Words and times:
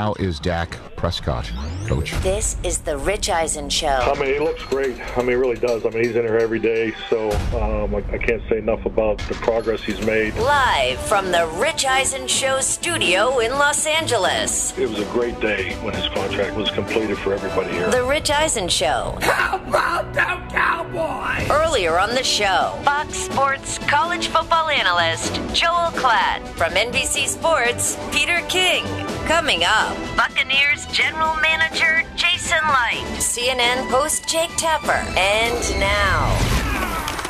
How 0.00 0.14
is 0.14 0.40
Dak 0.40 0.78
Prescott, 0.96 1.52
Coach? 1.86 2.12
This 2.22 2.56
is 2.64 2.78
the 2.78 2.96
Rich 2.96 3.28
Eisen 3.28 3.68
Show. 3.68 3.86
I 3.86 4.18
mean, 4.18 4.32
he 4.32 4.38
looks 4.38 4.64
great. 4.64 4.98
I 5.14 5.18
mean, 5.18 5.28
he 5.28 5.34
really 5.34 5.56
does. 5.56 5.84
I 5.84 5.90
mean, 5.90 6.04
he's 6.04 6.16
in 6.16 6.22
here 6.22 6.38
every 6.38 6.58
day, 6.58 6.94
so 7.10 7.30
um, 7.60 7.94
I, 7.94 7.98
I 8.10 8.16
can't 8.16 8.42
say 8.48 8.56
enough 8.56 8.86
about 8.86 9.18
the 9.28 9.34
progress 9.34 9.82
he's 9.82 10.00
made. 10.06 10.34
Live 10.36 10.98
from 11.00 11.30
the 11.30 11.46
Rich 11.56 11.84
Eisen 11.84 12.26
Show 12.26 12.62
studio 12.62 13.40
in 13.40 13.50
Los 13.52 13.84
Angeles. 13.84 14.72
It 14.78 14.88
was 14.88 15.00
a 15.00 15.04
great 15.12 15.38
day 15.38 15.74
when 15.82 15.92
his 15.92 16.08
contract 16.14 16.56
was 16.56 16.70
completed 16.70 17.18
for 17.18 17.34
everybody 17.34 17.70
here. 17.72 17.90
The 17.90 18.02
Rich 18.02 18.30
Eisen 18.30 18.70
Show. 18.70 19.18
How 19.20 19.58
about 19.58 20.14
them 20.14 20.48
Cowboys? 20.48 21.50
Earlier 21.50 21.98
on 21.98 22.14
the 22.14 22.24
show, 22.24 22.80
Fox 22.84 23.18
Sports 23.18 23.76
college 23.80 24.28
football 24.28 24.70
analyst 24.70 25.34
Joel 25.52 25.90
Klatt. 25.92 26.40
From 26.56 26.72
NBC 26.72 27.26
Sports, 27.28 27.98
Peter 28.10 28.40
King. 28.48 28.86
Coming 29.30 29.62
up, 29.62 29.96
Buccaneers 30.16 30.86
general 30.86 31.36
manager 31.36 32.02
Jason 32.16 32.58
Licht, 32.66 33.06
CNN 33.22 33.88
host 33.88 34.28
Jake 34.28 34.50
Tapper, 34.56 34.90
and 34.90 35.78
now 35.78 36.36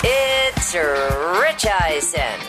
it's 0.02 0.74
Rich 0.74 1.66
Eisen. 1.66 2.40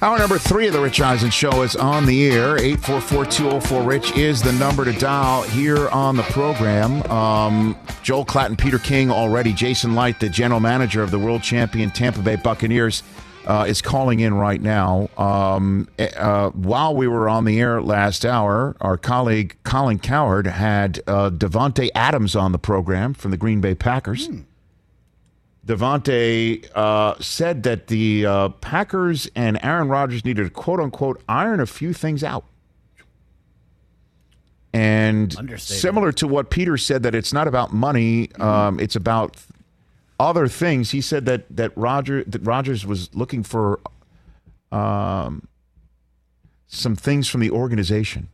Hour 0.00 0.18
number 0.20 0.38
three 0.38 0.68
of 0.68 0.72
the 0.72 0.80
Rich 0.80 1.00
Eisen 1.00 1.30
Show 1.30 1.62
is 1.62 1.74
on 1.74 2.06
the 2.06 2.30
air. 2.30 2.58
844-204-RICH 2.58 4.16
is 4.16 4.40
the 4.40 4.52
number 4.52 4.84
to 4.84 4.92
dial 4.92 5.42
here 5.42 5.88
on 5.88 6.16
the 6.16 6.22
program. 6.22 7.02
Um, 7.10 7.76
Joel 8.04 8.24
Klatt 8.24 8.46
and 8.46 8.58
Peter 8.58 8.78
King 8.78 9.10
already. 9.10 9.52
Jason 9.52 9.96
Licht, 9.96 10.20
the 10.20 10.28
general 10.28 10.60
manager 10.60 11.02
of 11.02 11.10
the 11.10 11.18
world 11.18 11.42
champion 11.42 11.90
Tampa 11.90 12.20
Bay 12.20 12.36
Buccaneers, 12.36 13.02
uh, 13.46 13.64
is 13.66 13.80
calling 13.82 14.20
in 14.20 14.34
right 14.34 14.60
now. 14.60 15.08
Um, 15.16 15.88
uh, 15.98 16.50
while 16.50 16.94
we 16.94 17.08
were 17.08 17.28
on 17.28 17.44
the 17.44 17.60
air 17.60 17.80
last 17.82 18.24
hour, 18.24 18.76
our 18.80 18.96
colleague 18.96 19.56
Colin 19.62 19.98
Cowherd 19.98 20.46
had 20.46 21.00
uh, 21.06 21.30
Davante 21.30 21.90
Adams 21.94 22.36
on 22.36 22.52
the 22.52 22.58
program 22.58 23.14
from 23.14 23.30
the 23.30 23.36
Green 23.36 23.60
Bay 23.60 23.74
Packers. 23.74 24.26
Hmm. 24.26 24.40
Davante 25.66 26.68
uh, 26.74 27.14
said 27.20 27.62
that 27.64 27.88
the 27.88 28.26
uh, 28.26 28.48
Packers 28.48 29.28
and 29.36 29.58
Aaron 29.62 29.88
Rodgers 29.88 30.24
needed 30.24 30.44
to 30.44 30.50
quote 30.50 30.80
unquote 30.80 31.22
iron 31.28 31.60
a 31.60 31.66
few 31.66 31.92
things 31.92 32.24
out. 32.24 32.44
And 34.72 35.58
similar 35.60 36.12
to 36.12 36.28
what 36.28 36.50
Peter 36.50 36.76
said, 36.76 37.02
that 37.02 37.14
it's 37.14 37.32
not 37.32 37.48
about 37.48 37.72
money, 37.72 38.28
mm-hmm. 38.28 38.42
um, 38.42 38.80
it's 38.80 38.94
about 38.94 39.36
other 40.20 40.46
things. 40.46 40.90
He 40.90 41.00
said 41.00 41.24
that 41.26 41.44
that 41.56 41.72
Roger 41.76 42.22
that 42.24 42.44
Rodgers 42.44 42.86
was 42.86 43.12
looking 43.14 43.42
for 43.42 43.80
um, 44.70 45.48
some 46.68 46.94
things 46.94 47.26
from 47.26 47.40
the 47.40 47.50
organization. 47.50 48.28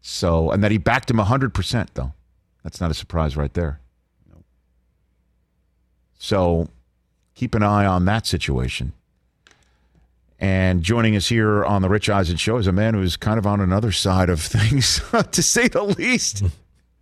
So, 0.00 0.50
and 0.50 0.64
that 0.64 0.72
he 0.72 0.78
backed 0.78 1.10
him 1.10 1.18
hundred 1.18 1.54
percent, 1.54 1.90
though. 1.94 2.12
That's 2.64 2.80
not 2.80 2.90
a 2.90 2.94
surprise, 2.94 3.36
right 3.36 3.52
there. 3.52 3.78
So, 6.18 6.68
keep 7.34 7.54
an 7.54 7.62
eye 7.62 7.84
on 7.84 8.04
that 8.06 8.26
situation. 8.26 8.92
And 10.38 10.82
joining 10.82 11.14
us 11.14 11.28
here 11.28 11.64
on 11.64 11.82
the 11.82 11.88
Rich 11.88 12.08
Eisen 12.08 12.36
Show 12.36 12.56
is 12.56 12.66
a 12.66 12.72
man 12.72 12.94
who's 12.94 13.16
kind 13.16 13.38
of 13.38 13.46
on 13.46 13.60
another 13.60 13.92
side 13.92 14.28
of 14.28 14.40
things, 14.42 15.00
to 15.30 15.42
say 15.42 15.68
the 15.68 15.84
least. 15.84 16.42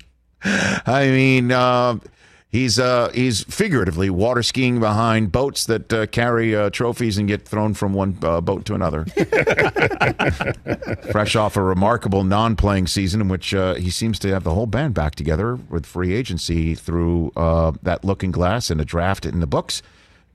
I 0.42 1.06
mean, 1.06 1.52
uh, 1.52 1.98
He's 2.50 2.80
uh, 2.80 3.12
he's 3.14 3.44
figuratively 3.44 4.10
water 4.10 4.42
skiing 4.42 4.80
behind 4.80 5.30
boats 5.30 5.66
that 5.66 5.92
uh, 5.92 6.06
carry 6.06 6.56
uh, 6.56 6.70
trophies 6.70 7.16
and 7.16 7.28
get 7.28 7.46
thrown 7.46 7.74
from 7.74 7.94
one 7.94 8.18
uh, 8.22 8.40
boat 8.40 8.64
to 8.64 8.74
another. 8.74 9.04
Fresh 11.12 11.36
off 11.36 11.56
a 11.56 11.62
remarkable 11.62 12.24
non-playing 12.24 12.88
season 12.88 13.20
in 13.20 13.28
which 13.28 13.54
uh, 13.54 13.74
he 13.74 13.88
seems 13.88 14.18
to 14.18 14.28
have 14.30 14.42
the 14.42 14.52
whole 14.52 14.66
band 14.66 14.94
back 14.94 15.14
together 15.14 15.54
with 15.54 15.86
free 15.86 16.12
agency 16.12 16.74
through 16.74 17.30
uh, 17.36 17.70
that 17.84 18.04
looking 18.04 18.32
glass 18.32 18.68
and 18.68 18.80
a 18.80 18.84
draft 18.84 19.24
in 19.24 19.38
the 19.38 19.46
books. 19.46 19.80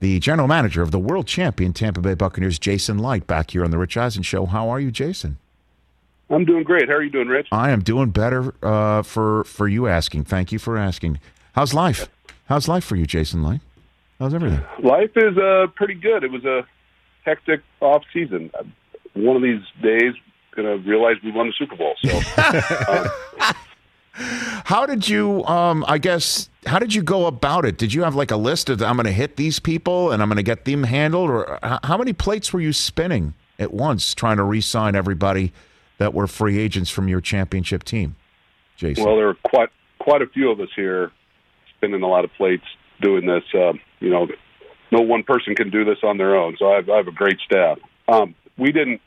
The 0.00 0.18
general 0.18 0.48
manager 0.48 0.80
of 0.80 0.92
the 0.92 0.98
world 0.98 1.26
champion 1.26 1.74
Tampa 1.74 2.00
Bay 2.00 2.14
Buccaneers, 2.14 2.58
Jason 2.58 2.96
Licht, 2.96 3.26
back 3.26 3.50
here 3.50 3.62
on 3.62 3.70
the 3.70 3.78
Rich 3.78 3.98
Eisen 3.98 4.22
Show. 4.22 4.46
How 4.46 4.70
are 4.70 4.80
you, 4.80 4.90
Jason? 4.90 5.36
I'm 6.30 6.46
doing 6.46 6.64
great. 6.64 6.88
How 6.88 6.94
are 6.94 7.02
you 7.02 7.10
doing, 7.10 7.28
Rich? 7.28 7.48
I 7.52 7.70
am 7.70 7.82
doing 7.82 8.08
better 8.08 8.54
for 9.04 9.44
for 9.44 9.68
you 9.68 9.86
asking. 9.86 10.24
Thank 10.24 10.50
you 10.50 10.58
for 10.58 10.78
asking. 10.78 11.20
How's 11.56 11.72
life? 11.72 12.10
How's 12.50 12.68
life 12.68 12.84
for 12.84 12.96
you, 12.96 13.06
Jason 13.06 13.42
Licht? 13.42 13.64
How's 14.18 14.34
everything? 14.34 14.62
Life 14.82 15.12
is 15.16 15.38
uh, 15.38 15.68
pretty 15.74 15.94
good. 15.94 16.22
It 16.22 16.30
was 16.30 16.44
a 16.44 16.66
hectic 17.24 17.62
off 17.80 18.02
season. 18.12 18.50
One 19.14 19.36
of 19.36 19.42
these 19.42 19.62
days, 19.82 20.12
gonna 20.54 20.76
realize 20.76 21.16
we 21.24 21.32
won 21.32 21.46
the 21.46 21.54
Super 21.58 21.74
Bowl. 21.74 21.94
So, 22.04 22.20
uh, 22.36 23.08
how 24.64 24.84
did 24.84 25.08
you? 25.08 25.46
Um, 25.46 25.82
I 25.88 25.96
guess 25.96 26.50
how 26.66 26.78
did 26.78 26.92
you 26.92 27.02
go 27.02 27.24
about 27.24 27.64
it? 27.64 27.78
Did 27.78 27.94
you 27.94 28.02
have 28.02 28.14
like 28.14 28.30
a 28.30 28.36
list 28.36 28.68
of 28.68 28.82
I'm 28.82 28.96
going 28.96 29.06
to 29.06 29.12
hit 29.12 29.36
these 29.36 29.58
people 29.58 30.12
and 30.12 30.20
I'm 30.20 30.28
going 30.28 30.36
to 30.36 30.42
get 30.42 30.66
them 30.66 30.82
handled, 30.82 31.30
or 31.30 31.58
how 31.62 31.96
many 31.96 32.12
plates 32.12 32.52
were 32.52 32.60
you 32.60 32.74
spinning 32.74 33.32
at 33.58 33.72
once 33.72 34.14
trying 34.14 34.36
to 34.36 34.44
re-sign 34.44 34.94
everybody 34.94 35.54
that 35.96 36.12
were 36.12 36.26
free 36.26 36.58
agents 36.58 36.90
from 36.90 37.08
your 37.08 37.22
championship 37.22 37.82
team, 37.82 38.14
Jason? 38.76 39.04
Well, 39.04 39.16
there 39.16 39.28
were 39.28 39.38
quite 39.46 39.70
quite 39.98 40.20
a 40.20 40.26
few 40.26 40.50
of 40.50 40.60
us 40.60 40.68
here 40.76 41.12
spinning 41.86 42.02
a 42.02 42.08
lot 42.08 42.24
of 42.24 42.32
plates 42.34 42.64
doing 43.00 43.26
this. 43.26 43.44
Uh, 43.54 43.72
you 44.00 44.10
know, 44.10 44.26
no 44.90 45.00
one 45.00 45.22
person 45.22 45.54
can 45.54 45.70
do 45.70 45.84
this 45.84 45.98
on 46.02 46.18
their 46.18 46.36
own. 46.36 46.56
So 46.58 46.72
I 46.72 46.76
have, 46.76 46.90
I 46.90 46.96
have 46.96 47.08
a 47.08 47.12
great 47.12 47.38
staff. 47.44 47.78
Um, 48.08 48.34
we 48.58 48.72
didn't 48.72 49.00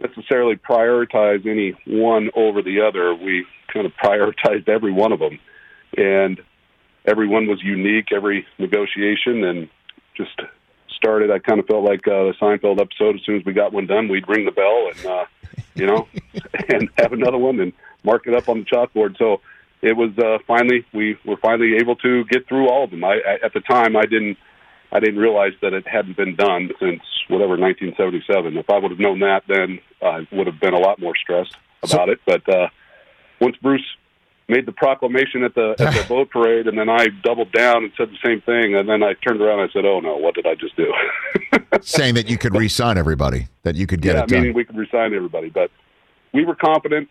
necessarily 0.00 0.56
prioritize 0.56 1.46
any 1.46 1.74
one 1.86 2.30
over 2.34 2.62
the 2.62 2.80
other. 2.80 3.14
We 3.14 3.46
kind 3.72 3.86
of 3.86 3.92
prioritized 3.92 4.68
every 4.68 4.92
one 4.92 5.12
of 5.12 5.18
them, 5.18 5.38
and 5.96 6.40
everyone 7.04 7.46
was 7.46 7.62
unique. 7.62 8.08
Every 8.12 8.46
negotiation 8.58 9.44
and 9.44 9.68
just 10.16 10.40
started. 10.96 11.30
I 11.30 11.38
kind 11.38 11.60
of 11.60 11.66
felt 11.66 11.84
like 11.84 12.06
uh, 12.06 12.24
the 12.24 12.34
Seinfeld 12.40 12.80
episode. 12.80 13.16
As 13.16 13.22
soon 13.24 13.36
as 13.36 13.44
we 13.44 13.52
got 13.52 13.72
one 13.72 13.86
done, 13.86 14.08
we'd 14.08 14.28
ring 14.28 14.44
the 14.44 14.50
bell 14.50 14.90
and 14.94 15.06
uh, 15.06 15.24
you 15.74 15.86
know, 15.86 16.08
and 16.68 16.88
have 16.98 17.12
another 17.12 17.38
one 17.38 17.60
and 17.60 17.72
mark 18.04 18.26
it 18.26 18.34
up 18.34 18.48
on 18.48 18.60
the 18.60 18.64
chalkboard. 18.64 19.18
So 19.18 19.40
it 19.82 19.96
was 19.96 20.10
uh, 20.18 20.38
finally 20.46 20.84
we 20.92 21.18
were 21.24 21.36
finally 21.36 21.76
able 21.76 21.96
to 21.96 22.24
get 22.24 22.48
through 22.48 22.68
all 22.68 22.84
of 22.84 22.90
them. 22.90 23.04
I, 23.04 23.20
I 23.26 23.44
at 23.44 23.52
the 23.52 23.60
time 23.60 23.96
I 23.96 24.02
didn't 24.02 24.38
I 24.92 25.00
didn't 25.00 25.18
realize 25.18 25.52
that 25.62 25.72
it 25.72 25.86
hadn't 25.86 26.16
been 26.16 26.36
done 26.36 26.70
since 26.80 27.02
whatever 27.28 27.56
1977. 27.56 28.56
If 28.56 28.70
I 28.70 28.78
would 28.78 28.90
have 28.90 29.00
known 29.00 29.20
that, 29.20 29.42
then 29.48 29.80
I 30.02 30.26
would 30.32 30.46
have 30.46 30.60
been 30.60 30.74
a 30.74 30.78
lot 30.78 31.00
more 31.00 31.14
stressed 31.16 31.56
about 31.82 32.08
so, 32.08 32.12
it. 32.12 32.20
But 32.24 32.48
uh, 32.48 32.68
once 33.40 33.56
Bruce 33.60 33.84
made 34.48 34.64
the 34.64 34.72
proclamation 34.72 35.42
at 35.42 35.54
the 35.54 35.74
at 35.78 35.92
the 35.94 36.04
boat 36.08 36.30
parade, 36.30 36.66
and 36.66 36.78
then 36.78 36.88
I 36.88 37.08
doubled 37.22 37.52
down 37.52 37.84
and 37.84 37.92
said 37.96 38.10
the 38.10 38.18
same 38.24 38.40
thing, 38.42 38.76
and 38.76 38.88
then 38.88 39.02
I 39.02 39.14
turned 39.26 39.40
around 39.40 39.60
and 39.60 39.70
I 39.70 39.72
said, 39.72 39.84
"Oh 39.84 40.00
no, 40.00 40.16
what 40.16 40.34
did 40.34 40.46
I 40.46 40.54
just 40.54 40.76
do?" 40.76 40.92
Saying 41.82 42.14
that 42.14 42.28
you 42.28 42.38
could 42.38 42.54
resign 42.54 42.96
everybody, 42.96 43.48
that 43.64 43.74
you 43.74 43.86
could 43.86 44.00
get 44.00 44.14
yeah, 44.14 44.22
it 44.22 44.28
done. 44.28 44.40
meaning 44.40 44.54
we 44.54 44.64
could 44.64 44.76
resign 44.76 45.14
everybody, 45.14 45.50
but 45.50 45.70
we 46.32 46.44
were 46.44 46.54
confident. 46.54 47.08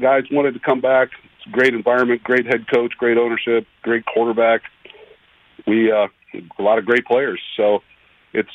Guys 0.00 0.24
wanted 0.30 0.52
to 0.52 0.60
come 0.60 0.80
back 0.80 1.08
great 1.52 1.74
environment, 1.74 2.22
great 2.22 2.46
head 2.46 2.66
coach, 2.72 2.92
great 2.98 3.18
ownership, 3.18 3.66
great 3.82 4.04
quarterback. 4.06 4.62
We 5.66 5.90
uh, 5.92 6.08
a 6.58 6.62
lot 6.62 6.78
of 6.78 6.84
great 6.84 7.04
players. 7.06 7.40
So 7.56 7.80
it's 8.32 8.48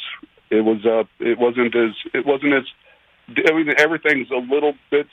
it 0.50 0.62
was 0.62 0.86
uh, 0.86 1.04
it 1.20 1.38
wasn't 1.38 1.76
as 1.76 1.92
it 2.14 2.26
wasn't 2.26 2.54
as 2.54 2.64
I 3.30 3.54
mean, 3.54 3.74
everything's 3.78 4.30
a 4.32 4.54
little 4.54 4.74
bit 4.92 5.08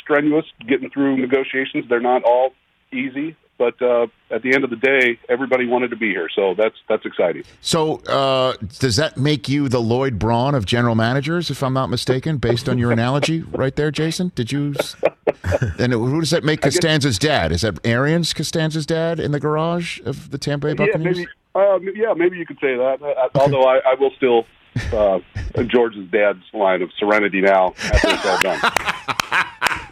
strenuous 0.00 0.46
getting 0.66 0.90
through 0.90 1.16
negotiations. 1.18 1.84
They're 1.88 2.00
not 2.00 2.22
all 2.24 2.50
easy, 2.92 3.36
but 3.58 3.80
uh, 3.80 4.06
at 4.30 4.42
the 4.42 4.54
end 4.54 4.64
of 4.64 4.70
the 4.70 4.76
day, 4.76 5.18
everybody 5.28 5.66
wanted 5.66 5.90
to 5.90 5.96
be 5.96 6.10
here, 6.10 6.28
so 6.34 6.54
that's 6.54 6.76
that's 6.88 7.06
exciting. 7.06 7.44
So, 7.60 7.96
uh, 8.04 8.56
does 8.78 8.96
that 8.96 9.16
make 9.16 9.48
you 9.48 9.68
the 9.68 9.80
Lloyd 9.80 10.18
Braun 10.18 10.54
of 10.54 10.66
general 10.66 10.94
managers, 10.94 11.50
if 11.50 11.62
I'm 11.62 11.72
not 11.72 11.90
mistaken, 11.90 12.38
based 12.38 12.68
on 12.68 12.78
your 12.78 12.90
analogy 12.90 13.42
right 13.42 13.74
there, 13.74 13.90
Jason? 13.90 14.32
Did 14.34 14.52
you? 14.52 14.74
and 15.78 15.92
who 15.92 16.20
does 16.20 16.30
that 16.30 16.44
make 16.44 16.60
Costanza's 16.62 17.18
dad? 17.18 17.52
Is 17.52 17.62
that 17.62 17.78
Arians 17.84 18.32
Costanza's 18.32 18.86
dad 18.86 19.20
in 19.20 19.32
the 19.32 19.40
garage 19.40 20.00
of 20.00 20.30
the 20.30 20.38
Tampa 20.38 20.68
Bay 20.68 20.74
Buccaneers? 20.74 21.18
Yeah, 21.18 21.24
maybe. 21.24 21.30
Uh, 21.56 21.92
yeah, 21.94 22.14
maybe 22.14 22.36
you 22.36 22.46
could 22.46 22.58
say 22.60 22.76
that. 22.76 22.98
Uh, 23.00 23.38
although 23.38 23.64
I, 23.64 23.78
I 23.78 23.94
will 23.94 24.10
still 24.16 24.46
uh, 24.92 25.20
George's 25.66 26.10
dad's 26.10 26.42
line 26.52 26.82
of 26.82 26.90
"Serenity 26.98 27.40
now" 27.40 27.74
after 27.78 28.08
it's 28.10 28.26
all 28.26 28.40
done. 28.40 28.60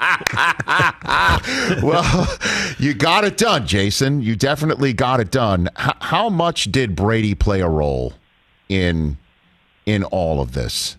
well, 1.82 2.28
you 2.78 2.94
got 2.94 3.24
it 3.24 3.36
done, 3.36 3.66
Jason. 3.66 4.20
You 4.20 4.36
definitely 4.36 4.92
got 4.92 5.20
it 5.20 5.30
done. 5.30 5.68
H- 5.78 5.94
how 6.00 6.28
much 6.28 6.72
did 6.72 6.96
Brady 6.96 7.34
play 7.34 7.60
a 7.60 7.68
role 7.68 8.14
in 8.68 9.18
in 9.86 10.04
all 10.04 10.40
of 10.40 10.52
this, 10.52 10.96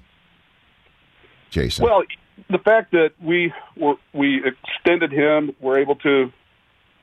Jason? 1.49 1.83
Well, 1.85 2.03
the 2.49 2.59
fact 2.59 2.91
that 2.91 3.11
we 3.21 3.53
were 3.75 3.95
we 4.13 4.41
extended 4.45 5.11
him, 5.11 5.55
we 5.59 5.67
were 5.67 5.79
able 5.79 5.95
to, 5.97 6.31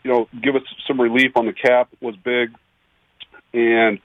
you 0.03 0.11
know, 0.11 0.29
give 0.43 0.57
us 0.57 0.63
some 0.87 1.01
relief 1.01 1.33
on 1.37 1.47
the 1.47 1.53
cap 1.53 1.91
was 2.01 2.17
big, 2.17 2.51
and 3.53 3.99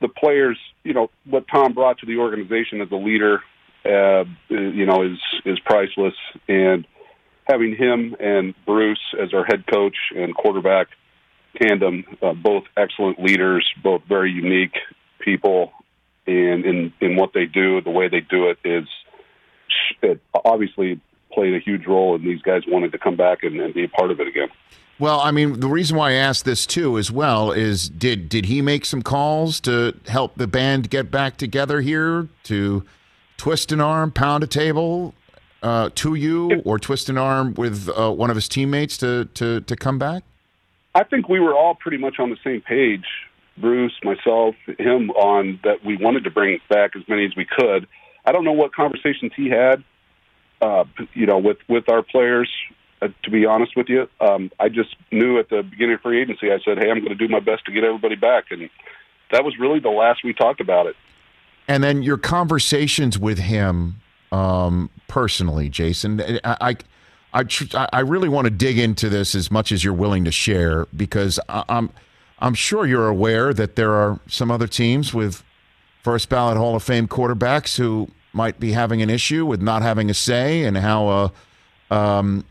the 0.00 0.08
players, 0.08 0.58
you 0.82 0.92
know, 0.92 1.10
what 1.24 1.44
Tom 1.52 1.72
brought 1.72 1.98
to 1.98 2.06
the 2.06 2.16
organization 2.16 2.80
as 2.80 2.90
a 2.90 2.96
leader 2.96 3.42
uh, 3.84 4.24
you 4.48 4.86
know, 4.86 5.02
is 5.02 5.18
is 5.44 5.58
priceless. 5.60 6.14
And 6.48 6.86
having 7.44 7.76
him 7.76 8.16
and 8.20 8.54
Bruce 8.66 9.14
as 9.20 9.34
our 9.34 9.44
head 9.44 9.64
coach 9.66 9.96
and 10.14 10.34
quarterback 10.34 10.88
tandem, 11.60 12.04
uh, 12.22 12.32
both 12.32 12.64
excellent 12.76 13.22
leaders, 13.22 13.68
both 13.82 14.02
very 14.08 14.30
unique 14.30 14.74
people, 15.18 15.72
and 16.26 16.64
in 16.64 16.92
in 17.00 17.16
what 17.16 17.32
they 17.32 17.46
do, 17.46 17.80
the 17.80 17.90
way 17.90 18.08
they 18.08 18.20
do 18.20 18.48
it 18.48 18.58
is 18.64 18.86
it 20.02 20.20
obviously 20.44 21.00
played 21.32 21.54
a 21.54 21.58
huge 21.58 21.86
role 21.86 22.14
in 22.14 22.22
these 22.22 22.42
guys 22.42 22.62
wanting 22.66 22.90
to 22.90 22.98
come 22.98 23.16
back 23.16 23.42
and, 23.42 23.60
and 23.60 23.74
be 23.74 23.84
a 23.84 23.88
part 23.88 24.10
of 24.10 24.20
it 24.20 24.28
again. 24.28 24.48
Well, 24.98 25.20
I 25.20 25.30
mean, 25.30 25.60
the 25.60 25.68
reason 25.68 25.96
why 25.96 26.10
I 26.10 26.14
asked 26.14 26.44
this 26.44 26.66
too, 26.66 26.98
as 26.98 27.10
well, 27.10 27.50
is 27.50 27.88
did 27.88 28.28
did 28.28 28.46
he 28.46 28.62
make 28.62 28.84
some 28.84 29.02
calls 29.02 29.60
to 29.60 29.96
help 30.06 30.36
the 30.36 30.46
band 30.46 30.90
get 30.90 31.10
back 31.10 31.36
together 31.36 31.80
here 31.80 32.28
to 32.44 32.84
twist 33.36 33.72
an 33.72 33.80
arm, 33.80 34.12
pound 34.12 34.44
a 34.44 34.46
table 34.46 35.14
uh, 35.62 35.90
to 35.94 36.14
you, 36.14 36.60
or 36.64 36.78
twist 36.78 37.08
an 37.08 37.18
arm 37.18 37.54
with 37.54 37.88
uh, 37.88 38.10
one 38.10 38.30
of 38.30 38.36
his 38.36 38.48
teammates 38.48 38.96
to 38.98 39.26
to 39.34 39.60
to 39.60 39.76
come 39.76 39.98
back? 39.98 40.24
I 40.94 41.04
think 41.04 41.28
we 41.28 41.40
were 41.40 41.54
all 41.54 41.74
pretty 41.74 41.96
much 41.96 42.18
on 42.18 42.30
the 42.30 42.36
same 42.44 42.60
page, 42.60 43.06
Bruce, 43.56 43.94
myself, 44.04 44.54
him, 44.78 45.10
on 45.10 45.58
that 45.64 45.84
we 45.84 45.96
wanted 45.96 46.24
to 46.24 46.30
bring 46.30 46.58
back 46.68 46.94
as 46.96 47.02
many 47.08 47.24
as 47.24 47.34
we 47.36 47.46
could. 47.46 47.86
I 48.24 48.32
don't 48.32 48.44
know 48.44 48.52
what 48.52 48.74
conversations 48.74 49.32
he 49.34 49.48
had, 49.48 49.82
uh, 50.60 50.84
you 51.14 51.26
know, 51.26 51.38
with 51.38 51.58
with 51.68 51.88
our 51.88 52.02
players 52.02 52.50
uh, 53.02 53.08
to 53.24 53.30
be 53.30 53.46
honest 53.46 53.76
with 53.76 53.88
you. 53.88 54.08
Um, 54.20 54.50
I 54.60 54.68
just 54.68 54.94
knew 55.10 55.38
at 55.38 55.48
the 55.48 55.62
beginning 55.62 55.94
of 55.94 56.00
free 56.02 56.22
agency, 56.22 56.52
I 56.52 56.58
said, 56.64 56.78
"Hey, 56.78 56.90
I'm 56.90 56.98
going 56.98 57.08
to 57.08 57.14
do 57.14 57.28
my 57.28 57.40
best 57.40 57.64
to 57.66 57.72
get 57.72 57.84
everybody 57.84 58.14
back," 58.14 58.44
and 58.50 58.70
that 59.32 59.44
was 59.44 59.58
really 59.58 59.80
the 59.80 59.90
last 59.90 60.22
we 60.22 60.32
talked 60.32 60.60
about 60.60 60.86
it. 60.86 60.96
And 61.66 61.82
then 61.82 62.02
your 62.02 62.18
conversations 62.18 63.18
with 63.18 63.38
him 63.38 64.01
um, 64.32 64.90
personally, 65.06 65.68
Jason. 65.68 66.20
I, 66.42 66.56
I, 66.60 66.76
I, 67.34 67.88
I 67.92 68.00
really 68.00 68.28
want 68.28 68.46
to 68.46 68.50
dig 68.50 68.78
into 68.78 69.08
this 69.08 69.34
as 69.34 69.50
much 69.50 69.70
as 69.70 69.84
you're 69.84 69.94
willing 69.94 70.24
to 70.24 70.32
share 70.32 70.86
because 70.96 71.38
I, 71.48 71.64
I'm, 71.68 71.90
I'm 72.40 72.54
sure 72.54 72.86
you're 72.86 73.08
aware 73.08 73.54
that 73.54 73.76
there 73.76 73.92
are 73.92 74.18
some 74.26 74.50
other 74.50 74.66
teams 74.66 75.14
with 75.14 75.44
first 76.02 76.28
ballot 76.28 76.56
Hall 76.56 76.74
of 76.74 76.82
Fame 76.82 77.06
quarterbacks 77.06 77.76
who 77.76 78.08
might 78.32 78.58
be 78.58 78.72
having 78.72 79.02
an 79.02 79.10
issue 79.10 79.46
with 79.46 79.62
not 79.62 79.82
having 79.82 80.10
a 80.10 80.14
say 80.14 80.64
and 80.64 80.76
how 80.78 81.08
a, 81.90 81.94
um, 81.94 82.44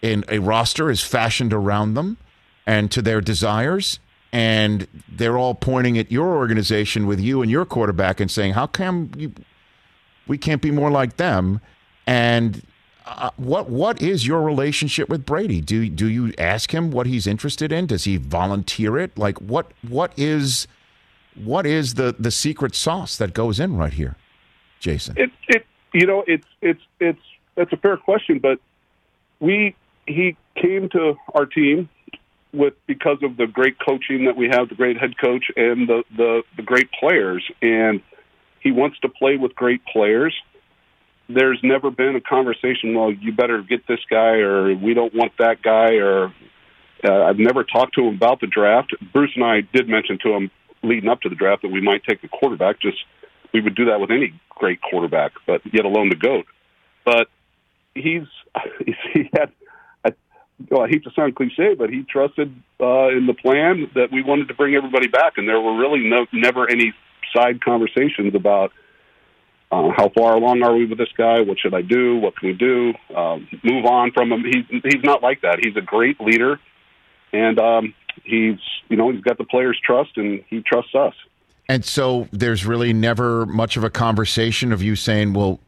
in 0.00 0.24
a 0.28 0.38
roster 0.38 0.90
is 0.90 1.02
fashioned 1.02 1.52
around 1.52 1.94
them 1.94 2.16
and 2.66 2.90
to 2.92 3.02
their 3.02 3.20
desires. 3.20 3.98
And 4.32 4.88
they're 5.08 5.38
all 5.38 5.54
pointing 5.54 5.98
at 5.98 6.10
your 6.10 6.36
organization 6.36 7.06
with 7.06 7.20
you 7.20 7.42
and 7.42 7.50
your 7.50 7.64
quarterback 7.64 8.18
and 8.18 8.28
saying, 8.28 8.54
"How 8.54 8.66
come 8.66 9.12
you, 9.16 9.32
we 10.26 10.38
can't 10.38 10.62
be 10.62 10.70
more 10.70 10.90
like 10.90 11.16
them?" 11.16 11.60
And 12.06 12.62
uh, 13.06 13.30
what 13.36 13.68
what 13.68 14.00
is 14.00 14.26
your 14.26 14.42
relationship 14.42 15.08
with 15.08 15.26
Brady? 15.26 15.60
Do 15.60 15.88
do 15.88 16.08
you 16.08 16.32
ask 16.38 16.72
him 16.72 16.90
what 16.90 17.06
he's 17.06 17.26
interested 17.26 17.72
in? 17.72 17.86
Does 17.86 18.04
he 18.04 18.16
volunteer 18.16 18.98
it? 18.98 19.16
Like 19.18 19.38
what 19.38 19.72
what 19.86 20.12
is 20.16 20.66
what 21.34 21.66
is 21.66 21.94
the 21.94 22.14
the 22.18 22.30
secret 22.30 22.74
sauce 22.74 23.16
that 23.16 23.34
goes 23.34 23.60
in 23.60 23.76
right 23.76 23.92
here, 23.92 24.16
Jason? 24.80 25.16
It 25.18 25.30
it 25.48 25.66
you 25.92 26.06
know 26.06 26.24
it's 26.26 26.46
it's 26.62 26.82
it's 27.00 27.20
that's 27.56 27.72
a 27.72 27.76
fair 27.76 27.96
question, 27.96 28.38
but 28.38 28.58
we 29.40 29.74
he 30.06 30.36
came 30.56 30.88
to 30.90 31.14
our 31.34 31.46
team 31.46 31.88
with 32.52 32.74
because 32.86 33.18
of 33.22 33.36
the 33.36 33.46
great 33.46 33.76
coaching 33.84 34.24
that 34.26 34.36
we 34.36 34.48
have, 34.48 34.68
the 34.68 34.74
great 34.74 34.96
head 34.96 35.18
coach, 35.18 35.50
and 35.56 35.88
the 35.88 36.04
the, 36.16 36.42
the 36.56 36.62
great 36.62 36.90
players, 36.92 37.44
and 37.60 38.00
he 38.64 38.72
wants 38.72 38.98
to 39.00 39.08
play 39.08 39.36
with 39.36 39.54
great 39.54 39.84
players. 39.86 40.34
There's 41.28 41.60
never 41.62 41.90
been 41.90 42.16
a 42.16 42.20
conversation. 42.20 42.94
Well, 42.94 43.12
you 43.12 43.32
better 43.32 43.62
get 43.62 43.86
this 43.86 44.00
guy, 44.10 44.38
or 44.38 44.74
we 44.74 44.94
don't 44.94 45.14
want 45.14 45.32
that 45.38 45.62
guy, 45.62 45.94
or 45.94 46.34
uh, 47.04 47.22
I've 47.24 47.38
never 47.38 47.62
talked 47.62 47.94
to 47.94 48.02
him 48.02 48.16
about 48.16 48.40
the 48.40 48.48
draft. 48.48 48.92
Bruce 49.12 49.32
and 49.36 49.44
I 49.44 49.60
did 49.60 49.88
mention 49.88 50.18
to 50.24 50.32
him 50.32 50.50
leading 50.82 51.08
up 51.08 51.20
to 51.20 51.28
the 51.28 51.36
draft 51.36 51.62
that 51.62 51.70
we 51.70 51.80
might 51.80 52.02
take 52.04 52.24
a 52.24 52.28
quarterback. 52.28 52.80
Just 52.80 52.98
we 53.52 53.60
would 53.60 53.76
do 53.76 53.86
that 53.86 54.00
with 54.00 54.10
any 54.10 54.34
great 54.48 54.80
quarterback, 54.82 55.32
but 55.46 55.62
yet 55.72 55.84
alone 55.84 56.08
the 56.08 56.16
goat. 56.16 56.46
But 57.04 57.28
he's 57.94 58.26
he 59.12 59.30
had 59.32 59.52
well, 60.70 60.82
I 60.82 60.88
hate 60.88 61.04
to 61.04 61.10
sound 61.14 61.34
cliche, 61.34 61.74
but 61.74 61.90
he 61.90 62.04
trusted 62.04 62.54
uh, 62.80 63.08
in 63.08 63.26
the 63.26 63.34
plan 63.34 63.90
that 63.94 64.12
we 64.12 64.22
wanted 64.22 64.48
to 64.48 64.54
bring 64.54 64.74
everybody 64.74 65.08
back, 65.08 65.34
and 65.36 65.48
there 65.48 65.60
were 65.60 65.76
really 65.76 66.08
no, 66.08 66.26
never 66.32 66.70
any 66.70 66.92
side 67.36 67.60
conversations 67.62 68.34
about 68.34 68.72
uh, 69.70 69.90
how 69.96 70.10
far 70.10 70.36
along 70.36 70.62
are 70.62 70.74
we 70.74 70.86
with 70.86 70.98
this 70.98 71.08
guy? 71.16 71.40
What 71.40 71.58
should 71.58 71.74
I 71.74 71.82
do? 71.82 72.16
What 72.16 72.36
can 72.36 72.48
we 72.48 72.54
do? 72.54 72.92
Um, 73.14 73.48
move 73.62 73.84
on 73.86 74.12
from 74.12 74.32
him. 74.32 74.44
He's 74.44 74.82
he's 74.82 75.02
not 75.02 75.22
like 75.22 75.42
that. 75.42 75.58
He's 75.62 75.76
a 75.76 75.80
great 75.80 76.20
leader, 76.20 76.60
and 77.32 77.58
um, 77.58 77.94
he's 78.22 78.58
you 78.88 78.96
know 78.96 79.10
he's 79.10 79.22
got 79.22 79.38
the 79.38 79.44
players' 79.44 79.78
trust, 79.84 80.16
and 80.16 80.44
he 80.48 80.62
trusts 80.62 80.94
us. 80.94 81.14
And 81.68 81.84
so 81.84 82.28
there's 82.30 82.66
really 82.66 82.92
never 82.92 83.46
much 83.46 83.76
of 83.76 83.84
a 83.84 83.90
conversation 83.90 84.72
of 84.72 84.82
you 84.82 84.96
saying, 84.96 85.32
"Well, 85.32 85.60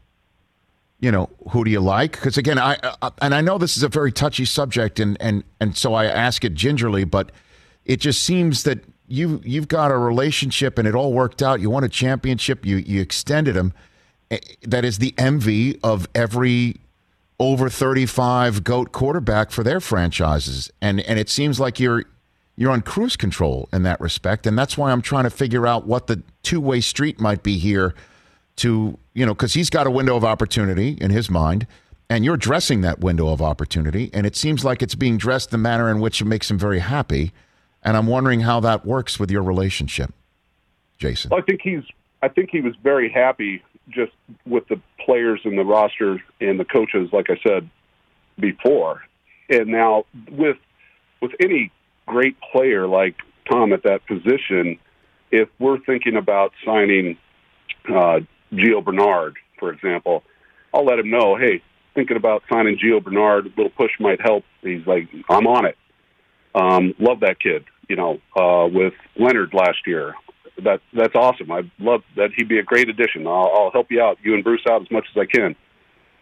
you 1.01 1.11
know, 1.11 1.29
who 1.51 1.65
do 1.65 1.71
you 1.71 1.81
like? 1.81 2.13
Because 2.13 2.39
again, 2.39 2.59
I 2.59 2.77
uh, 3.03 3.11
and 3.21 3.35
I 3.35 3.41
know 3.41 3.59
this 3.59 3.77
is 3.77 3.83
a 3.83 3.89
very 3.89 4.13
touchy 4.13 4.45
subject, 4.45 5.01
and 5.01 5.17
and 5.21 5.43
and 5.61 5.77
so 5.77 5.95
I 5.95 6.07
ask 6.07 6.45
it 6.45 6.55
gingerly, 6.55 7.05
but 7.05 7.33
it 7.85 8.01
just 8.01 8.23
seems 8.23 8.63
that 8.65 8.85
you 9.08 9.41
you've 9.44 9.69
got 9.69 9.91
a 9.91 9.97
relationship 9.97 10.79
and 10.79 10.87
it 10.87 10.94
all 10.94 11.12
worked 11.12 11.43
out. 11.43 11.61
You 11.61 11.70
won 11.70 11.85
a 11.85 11.88
championship. 11.88 12.64
You 12.64 12.76
you 12.76 13.00
extended 13.00 13.55
them. 13.55 13.73
Eh, 14.31 14.38
that 14.62 14.85
is 14.85 14.99
the 14.99 15.14
envy 15.19 15.79
of 15.82 16.08
every 16.14 16.76
over 17.38 17.69
35 17.69 18.64
goat 18.64 18.93
quarterback 18.93 19.50
for 19.50 19.62
their 19.62 19.79
franchises 19.79 20.73
and 20.81 21.00
and 21.00 21.19
it 21.19 21.29
seems 21.29 21.61
like 21.61 21.79
you're 21.79 22.03
you're 22.56 22.70
on 22.70 22.81
cruise 22.81 23.14
control 23.14 23.69
in 23.75 23.82
that 23.82 24.00
respect 24.00 24.47
and 24.47 24.58
that's 24.58 24.79
why 24.79 24.91
I'm 24.91 25.03
trying 25.03 25.25
to 25.25 25.31
figure 25.31 25.67
out 25.67 25.87
what 25.87 26.06
the 26.06 26.23
two-way 26.43 26.81
street 26.81 27.20
might 27.20 27.43
be 27.43 27.58
here 27.58 27.94
to, 28.56 28.99
you 29.14 29.26
know, 29.26 29.35
because 29.35 29.55
he's 29.55 29.70
got 29.70 29.87
a 29.87 29.91
window 29.91 30.17
of 30.17 30.25
opportunity 30.25 30.97
in 31.00 31.11
his 31.11 31.31
mind, 31.31 31.67
and 32.08 32.25
you're 32.25 32.37
dressing 32.37 32.81
that 32.82 33.00
window 33.00 33.29
of 33.29 33.43
opportunity, 33.43 34.11
and 34.12 34.26
it 34.26 34.37
seems 34.37 34.64
like 34.64 34.82
it's 34.82 34.94
being 34.94 35.17
dressed 35.17 35.50
the 35.50 35.58
manner 35.58 35.91
in 35.91 36.00
which 36.00 36.20
it 36.20 36.25
makes 36.25 36.50
him 36.50 36.58
very 36.58 36.79
happy. 36.79 37.32
And 37.87 37.97
I'm 37.97 38.09
wondering 38.09 38.41
how 38.41 38.59
that 38.61 38.85
works 38.85 39.21
with 39.21 39.31
your 39.31 39.44
relationship, 39.44 40.12
Jason. 40.99 41.31
Well, 41.31 41.38
I 41.38 41.43
think 41.44 41.61
he's. 41.62 41.85
I 42.21 42.27
think 42.27 42.50
he 42.50 42.61
was 42.61 42.75
very 42.83 43.09
happy 43.09 43.62
just 43.88 44.11
with 44.44 44.67
the 44.67 44.81
players 44.99 45.41
and 45.44 45.56
the 45.56 45.65
roster 45.65 46.21
and 46.41 46.59
the 46.59 46.65
coaches, 46.65 47.11
like 47.12 47.31
I 47.31 47.38
said 47.47 47.71
before. 48.41 49.03
And 49.49 49.69
now 49.69 50.05
with 50.32 50.56
with 51.22 51.31
any 51.41 51.70
great 52.06 52.37
player 52.53 52.89
like 52.89 53.15
Tom 53.49 53.72
at 53.72 53.84
that 53.84 54.05
position, 54.08 54.81
if 55.31 55.49
we're 55.60 55.79
thinking 55.79 56.17
about 56.17 56.53
signing 56.65 57.17
uh, 57.89 58.19
Gio 58.53 58.84
Bernard, 58.84 59.37
for 59.60 59.72
example, 59.72 60.25
I'll 60.75 60.84
let 60.84 60.99
him 60.99 61.10
know, 61.10 61.37
hey, 61.37 61.63
thinking 61.94 62.17
about 62.17 62.43
signing 62.51 62.79
Gio 62.79 63.01
Bernard, 63.01 63.46
a 63.46 63.49
little 63.51 63.70
push 63.70 63.93
might 64.01 64.20
help. 64.20 64.44
He's 64.63 64.84
like, 64.89 65.08
I'm 65.29 65.46
on 65.46 65.67
it. 65.67 65.79
Um, 66.56 66.94
love 66.99 67.20
that 67.20 67.39
kid. 67.39 67.65
You 67.88 67.96
know, 67.96 68.20
uh, 68.36 68.69
with 68.69 68.94
Leonard 69.16 69.55
last 69.55 69.78
year, 69.86 70.14
that 70.64 70.81
that's 70.93 71.14
awesome. 71.14 71.50
I 71.52 71.70
love 71.78 72.02
that 72.16 72.31
he'd 72.36 72.48
be 72.48 72.58
a 72.58 72.62
great 72.62 72.88
addition. 72.88 73.26
I'll, 73.26 73.50
I'll 73.55 73.70
help 73.70 73.90
you 73.90 74.02
out, 74.02 74.19
you 74.22 74.34
and 74.34 74.43
Bruce 74.43 74.64
out 74.69 74.82
as 74.82 74.90
much 74.90 75.06
as 75.14 75.20
I 75.20 75.26
can. 75.26 75.55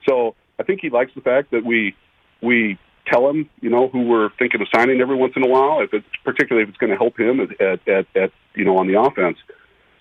So 0.09 0.35
I 0.59 0.62
think 0.62 0.80
he 0.80 0.90
likes 0.90 1.12
the 1.14 1.21
fact 1.21 1.50
that 1.52 1.64
we 1.64 1.94
we 2.42 2.78
tell 3.06 3.28
him, 3.28 3.49
you 3.61 3.71
know, 3.71 3.88
who 3.88 4.02
we're 4.02 4.30
thinking 4.38 4.61
of 4.61 4.68
signing 4.75 5.00
every 5.00 5.16
once 5.16 5.35
in 5.37 5.44
a 5.44 5.49
while, 5.49 5.80
if 5.80 5.92
it's 5.92 6.06
particularly 6.25 6.64
if 6.64 6.68
it's 6.71 6.78
going 6.78 6.90
to 6.90 6.97
help 6.97 7.18
him 7.18 7.40
at, 7.40 7.61
at, 7.61 7.88
at, 7.88 8.06
at 8.16 8.33
you 8.54 8.64
know 8.64 8.76
on 8.78 8.87
the 8.87 9.00
offense. 9.00 9.38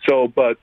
So, 0.07 0.27
but 0.27 0.57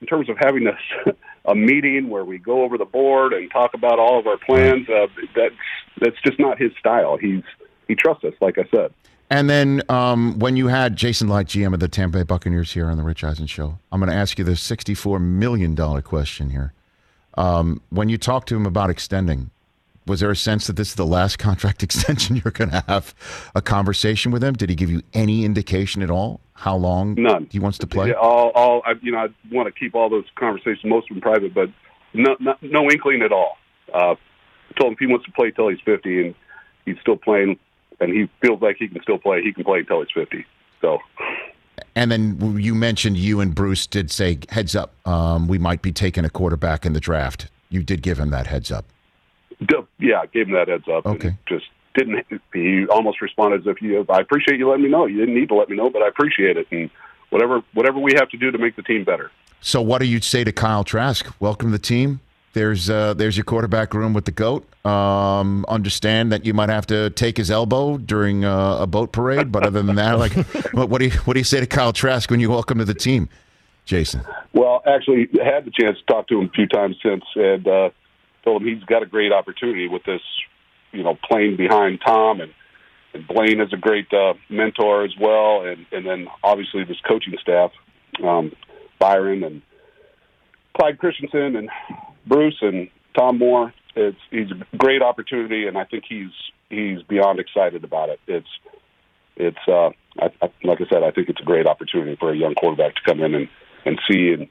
in 0.00 0.06
terms 0.06 0.28
of 0.28 0.36
having 0.38 0.66
a, 0.66 1.10
a 1.50 1.54
meeting 1.54 2.08
where 2.08 2.24
we 2.24 2.38
go 2.38 2.62
over 2.62 2.78
the 2.78 2.84
board 2.84 3.32
and 3.32 3.50
talk 3.50 3.74
about 3.74 3.98
all 3.98 4.18
of 4.18 4.26
our 4.26 4.38
plans, 4.38 4.88
uh, 4.88 5.06
that's 5.34 5.54
that's 6.00 6.16
just 6.24 6.38
not 6.38 6.58
his 6.60 6.72
style. 6.78 7.16
He's 7.16 7.42
he 7.88 7.94
trusts 7.94 8.24
us, 8.24 8.34
like 8.40 8.58
I 8.58 8.64
said. 8.70 8.92
And 9.28 9.50
then 9.50 9.82
um, 9.88 10.38
when 10.38 10.56
you 10.56 10.68
had 10.68 10.96
Jason 10.96 11.28
Licht, 11.28 11.50
GM 11.50 11.74
of 11.74 11.80
the 11.80 11.88
Tampa 11.88 12.18
Bay 12.18 12.22
Buccaneers, 12.22 12.72
here 12.72 12.88
on 12.88 12.96
the 12.96 13.02
Rich 13.02 13.24
Eisen 13.24 13.46
Show, 13.46 13.78
I'm 13.90 14.00
going 14.00 14.10
to 14.10 14.16
ask 14.16 14.38
you 14.38 14.44
the 14.44 14.52
$64 14.52 15.20
million 15.20 15.74
question 16.02 16.50
here. 16.50 16.72
Um, 17.34 17.82
when 17.90 18.08
you 18.08 18.18
talked 18.18 18.48
to 18.48 18.56
him 18.56 18.66
about 18.66 18.88
extending, 18.88 19.50
was 20.06 20.20
there 20.20 20.30
a 20.30 20.36
sense 20.36 20.68
that 20.68 20.76
this 20.76 20.90
is 20.90 20.94
the 20.94 21.06
last 21.06 21.38
contract 21.40 21.82
extension 21.82 22.36
you're 22.36 22.52
going 22.52 22.70
to 22.70 22.84
have 22.86 23.14
a 23.54 23.60
conversation 23.62 24.30
with 24.30 24.44
him? 24.44 24.54
Did 24.54 24.70
he 24.70 24.76
give 24.76 24.90
you 24.90 25.02
any 25.12 25.44
indication 25.44 26.02
at 26.02 26.10
all 26.10 26.40
how 26.54 26.76
long 26.76 27.14
None. 27.18 27.48
he 27.50 27.58
wants 27.58 27.78
to 27.78 27.86
play? 27.86 28.08
Yeah, 28.08 28.14
all, 28.14 28.50
all 28.54 28.82
I, 28.86 28.94
you 29.02 29.10
know, 29.10 29.18
I 29.18 29.28
want 29.50 29.66
to 29.66 29.78
keep 29.78 29.94
all 29.96 30.08
those 30.08 30.24
conversations, 30.36 30.84
most 30.84 31.10
of 31.10 31.16
them 31.16 31.20
private, 31.20 31.52
but 31.52 31.68
no, 32.14 32.36
no, 32.38 32.54
no 32.62 32.88
inkling 32.90 33.22
at 33.22 33.32
all. 33.32 33.58
Uh, 33.92 34.14
I 34.14 34.80
told 34.80 34.90
him 34.90 34.92
if 34.92 34.98
he 35.00 35.06
wants 35.06 35.26
to 35.26 35.32
play 35.32 35.50
till 35.50 35.68
he's 35.68 35.80
50 35.84 36.26
and 36.26 36.34
he's 36.84 36.96
still 37.00 37.16
playing 37.16 37.58
and 38.00 38.12
he 38.12 38.28
feels 38.40 38.60
like 38.60 38.76
he 38.78 38.88
can 38.88 39.02
still 39.02 39.18
play, 39.18 39.42
he 39.42 39.52
can 39.52 39.64
play 39.64 39.80
until 39.80 40.00
he's 40.00 40.10
50. 40.12 40.44
So. 40.80 40.98
And 41.94 42.10
then 42.10 42.58
you 42.58 42.74
mentioned 42.74 43.16
you 43.16 43.40
and 43.40 43.54
Bruce 43.54 43.86
did 43.86 44.10
say, 44.10 44.38
heads 44.50 44.76
up, 44.76 44.94
um, 45.06 45.48
we 45.48 45.58
might 45.58 45.82
be 45.82 45.92
taking 45.92 46.24
a 46.24 46.30
quarterback 46.30 46.84
in 46.84 46.92
the 46.92 47.00
draft. 47.00 47.48
You 47.68 47.82
did 47.82 48.02
give 48.02 48.18
him 48.18 48.30
that 48.30 48.46
heads 48.46 48.70
up. 48.70 48.84
Yeah, 49.98 50.20
I 50.20 50.26
gave 50.26 50.48
him 50.48 50.54
that 50.54 50.68
heads 50.68 50.84
up. 50.88 51.06
Okay. 51.06 51.36
just 51.48 51.64
didn't. 51.96 52.26
He 52.52 52.86
almost 52.86 53.20
responded 53.22 53.62
as 53.62 53.66
if 53.66 53.80
you. 53.80 54.04
I 54.08 54.20
appreciate 54.20 54.58
you 54.58 54.68
letting 54.68 54.84
me 54.84 54.90
know. 54.90 55.06
You 55.06 55.18
didn't 55.18 55.34
need 55.34 55.48
to 55.48 55.54
let 55.54 55.70
me 55.70 55.76
know, 55.76 55.90
but 55.90 56.02
I 56.02 56.08
appreciate 56.08 56.56
it. 56.56 56.66
And 56.70 56.90
whatever 57.30 57.62
whatever 57.72 57.98
we 57.98 58.12
have 58.16 58.28
to 58.30 58.36
do 58.36 58.50
to 58.50 58.58
make 58.58 58.76
the 58.76 58.82
team 58.82 59.04
better. 59.04 59.30
So, 59.60 59.80
what 59.80 60.00
do 60.00 60.06
you 60.06 60.20
say 60.20 60.44
to 60.44 60.52
Kyle 60.52 60.84
Trask? 60.84 61.26
Welcome 61.40 61.68
to 61.68 61.72
the 61.72 61.82
team. 61.82 62.20
There's 62.56 62.88
uh, 62.88 63.12
there's 63.12 63.36
your 63.36 63.44
quarterback 63.44 63.92
room 63.92 64.14
with 64.14 64.24
the 64.24 64.30
goat. 64.30 64.66
Um, 64.86 65.66
understand 65.68 66.32
that 66.32 66.46
you 66.46 66.54
might 66.54 66.70
have 66.70 66.86
to 66.86 67.10
take 67.10 67.36
his 67.36 67.50
elbow 67.50 67.98
during 67.98 68.46
uh, 68.46 68.78
a 68.80 68.86
boat 68.86 69.12
parade, 69.12 69.52
but 69.52 69.66
other 69.66 69.82
than 69.82 69.96
that, 69.96 70.18
like, 70.18 70.32
what, 70.72 70.88
what 70.88 71.00
do 71.00 71.04
you 71.04 71.10
what 71.26 71.34
do 71.34 71.40
you 71.40 71.44
say 71.44 71.60
to 71.60 71.66
Kyle 71.66 71.92
Trask 71.92 72.30
when 72.30 72.40
you 72.40 72.48
welcome 72.48 72.78
to 72.78 72.86
the 72.86 72.94
team, 72.94 73.28
Jason? 73.84 74.22
Well, 74.54 74.82
actually, 74.86 75.28
had 75.34 75.66
the 75.66 75.70
chance 75.70 75.98
to 75.98 76.04
talk 76.06 76.28
to 76.28 76.40
him 76.40 76.46
a 76.46 76.48
few 76.48 76.66
times 76.66 76.96
since, 77.02 77.24
and 77.34 77.68
uh, 77.68 77.90
told 78.42 78.62
him 78.62 78.68
he's 78.68 78.84
got 78.84 79.02
a 79.02 79.06
great 79.06 79.32
opportunity 79.32 79.86
with 79.86 80.04
this, 80.04 80.22
you 80.92 81.02
know, 81.02 81.18
playing 81.28 81.58
behind 81.58 82.00
Tom 82.06 82.40
and 82.40 82.54
and 83.12 83.28
Blaine 83.28 83.60
is 83.60 83.74
a 83.74 83.76
great 83.76 84.10
uh, 84.14 84.32
mentor 84.48 85.04
as 85.04 85.12
well, 85.20 85.60
and 85.60 85.84
and 85.92 86.06
then 86.06 86.26
obviously 86.42 86.84
this 86.84 87.00
coaching 87.06 87.36
staff, 87.38 87.70
um, 88.24 88.52
Byron 88.98 89.44
and 89.44 89.60
Clyde 90.76 90.98
Christensen 90.98 91.56
and 91.56 91.70
Bruce 92.26 92.58
and 92.60 92.88
Tom 93.16 93.38
Moore. 93.38 93.72
It's 93.94 94.18
he's 94.30 94.50
a 94.50 94.76
great 94.76 95.02
opportunity, 95.02 95.66
and 95.66 95.78
I 95.78 95.84
think 95.84 96.04
he's 96.06 96.30
he's 96.68 97.02
beyond 97.02 97.40
excited 97.40 97.82
about 97.82 98.10
it. 98.10 98.20
It's 98.26 98.48
it's 99.36 99.58
uh, 99.66 99.90
I, 100.18 100.30
I, 100.42 100.50
like 100.64 100.80
I 100.80 100.86
said, 100.92 101.02
I 101.02 101.10
think 101.10 101.28
it's 101.28 101.40
a 101.40 101.44
great 101.44 101.66
opportunity 101.66 102.16
for 102.16 102.30
a 102.30 102.36
young 102.36 102.54
quarterback 102.54 102.94
to 102.96 103.00
come 103.06 103.22
in 103.22 103.34
and 103.34 103.48
and 103.86 104.00
see 104.10 104.32
and 104.32 104.48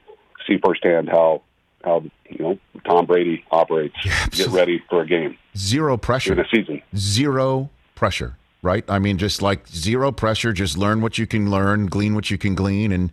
see 0.48 0.58
firsthand 0.64 1.08
how 1.08 1.42
how 1.84 2.02
you 2.28 2.38
know 2.44 2.58
Tom 2.84 3.06
Brady 3.06 3.44
operates. 3.52 3.94
Yeah, 4.04 4.26
get 4.30 4.48
ready 4.48 4.82
for 4.90 5.02
a 5.02 5.06
game. 5.06 5.38
Zero 5.56 5.96
pressure 5.96 6.32
in 6.32 6.40
a 6.40 6.48
season. 6.52 6.82
Zero 6.96 7.70
pressure, 7.94 8.36
right? 8.62 8.84
I 8.88 8.98
mean, 8.98 9.18
just 9.18 9.42
like 9.42 9.68
zero 9.68 10.10
pressure. 10.10 10.52
Just 10.52 10.76
learn 10.76 11.02
what 11.02 11.18
you 11.18 11.26
can 11.28 11.52
learn, 11.52 11.86
glean 11.86 12.16
what 12.16 12.32
you 12.32 12.38
can 12.38 12.56
glean, 12.56 12.90
and 12.90 13.12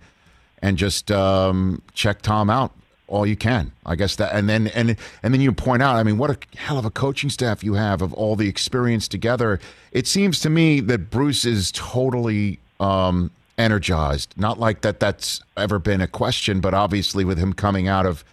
and 0.63 0.79
just 0.79 1.12
um, 1.12 1.84
check 1.93 2.24
Tom 2.24 2.50
out 2.50 2.74
all 3.07 3.25
you 3.25 3.36
can. 3.36 3.72
I 3.86 3.95
guess 3.95 4.15
that, 4.17 4.33
and 4.33 4.50
then 4.50 4.67
and 4.67 4.95
and 5.22 5.33
then 5.33 5.41
you 5.41 5.51
point 5.51 5.83
out. 5.83 5.95
I 5.95 6.03
mean, 6.03 6.17
what 6.17 6.29
a 6.29 6.57
hell 6.57 6.77
of 6.77 6.86
a 6.86 6.89
coaching 6.89 7.29
staff 7.29 7.63
you 7.63 7.74
have 7.74 8.01
of 8.01 8.13
all 8.13 8.36
the 8.36 8.48
experience 8.48 9.07
together. 9.07 9.60
It 9.91 10.07
seems 10.07 10.39
to 10.41 10.50
me 10.50 10.79
that 10.81 11.10
Bruce 11.10 11.45
is 11.45 11.72
totally 11.74 12.60
um, 12.79 13.31
energized. 13.57 14.33
Not 14.38 14.60
like 14.60 14.81
that. 14.81 15.00
That's 15.00 15.41
ever 15.57 15.79
been 15.79 16.01
a 16.01 16.07
question, 16.07 16.60
but 16.60 16.74
obviously 16.74 17.25
with 17.25 17.38
him 17.38 17.53
coming 17.53 17.88
out 17.88 18.05
of 18.05 18.24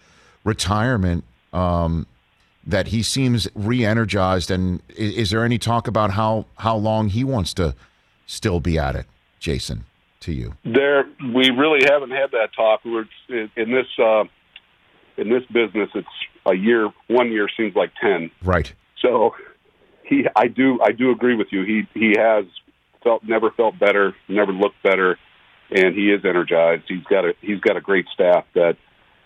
retirement, 0.44 1.24
um, 1.52 2.06
that 2.66 2.88
he 2.88 3.02
seems 3.02 3.48
re-energized. 3.54 4.50
And 4.50 4.80
is, 4.90 5.14
is 5.14 5.30
there 5.30 5.44
any 5.44 5.58
talk 5.58 5.88
about 5.88 6.12
how 6.12 6.46
how 6.58 6.76
long 6.76 7.08
he 7.08 7.24
wants 7.24 7.54
to 7.54 7.74
still 8.26 8.60
be 8.60 8.78
at 8.78 8.94
it, 8.94 9.06
Jason? 9.38 9.84
To 10.20 10.32
you, 10.34 10.54
there 10.64 11.06
we 11.34 11.48
really 11.48 11.80
haven't 11.88 12.10
had 12.10 12.30
that 12.32 12.50
talk. 12.54 12.80
We're 12.84 13.08
in 13.28 13.70
this. 13.72 13.86
Uh, 13.98 14.24
in 15.16 15.30
this 15.30 15.44
business, 15.46 15.90
it's 15.94 16.08
a 16.46 16.54
year. 16.54 16.90
One 17.08 17.30
year 17.30 17.48
seems 17.56 17.74
like 17.74 17.92
ten. 18.00 18.30
Right. 18.42 18.72
So 19.02 19.34
he, 20.04 20.26
I 20.36 20.48
do, 20.48 20.78
I 20.82 20.92
do 20.92 21.10
agree 21.10 21.36
with 21.36 21.48
you. 21.50 21.64
He 21.64 21.88
he 21.94 22.14
has 22.18 22.44
felt 23.02 23.24
never 23.24 23.50
felt 23.50 23.78
better, 23.78 24.14
never 24.28 24.52
looked 24.52 24.82
better, 24.82 25.18
and 25.70 25.94
he 25.94 26.10
is 26.10 26.24
energized. 26.24 26.84
He's 26.88 27.04
got 27.04 27.24
a 27.24 27.34
he's 27.40 27.60
got 27.60 27.76
a 27.76 27.80
great 27.80 28.06
staff 28.12 28.44
that 28.54 28.76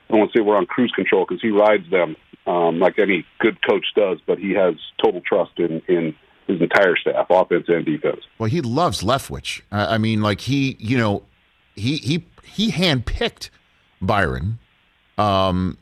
I 0.09 0.12
don't 0.12 0.21
want 0.21 0.33
to 0.33 0.38
say 0.38 0.43
we're 0.43 0.57
on 0.57 0.67
cruise 0.67 0.93
control 0.95 1.25
because 1.29 1.43
he 1.43 1.50
rides 1.50 1.91
them 1.91 2.17
um, 2.47 2.79
like 2.79 2.99
any 2.99 3.25
good 3.38 3.59
coach 3.69 3.87
does, 3.97 4.19
but 4.26 4.38
he 4.38 4.53
has 4.53 4.75
total 5.03 5.21
trust 5.21 5.59
in 5.59 5.81
in 5.88 6.14
his 6.47 6.61
entire 6.61 6.97
staff, 6.97 7.26
offense 7.31 7.64
and 7.69 7.87
defense. 7.87 8.21
Well, 8.38 8.50
he 8.50 8.61
loves 8.61 9.03
Leftwich. 9.03 9.62
I 9.71 9.97
mean, 9.97 10.21
like 10.21 10.43
he, 10.43 10.76
you 10.79 10.99
know, 10.99 11.23
he 11.75 11.97
he 11.97 12.26
he 12.43 12.71
handpicked 12.71 13.50
Byron 14.00 14.59
um, 15.18 15.78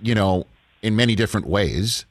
you 0.00 0.14
know, 0.14 0.46
in 0.82 0.96
many 0.96 1.14
different 1.14 1.46
ways 1.46 2.04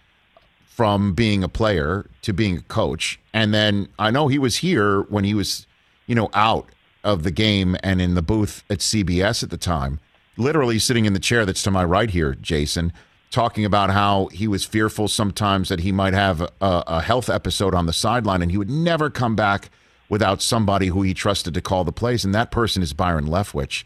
from 0.65 1.13
being 1.13 1.43
a 1.43 1.47
player 1.47 2.05
to 2.21 2.33
being 2.33 2.57
a 2.57 2.61
coach. 2.63 3.19
And 3.33 3.53
then 3.53 3.87
I 3.97 4.11
know 4.11 4.27
he 4.27 4.39
was 4.39 4.57
here 4.57 5.03
when 5.03 5.23
he 5.23 5.33
was, 5.33 5.67
you 6.05 6.15
know, 6.15 6.29
out 6.33 6.67
of 7.03 7.23
the 7.23 7.31
game 7.31 7.77
and 7.83 8.01
in 8.01 8.15
the 8.15 8.21
booth 8.21 8.63
at 8.69 8.79
CBS 8.79 9.43
at 9.43 9.49
the 9.51 9.57
time, 9.57 9.99
literally 10.35 10.79
sitting 10.79 11.05
in 11.05 11.13
the 11.13 11.19
chair 11.19 11.45
that's 11.45 11.63
to 11.63 11.71
my 11.71 11.85
right 11.85 12.09
here, 12.09 12.35
Jason, 12.35 12.91
talking 13.31 13.63
about 13.63 13.91
how 13.91 14.25
he 14.27 14.47
was 14.47 14.65
fearful 14.65 15.07
sometimes 15.07 15.69
that 15.69 15.79
he 15.79 15.91
might 15.91 16.13
have 16.13 16.41
a, 16.41 16.49
a 16.61 17.01
health 17.01 17.29
episode 17.29 17.73
on 17.73 17.85
the 17.85 17.93
sideline 17.93 18.41
and 18.41 18.51
he 18.51 18.57
would 18.57 18.69
never 18.69 19.09
come 19.09 19.35
back 19.35 19.69
without 20.09 20.41
somebody 20.41 20.87
who 20.87 21.01
he 21.03 21.13
trusted 21.13 21.53
to 21.53 21.61
call 21.61 21.83
the 21.83 21.91
plays. 21.91 22.25
And 22.25 22.35
that 22.35 22.51
person 22.51 22.83
is 22.83 22.93
Byron 22.93 23.27
Leftwich. 23.27 23.83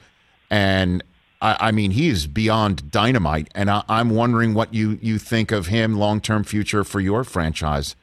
And 0.49 1.03
I, 1.41 1.57
I 1.59 1.71
mean, 1.71 1.91
he 1.91 2.09
is 2.09 2.27
beyond 2.27 2.91
dynamite, 2.91 3.49
and 3.55 3.69
I, 3.69 3.83
am 3.87 4.09
wondering 4.09 4.53
what 4.53 4.73
you 4.73 4.99
you 5.01 5.17
think 5.17 5.51
of 5.51 5.67
him 5.67 5.97
long 5.97 6.19
term 6.21 6.43
future 6.43 6.83
for 6.83 6.99
your 6.99 7.23
franchise 7.23 7.95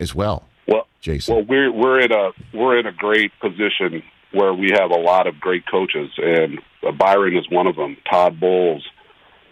as 0.00 0.14
well. 0.14 0.44
Well, 0.66 0.86
Jason. 1.00 1.34
Well, 1.34 1.44
we're 1.44 1.72
we're 1.72 2.00
in 2.00 2.12
a 2.12 2.30
we're 2.52 2.78
in 2.78 2.86
a 2.86 2.92
great 2.92 3.32
position 3.40 4.02
where 4.32 4.52
we 4.52 4.70
have 4.72 4.90
a 4.90 4.98
lot 4.98 5.26
of 5.26 5.40
great 5.40 5.64
coaches, 5.70 6.10
and 6.18 6.60
uh, 6.86 6.90
Byron 6.90 7.36
is 7.36 7.48
one 7.48 7.68
of 7.68 7.76
them. 7.76 7.96
Todd 8.10 8.40
Bowles, 8.40 8.84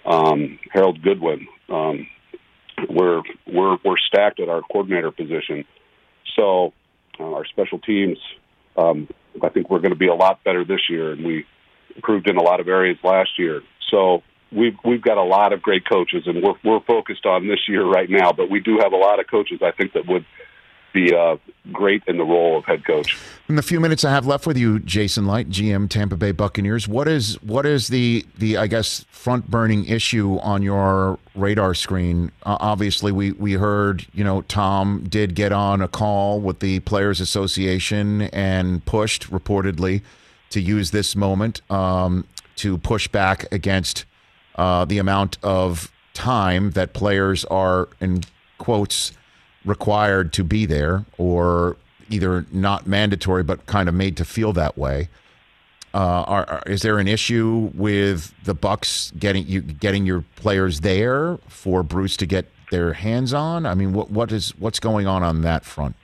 um, 0.04 0.58
Harold 0.72 1.00
Goodwin. 1.02 1.46
Um, 1.68 2.08
we're 2.88 3.22
we're 3.46 3.76
we're 3.84 3.98
stacked 4.08 4.40
at 4.40 4.48
our 4.48 4.62
coordinator 4.62 5.12
position, 5.12 5.64
so 6.34 6.72
uh, 7.20 7.24
our 7.24 7.44
special 7.46 7.78
teams. 7.78 8.18
Um, 8.76 9.08
I 9.42 9.48
think 9.50 9.70
we're 9.70 9.80
going 9.80 9.92
to 9.92 9.98
be 9.98 10.08
a 10.08 10.14
lot 10.14 10.42
better 10.44 10.64
this 10.64 10.80
year, 10.88 11.12
and 11.12 11.24
we 11.24 11.44
improved 11.96 12.28
in 12.28 12.37
a 12.37 12.42
lot 12.42 12.61
of 12.61 12.68
areas 12.68 12.99
last 13.02 13.38
year. 13.38 13.62
So 13.90 14.22
we've 14.50 14.76
we've 14.84 15.02
got 15.02 15.18
a 15.18 15.22
lot 15.22 15.52
of 15.52 15.62
great 15.62 15.88
coaches, 15.88 16.25
and 16.26 16.42
we're 16.42 16.54
we're 16.64 16.80
focused 16.80 17.26
on 17.26 17.49
this 17.49 17.68
year 17.68 17.84
right 17.84 18.08
now. 18.08 18.32
But 18.32 18.50
we 18.50 18.61
do 18.61 18.78
have 18.78 18.92
a 18.92 18.96
lot 18.96 19.20
of 19.20 19.26
coaches 19.28 19.61
I 19.62 19.72
think 19.72 19.92
that 19.94 20.06
would 20.06 20.25
be 20.92 21.14
uh, 21.14 21.37
great 21.72 22.02
in 22.06 22.18
the 22.18 22.25
role 22.25 22.58
of 22.58 22.64
head 22.64 22.84
coach. 22.84 23.16
In 23.49 23.56
the 23.56 23.62
few 23.62 23.80
minutes 23.80 24.04
I 24.04 24.11
have 24.11 24.26
left 24.26 24.46
with 24.46 24.58
you, 24.58 24.78
Jason 24.80 25.26
Licht, 25.26 25.50
GM 25.50 25.88
Tampa 25.88 26.16
Bay 26.16 26.32
Buccaneers, 26.32 26.87
what 26.87 27.08
is 27.08 27.40
what 27.42 27.66
is 27.66 27.88
the 27.88 28.26
the 28.38 28.56
I 28.56 28.66
guess 28.66 29.04
front 29.11 29.50
burning 29.50 29.84
issue 29.87 30.38
on 30.38 30.62
your 30.62 31.18
radar 31.34 31.75
screen? 31.75 32.30
Uh, 32.44 32.56
obviously, 32.61 33.12
we 33.12 33.32
we 33.32 33.54
heard 33.54 34.06
you 34.12 34.25
know 34.25 34.42
Tom 34.42 35.04
did 35.08 35.34
get 35.34 35.52
on 35.52 35.80
a 35.80 35.88
call 35.88 36.40
with 36.40 36.61
the 36.61 36.80
Players 36.80 37.20
Association 37.20 38.22
and 38.22 38.84
pushed 38.84 39.30
reportedly 39.30 40.02
to 40.52 40.61
use 40.61 40.90
this 40.90 41.16
moment 41.16 41.61
um, 41.71 42.26
to 42.56 42.78
push 42.78 43.09
back 43.09 43.47
against 43.52 44.04
uh, 44.56 44.85
the 44.85 44.99
amount 44.99 45.38
of 45.42 45.90
time 46.14 46.73
that 46.73 46.92
players 46.92 47.44
are, 47.47 47.88
in 48.00 48.23
quotes, 48.59 49.12
required 49.64 50.32
to 50.35 50.44
be 50.44 50.66
there, 50.66 51.04
or 51.18 51.76
either 52.11 52.47
not 52.52 52.87
mandatory 52.87 53.42
but 53.42 53.64
kind 53.66 53.88
of 53.88 53.94
made 53.94 54.16
to 54.16 54.25
feel 54.25 54.52
that 54.52 54.76
way. 54.76 55.09
Uh, 55.94 56.25
are, 56.26 56.49
are, 56.49 56.62
is 56.66 56.82
there 56.82 56.99
an 56.99 57.06
issue 57.06 57.71
with 57.75 58.32
the 58.44 58.54
Bucs 58.54 59.16
getting 59.18 59.47
you 59.47 59.61
getting 59.61 60.06
your 60.06 60.25
players 60.37 60.80
there 60.80 61.38
for 61.49 61.82
Bruce 61.82 62.16
to 62.16 62.26
get 62.26 62.47
their 62.71 62.94
hands 62.94 63.35
on? 63.35 63.66
I 63.66 63.75
mean, 63.75 63.92
what 63.92 64.11
what 64.11 64.32
is 64.32 64.50
what's 64.59 64.80
going 64.80 65.06
on 65.06 65.23
on 65.23 65.42
that 65.42 65.64
front? 65.64 65.97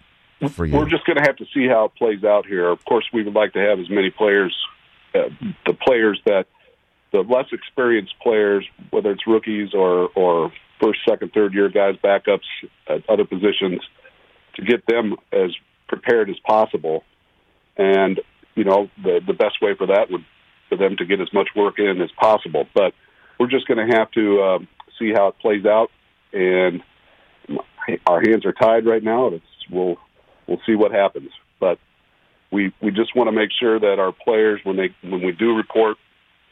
For 0.46 0.66
you? 0.66 0.76
We're 0.76 0.88
just 0.88 1.04
going 1.04 1.16
to 1.16 1.22
have 1.22 1.36
to 1.36 1.46
see 1.54 1.66
how 1.66 1.86
it 1.86 1.94
plays 1.96 2.24
out 2.24 2.46
here. 2.46 2.68
Of 2.68 2.84
course, 2.84 3.04
we 3.12 3.22
would 3.22 3.34
like 3.34 3.52
to 3.54 3.60
have 3.60 3.78
as 3.80 3.90
many 3.90 4.10
players, 4.10 4.54
uh, 5.14 5.28
the 5.66 5.74
players 5.74 6.20
that 6.26 6.46
the 7.12 7.20
less 7.20 7.46
experienced 7.52 8.14
players, 8.22 8.66
whether 8.90 9.10
it's 9.10 9.26
rookies 9.26 9.70
or 9.74 10.10
or 10.14 10.52
first, 10.80 11.00
second, 11.08 11.32
third 11.32 11.54
year 11.54 11.68
guys, 11.68 11.96
backups 12.04 12.46
at 12.88 13.08
other 13.08 13.24
positions, 13.24 13.80
to 14.54 14.62
get 14.62 14.86
them 14.86 15.16
as 15.32 15.50
prepared 15.88 16.30
as 16.30 16.36
possible. 16.46 17.04
And 17.76 18.20
you 18.54 18.64
know, 18.64 18.90
the 19.02 19.20
the 19.26 19.32
best 19.32 19.60
way 19.62 19.74
for 19.74 19.86
that 19.86 20.10
would 20.10 20.24
for 20.68 20.76
them 20.76 20.96
to 20.96 21.04
get 21.04 21.20
as 21.20 21.32
much 21.32 21.48
work 21.56 21.78
in 21.78 22.00
as 22.02 22.10
possible. 22.20 22.66
But 22.74 22.92
we're 23.40 23.48
just 23.48 23.66
going 23.66 23.86
to 23.86 23.96
have 23.96 24.10
to 24.12 24.40
uh, 24.40 24.58
see 24.98 25.12
how 25.14 25.28
it 25.28 25.38
plays 25.38 25.64
out. 25.64 25.90
And 26.32 26.82
our 28.06 28.20
hands 28.20 28.44
are 28.44 28.52
tied 28.52 28.84
right 28.84 29.02
now. 29.02 29.28
It's, 29.28 29.44
we'll 29.70 29.96
we'll 30.48 30.60
see 30.66 30.74
what 30.74 30.90
happens. 30.90 31.30
But 31.60 31.78
we 32.50 32.72
we 32.80 32.90
just 32.90 33.14
want 33.14 33.28
to 33.28 33.32
make 33.32 33.50
sure 33.58 33.78
that 33.78 33.98
our 33.98 34.12
players, 34.12 34.60
when 34.64 34.76
they 34.76 34.94
when 35.02 35.22
we 35.22 35.32
do 35.32 35.54
report, 35.54 35.98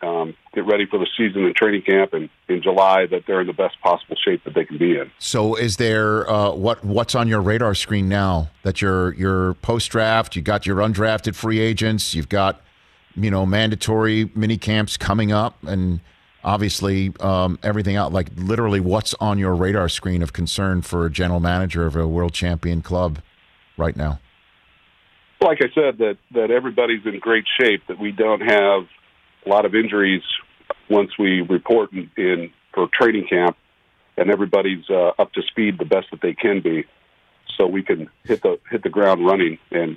um, 0.02 0.34
get 0.54 0.66
ready 0.66 0.86
for 0.86 0.98
the 0.98 1.06
season 1.16 1.44
and 1.44 1.56
training 1.56 1.82
camp 1.82 2.12
in, 2.12 2.28
in 2.48 2.62
July, 2.62 3.06
that 3.06 3.24
they're 3.26 3.40
in 3.40 3.46
the 3.46 3.52
best 3.52 3.80
possible 3.80 4.16
shape 4.22 4.44
that 4.44 4.54
they 4.54 4.64
can 4.64 4.78
be 4.78 4.98
in. 4.98 5.10
So, 5.18 5.54
is 5.54 5.76
there 5.76 6.30
uh, 6.30 6.52
what 6.52 6.84
what's 6.84 7.14
on 7.14 7.28
your 7.28 7.40
radar 7.40 7.74
screen 7.74 8.08
now? 8.08 8.50
That 8.62 8.82
your 8.82 9.14
your 9.14 9.54
post 9.54 9.90
draft, 9.90 10.36
you 10.36 10.42
got 10.42 10.66
your 10.66 10.76
undrafted 10.76 11.34
free 11.34 11.60
agents, 11.60 12.14
you've 12.14 12.28
got 12.28 12.60
you 13.14 13.30
know 13.30 13.46
mandatory 13.46 14.30
mini 14.34 14.58
camps 14.58 14.96
coming 14.96 15.32
up, 15.32 15.56
and 15.64 16.00
obviously 16.44 17.12
um, 17.20 17.58
everything 17.62 17.96
out, 17.96 18.12
like 18.12 18.28
literally 18.36 18.80
what's 18.80 19.14
on 19.14 19.38
your 19.38 19.54
radar 19.54 19.88
screen 19.88 20.22
of 20.22 20.32
concern 20.32 20.82
for 20.82 21.06
a 21.06 21.10
general 21.10 21.40
manager 21.40 21.86
of 21.86 21.96
a 21.96 22.06
world 22.06 22.34
champion 22.34 22.82
club 22.82 23.18
right 23.76 23.96
now? 23.96 24.20
Like 25.40 25.58
I 25.60 25.68
said, 25.74 25.98
that 25.98 26.16
that 26.32 26.50
everybody's 26.50 27.04
in 27.04 27.18
great 27.18 27.44
shape. 27.60 27.82
That 27.88 27.98
we 27.98 28.12
don't 28.12 28.40
have 28.40 28.86
a 29.44 29.48
lot 29.48 29.64
of 29.64 29.74
injuries 29.74 30.22
once 30.88 31.10
we 31.18 31.42
report 31.42 31.92
in, 31.92 32.10
in 32.16 32.50
for 32.72 32.88
training 32.92 33.26
camp, 33.28 33.56
and 34.16 34.30
everybody's 34.30 34.84
uh, 34.88 35.10
up 35.18 35.32
to 35.32 35.42
speed 35.42 35.78
the 35.78 35.84
best 35.84 36.06
that 36.10 36.20
they 36.22 36.34
can 36.34 36.62
be, 36.62 36.84
so 37.56 37.66
we 37.66 37.82
can 37.82 38.08
hit 38.24 38.42
the 38.42 38.58
hit 38.70 38.82
the 38.82 38.88
ground 38.88 39.26
running 39.26 39.58
and 39.70 39.96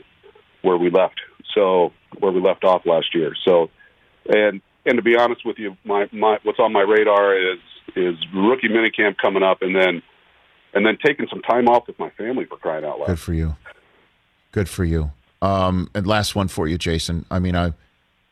where 0.62 0.78
we 0.78 0.90
left. 0.90 1.20
So 1.56 1.94
where 2.20 2.32
we 2.32 2.42
left 2.42 2.64
off 2.64 2.86
last 2.86 3.16
year. 3.16 3.34
So, 3.46 3.70
and 4.28 4.62
and 4.86 4.98
to 4.98 5.02
be 5.02 5.16
honest 5.18 5.46
with 5.46 5.58
you, 5.58 5.78
my 5.86 6.08
my 6.12 6.38
what's 6.44 6.60
on 6.60 6.74
my 6.74 6.82
radar 6.82 7.36
is 7.38 7.60
is 7.96 8.16
rookie 8.34 8.68
minicamp 8.68 9.18
coming 9.18 9.44
up, 9.44 9.62
and 9.62 9.76
then 9.76 10.02
and 10.74 10.86
then 10.86 10.98
taking 11.04 11.28
some 11.30 11.42
time 11.42 11.68
off 11.68 11.88
with 11.88 11.98
my 12.00 12.10
family 12.12 12.46
for 12.46 12.58
crying 12.58 12.86
out 12.86 13.00
loud. 13.00 13.08
Good 13.08 13.20
for 13.20 13.34
you. 13.34 13.56
Good 14.52 14.70
for 14.70 14.84
you. 14.84 15.12
Um, 15.42 15.90
and 15.94 16.06
last 16.06 16.36
one 16.36 16.48
for 16.48 16.68
you, 16.68 16.78
Jason. 16.78 17.26
I 17.32 17.40
mean, 17.40 17.56
I, 17.56 17.74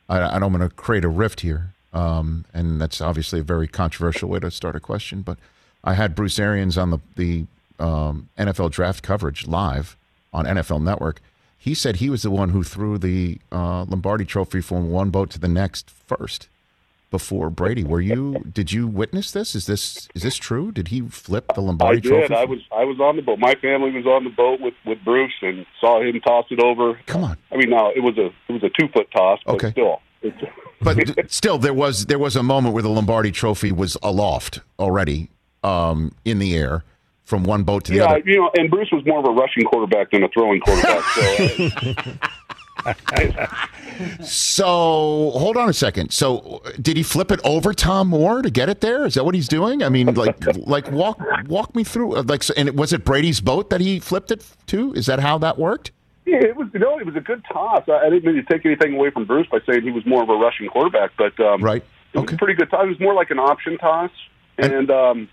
I, 0.10 0.36
I 0.36 0.40
don't 0.40 0.52
want 0.52 0.70
to 0.70 0.76
create 0.76 1.06
a 1.06 1.10
rift 1.10 1.42
here, 1.42 1.74
um, 1.94 2.46
and 2.54 2.82
that's 2.82 3.00
obviously 3.02 3.40
a 3.40 3.44
very 3.44 3.68
controversial 3.68 4.30
way 4.30 4.40
to 4.40 4.52
start 4.52 4.76
a 4.76 4.80
question. 4.80 5.22
But 5.22 5.38
I 5.84 5.94
had 5.94 6.16
Bruce 6.16 6.40
Arians 6.40 6.78
on 6.78 6.92
the 6.92 7.00
the 7.16 7.46
um, 7.80 8.30
NFL 8.38 8.72
draft 8.72 9.04
coverage 9.04 9.48
live 9.48 9.96
on 10.34 10.46
NFL 10.46 10.82
Network. 10.82 11.22
He 11.58 11.74
said 11.74 11.98
he 11.98 12.10
was 12.10 12.24
the 12.24 12.32
one 12.32 12.50
who 12.50 12.64
threw 12.64 12.98
the 12.98 13.40
uh, 13.52 13.84
Lombardi 13.84 14.26
Trophy 14.26 14.62
from 14.62 14.90
one 14.92 15.10
boat 15.10 15.30
to 15.32 15.40
the 15.40 15.48
next 15.48 15.90
first 15.90 16.48
before 17.10 17.50
Brady. 17.50 17.84
Were 17.84 18.02
you? 18.02 18.46
Did 18.52 18.72
you 18.72 18.88
witness 18.88 19.32
this? 19.32 19.56
Is 19.56 19.66
this 19.66 20.08
is 20.14 20.24
this 20.24 20.36
true? 20.36 20.72
Did 20.72 20.90
he 20.90 21.02
flip 21.02 21.54
the 21.56 21.62
Lombardi 21.62 21.98
I 21.98 22.00
did. 22.00 22.10
Trophy? 22.10 22.36
I 22.36 22.46
was 22.46 22.60
I 22.76 22.84
was 22.84 23.00
on 23.00 23.16
the 23.16 23.22
boat. 23.22 23.40
My 23.40 23.56
family 23.56 23.92
was 23.92 24.06
on 24.06 24.24
the 24.24 24.30
boat 24.30 24.60
with 24.60 24.74
with 24.86 25.04
Bruce 25.04 25.34
and 25.42 25.66
saw 25.80 26.02
him 26.02 26.20
toss 26.22 26.46
it 26.50 26.60
over. 26.60 27.00
Come 27.06 27.24
on. 27.24 27.38
I 27.52 27.58
mean, 27.58 27.70
now 27.70 27.92
it 27.92 28.02
was 28.02 28.18
a 28.18 28.28
it 28.48 28.54
was 28.54 28.64
a 28.64 28.70
two 28.80 28.88
foot 28.94 29.10
toss, 29.12 29.40
but 29.46 29.56
Okay. 29.56 29.72
still. 29.72 30.02
But 30.82 31.32
still, 31.32 31.58
there 31.58 31.74
was 31.74 32.06
there 32.08 32.20
was 32.20 32.36
a 32.36 32.44
moment 32.44 32.74
where 32.74 32.84
the 32.84 32.90
Lombardi 32.90 33.32
Trophy 33.32 33.72
was 33.72 33.98
aloft 34.04 34.62
already 34.80 35.30
um, 35.64 36.14
in 36.26 36.40
the 36.40 36.56
air 36.56 36.84
from 37.24 37.44
one 37.44 37.64
boat 37.64 37.84
to 37.86 37.92
the 37.92 37.98
yeah, 38.00 38.06
other. 38.06 38.18
Yeah, 38.20 38.24
you 38.26 38.36
know, 38.38 38.52
and 38.56 38.70
Bruce 38.70 38.90
was 38.92 39.06
more 39.06 39.20
of 39.20 39.26
a 39.26 39.32
rushing 39.32 39.64
quarterback 39.66 40.12
than 40.12 40.24
a 40.24 40.30
throwing 40.30 40.62
quarterback. 40.62 41.04
So 41.04 42.28
So 44.22 45.32
hold 45.36 45.58
on 45.58 45.70
a 45.70 45.74
second. 45.74 46.12
So 46.12 46.62
did 46.82 46.98
he 46.98 47.04
flip 47.04 47.32
it 47.32 47.40
over 47.44 47.74
Tom 47.74 48.10
Moore 48.10 48.42
to 48.42 48.50
get 48.50 48.70
it 48.70 48.82
there? 48.82 49.06
Is 49.06 49.16
that 49.16 49.26
what 49.26 49.36
he's 49.36 49.48
doing? 49.48 49.84
I 49.84 49.90
mean, 49.90 50.14
like 50.14 50.36
like 50.68 50.92
walk 50.92 51.20
walk 51.48 51.76
me 51.76 51.84
through. 51.84 52.16
uh, 52.18 52.24
Like, 52.24 52.44
and 52.56 52.78
was 52.78 52.94
it 52.94 53.04
Brady's 53.04 53.42
boat 53.42 53.70
that 53.70 53.82
he 53.82 54.00
flipped 54.00 54.32
it 54.32 54.46
to? 54.68 54.94
Is 54.94 55.06
that 55.08 55.20
how 55.20 55.38
that 55.40 55.58
worked? 55.58 55.92
Yeah, 56.26 56.38
it 56.44 56.56
was. 56.58 56.68
You 56.74 56.80
know, 56.80 57.00
it 57.00 57.06
was 57.06 57.16
a 57.16 57.22
good 57.22 57.44
toss. 57.52 57.84
I, 57.88 57.94
I 58.06 58.10
didn't 58.10 58.26
mean 58.26 58.36
to 58.36 58.44
take 58.44 58.66
anything 58.66 58.96
away 58.96 59.10
from 59.12 59.26
Bruce 59.26 59.48
by 59.50 59.60
saying 59.66 59.84
he 59.84 59.92
was 59.92 60.06
more 60.06 60.22
of 60.24 60.30
a 60.30 60.36
rushing 60.36 60.68
quarterback, 60.68 61.12
but 61.18 61.40
um, 61.40 61.64
Right. 61.64 61.84
it 62.14 62.20
was 62.20 62.34
a 62.34 62.38
pretty 62.38 62.54
good 62.54 62.70
toss. 62.70 62.84
It 62.86 62.90
was 62.90 63.00
more 63.00 63.14
like 63.14 63.32
an 63.32 63.40
option 63.40 63.78
toss, 63.78 64.12
and 64.58 64.92
um, 64.92 65.30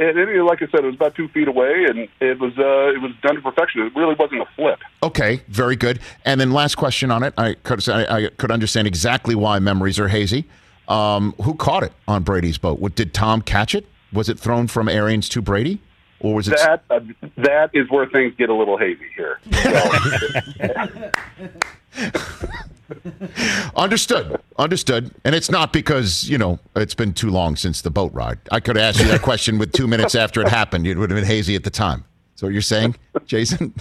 and, 0.00 0.18
and 0.18 0.46
like 0.46 0.62
I 0.62 0.66
said, 0.66 0.80
it 0.80 0.86
was 0.86 0.94
about 0.94 1.14
two 1.14 1.28
feet 1.28 1.46
away, 1.46 1.84
and 1.88 2.08
it 2.20 2.40
was 2.40 2.52
uh, 2.58 2.94
it 2.94 3.02
was 3.02 3.12
done 3.22 3.36
to 3.36 3.42
perfection. 3.42 3.82
It 3.82 3.94
really 3.94 4.14
wasn't 4.18 4.40
a 4.40 4.46
flip. 4.56 4.78
Okay, 5.02 5.42
very 5.48 5.76
good. 5.76 6.00
And 6.24 6.40
then 6.40 6.52
last 6.52 6.76
question 6.76 7.10
on 7.10 7.22
it. 7.22 7.34
I 7.36 7.54
could 7.54 7.86
I, 7.88 8.16
I 8.16 8.28
could 8.30 8.50
understand 8.50 8.88
exactly 8.88 9.34
why 9.34 9.58
memories 9.58 9.98
are 9.98 10.08
hazy. 10.08 10.46
Um, 10.88 11.34
who 11.42 11.54
caught 11.54 11.82
it 11.82 11.92
on 12.08 12.22
Brady's 12.24 12.58
boat? 12.58 12.80
What, 12.80 12.96
did 12.96 13.14
Tom 13.14 13.42
catch 13.42 13.76
it? 13.76 13.86
Was 14.12 14.28
it 14.28 14.40
thrown 14.40 14.66
from 14.66 14.88
Arians 14.88 15.28
to 15.28 15.42
Brady, 15.42 15.80
or 16.18 16.34
was 16.34 16.48
it? 16.48 16.56
That 16.56 16.82
uh, 16.90 17.00
that 17.36 17.70
is 17.74 17.88
where 17.90 18.06
things 18.06 18.34
get 18.36 18.48
a 18.48 18.54
little 18.54 18.78
hazy 18.78 19.06
here. 19.14 19.38
Understood. 23.76 24.40
Understood. 24.58 25.14
And 25.24 25.34
it's 25.34 25.50
not 25.50 25.72
because, 25.72 26.28
you 26.28 26.38
know, 26.38 26.58
it's 26.76 26.94
been 26.94 27.12
too 27.12 27.30
long 27.30 27.56
since 27.56 27.82
the 27.82 27.90
boat 27.90 28.12
ride. 28.12 28.38
I 28.50 28.60
could 28.60 28.76
ask 28.76 29.00
you 29.00 29.08
that 29.08 29.22
question 29.22 29.58
with 29.58 29.72
two 29.72 29.86
minutes 29.86 30.14
after 30.14 30.40
it 30.40 30.48
happened. 30.48 30.86
It 30.86 30.98
would 30.98 31.10
have 31.10 31.18
been 31.18 31.26
hazy 31.26 31.54
at 31.54 31.64
the 31.64 31.70
time. 31.70 32.04
So 32.34 32.46
what 32.46 32.52
you're 32.52 32.62
saying, 32.62 32.96
Jason? 33.26 33.74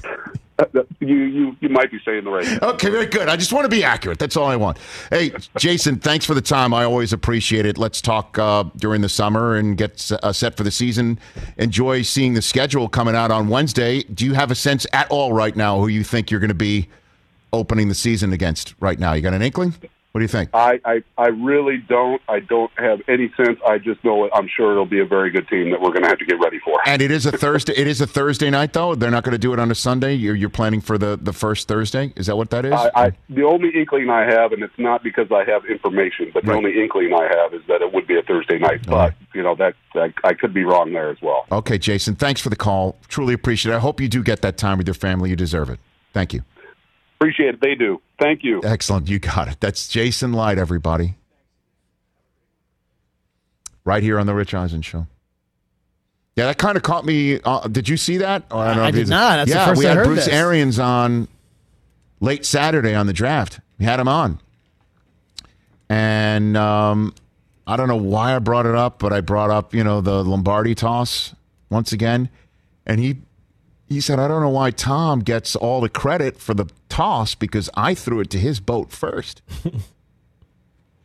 you 1.00 1.15
you 1.15 1.58
you 1.62 1.69
might 1.69 1.91
be 1.91 2.00
saying 2.04 2.24
the 2.24 2.30
right. 2.30 2.45
thing. 2.45 2.60
Okay, 2.62 2.89
very 2.89 3.06
good. 3.06 3.30
I 3.30 3.36
just 3.36 3.54
want 3.54 3.65
to 3.65 3.69
be 3.69 3.84
accurate. 3.84 4.19
That's 4.19 4.36
all 4.36 4.48
I 4.48 4.56
want. 4.56 4.78
Hey, 5.10 5.32
Jason, 5.58 5.98
thanks 5.98 6.26
for 6.26 6.34
the 6.34 6.41
time. 6.41 6.74
I 6.74 6.84
always 6.84 7.13
appreciate 7.13 7.65
it. 7.65 7.78
Let's 7.78 8.02
talk 8.02 8.38
uh, 8.38 8.65
during 8.76 9.02
the 9.02 9.10
summer 9.10 9.56
and 9.56 9.78
get 9.78 10.12
uh, 10.12 10.34
set 10.34 10.58
for 10.58 10.63
the 10.63 10.72
season. 10.72 11.19
Enjoy 11.58 12.02
seeing 12.02 12.34
the 12.34 12.41
schedule 12.41 12.89
coming 12.89 13.15
out 13.15 13.32
on 13.32 13.48
Wednesday. 13.48 14.04
Do 14.04 14.26
you 14.26 14.34
have 14.34 14.52
a 14.52 14.56
sense 14.56 14.86
at 14.91 15.10
all 15.10 15.34
right 15.34 15.56
now 15.56 15.80
who 15.80 15.88
you 15.88 16.04
think 16.04 16.30
you're 16.30 16.41
going 16.41 16.50
to 16.50 16.54
be 16.54 16.89
opening 17.53 17.88
the 17.89 17.95
season 17.95 18.33
against 18.33 18.75
right 18.79 18.99
now? 18.99 19.13
You 19.13 19.21
got 19.21 19.33
an 19.33 19.41
inkling? 19.41 19.73
What 20.12 20.21
do 20.21 20.23
you 20.23 20.27
think? 20.27 20.49
I, 20.55 20.81
I 20.85 21.03
I 21.19 21.27
really 21.27 21.77
don't. 21.77 22.19
I 22.27 22.39
don't 22.39 22.71
have 22.79 22.99
any 23.07 23.31
sense. 23.38 23.59
I 23.67 23.77
just 23.77 24.03
know 24.03 24.25
it. 24.25 24.31
I'm 24.33 24.47
sure 24.47 24.71
it'll 24.71 24.88
be 24.88 24.99
a 24.99 25.05
very 25.05 25.29
good 25.29 25.47
team 25.47 25.69
that 25.69 25.79
we're 25.79 25.91
going 25.91 26.01
to 26.01 26.07
have 26.09 26.17
to 26.17 26.25
get 26.25 26.39
ready 26.39 26.57
for. 26.65 26.79
And 26.88 26.99
it 27.03 27.12
is 27.12 27.27
a 27.27 27.31
Thursday. 27.38 27.73
It 27.77 27.85
is 27.85 28.01
a 28.01 28.07
Thursday 28.07 28.49
night, 28.49 28.73
though. 28.73 28.95
They're 28.95 29.12
not 29.12 29.23
going 29.23 29.33
to 29.33 29.38
do 29.38 29.53
it 29.53 29.59
on 29.59 29.69
a 29.69 29.75
Sunday. 29.75 30.15
You're, 30.15 30.33
you're 30.33 30.49
planning 30.49 30.81
for 30.81 30.97
the, 30.97 31.15
the 31.21 31.31
first 31.31 31.67
Thursday. 31.67 32.12
Is 32.15 32.25
that 32.25 32.35
what 32.38 32.49
that 32.49 32.65
is? 32.65 32.73
I, 32.73 32.89
I 32.95 33.12
the 33.29 33.43
only 33.43 33.69
inkling 33.69 34.09
I 34.09 34.21
have, 34.25 34.51
and 34.51 34.63
it's 34.63 34.73
not 34.79 35.03
because 35.03 35.31
I 35.31 35.43
have 35.43 35.63
information, 35.65 36.31
but 36.33 36.43
the 36.43 36.49
Right. 36.53 36.57
only 36.57 36.81
inkling 36.81 37.13
I 37.13 37.25
have 37.38 37.53
is 37.53 37.62
that 37.67 37.83
it 37.83 37.93
would 37.93 38.07
be 38.07 38.17
a 38.17 38.23
Thursday 38.23 38.57
night. 38.57 38.88
But 38.88 39.13
you 39.35 39.43
know 39.43 39.53
that, 39.57 39.75
that 39.93 40.12
I 40.23 40.33
could 40.33 40.55
be 40.55 40.63
wrong 40.63 40.91
there 40.91 41.12
as 41.12 41.21
well. 41.21 41.45
okay, 41.51 41.77
Jason. 41.77 42.15
Thanks 42.15 42.41
for 42.41 42.49
the 42.49 42.55
call. 42.55 42.97
Truly 43.09 43.35
appreciate 43.35 43.73
it. 43.73 43.75
I 43.75 43.79
hope 43.79 44.01
you 44.01 44.09
do 44.09 44.23
get 44.23 44.41
that 44.41 44.57
time 44.57 44.79
with 44.79 44.88
your 44.88 44.95
family. 44.95 45.29
You 45.29 45.35
deserve 45.35 45.69
it. 45.69 45.79
Thank 46.13 46.33
you. 46.33 46.41
Appreciate 47.19 47.55
it. 47.55 47.62
They 47.62 47.75
do. 47.75 48.01
Thank 48.17 48.43
you. 48.43 48.62
Excellent. 48.63 49.10
You 49.10 49.19
got 49.19 49.49
it. 49.49 49.60
That's 49.60 49.88
Jason 49.89 50.32
Licht, 50.32 50.58
everybody. 50.58 51.15
Right 53.84 54.01
here 54.03 54.19
on 54.19 54.25
the 54.25 54.34
Rich 54.34 54.53
Eisen 54.53 54.82
Show. 54.82 55.08
Yeah, 56.36 56.45
that 56.45 56.58
kind 56.58 56.77
of 56.77 56.84
caught 56.84 57.05
me. 57.05 57.41
Uh, 57.43 57.67
did 57.67 57.89
you 57.89 57.97
see 57.97 58.17
that? 58.17 58.43
Oh, 58.51 58.63
don't 58.63 58.77
know 58.77 58.84
I 58.84 58.91
did 58.91 59.10
not. 59.10 59.38
That's 59.38 59.51
the 59.51 59.58
yeah, 59.58 59.65
first 59.65 59.79
we 59.79 59.86
I 59.86 59.89
had 59.89 59.97
heard 59.97 60.05
Bruce 60.05 60.25
this. 60.25 60.34
Arians 60.34 60.79
on 60.79 61.27
late 62.21 62.45
Saturday 62.45 62.95
on 62.95 63.08
the 63.08 63.13
draft. 63.13 63.60
We 63.77 63.84
had 63.84 63.99
him 63.99 64.08
on, 64.08 64.39
and 65.89 66.55
um, 66.55 67.13
I 67.67 67.75
don't 67.75 67.89
know 67.89 67.97
why 67.97 68.36
I 68.36 68.39
brought 68.39 68.65
it 68.65 68.75
up, 68.75 68.99
but 68.99 69.12
I 69.12 69.19
brought 69.19 69.49
up 69.49 69.73
you 69.73 69.84
know 69.84 69.99
the 69.99 70.23
Lombardi 70.23 70.75
toss 70.75 71.36
once 71.69 71.91
again, 71.91 72.29
and 72.86 73.01
he 73.01 73.17
he 73.89 73.99
said 73.99 74.19
I 74.19 74.28
don't 74.28 74.41
know 74.41 74.49
why 74.49 74.71
Tom 74.71 75.19
gets 75.19 75.56
all 75.56 75.82
the 75.82 75.89
credit 75.89 76.38
for 76.38 76.54
the 76.54 76.69
toss 76.88 77.36
because 77.36 77.69
I 77.73 77.93
threw 77.95 78.21
it 78.21 78.30
to 78.32 78.39
his 78.39 78.60
boat 78.60 78.91
first. 78.91 79.41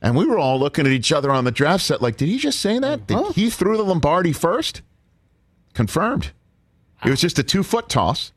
And 0.05 0.14
we 0.18 0.27
were 0.27 0.38
all 0.38 0.59
looking 0.59 0.85
at 0.85 0.92
each 0.92 1.12
other 1.12 1.31
on 1.33 1.44
the 1.44 1.51
draft 1.51 1.83
set 1.83 2.03
like, 2.03 2.18
did 2.18 2.29
he 2.29 2.37
just 2.37 2.61
say 2.61 2.79
that? 2.79 3.07
Did 3.07 3.16
oh. 3.16 3.33
he 3.33 3.49
threw 3.49 3.79
the 3.79 3.83
Lombardi 3.83 4.35
first? 4.35 4.83
Confirmed. 5.73 6.33
It 7.07 7.09
was 7.09 7.23
just 7.23 7.38
a 7.38 7.42
two 7.42 7.62
foot 7.62 7.88
toss. 7.88 8.33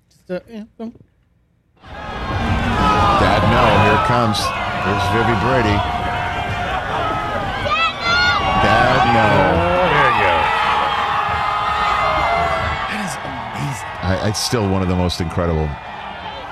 Dad, 3.20 3.44
no, 3.52 3.66
here 3.84 4.06
comes. 4.08 4.40
There's 4.86 5.04
Vivi 5.12 5.36
Brady. 5.42 5.78
Dad, 8.64 9.14
no. 9.14 9.67
I, 14.08 14.30
it's 14.30 14.40
still 14.40 14.70
one 14.70 14.82
of 14.82 14.88
the 14.88 14.96
most 14.96 15.20
incredible. 15.20 15.68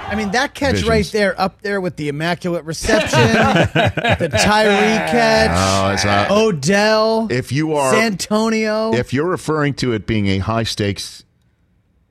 I 0.07 0.13
mean, 0.15 0.31
that 0.31 0.53
catch 0.53 0.73
Visions. 0.73 0.89
right 0.89 1.05
there, 1.13 1.39
up 1.39 1.61
there 1.61 1.79
with 1.79 1.95
the 1.95 2.09
immaculate 2.09 2.65
reception, 2.65 3.09
the 3.19 4.29
Tyree 4.31 4.97
catch, 5.09 5.49
Oh, 5.51 5.93
it's 5.93 6.03
not. 6.05 6.29
Odell, 6.29 7.27
If 7.31 7.51
you 7.51 7.73
are, 7.73 7.93
Santonio. 7.93 8.93
if 8.93 9.13
you're 9.13 9.25
referring 9.27 9.73
to 9.75 9.93
it 9.93 10.05
being 10.05 10.27
a 10.27 10.39
high 10.39 10.63
stakes 10.63 11.23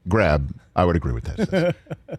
grab, 0.08 0.58
I 0.74 0.86
would 0.86 0.96
agree 0.96 1.12
with 1.12 1.24
that. 1.24 1.76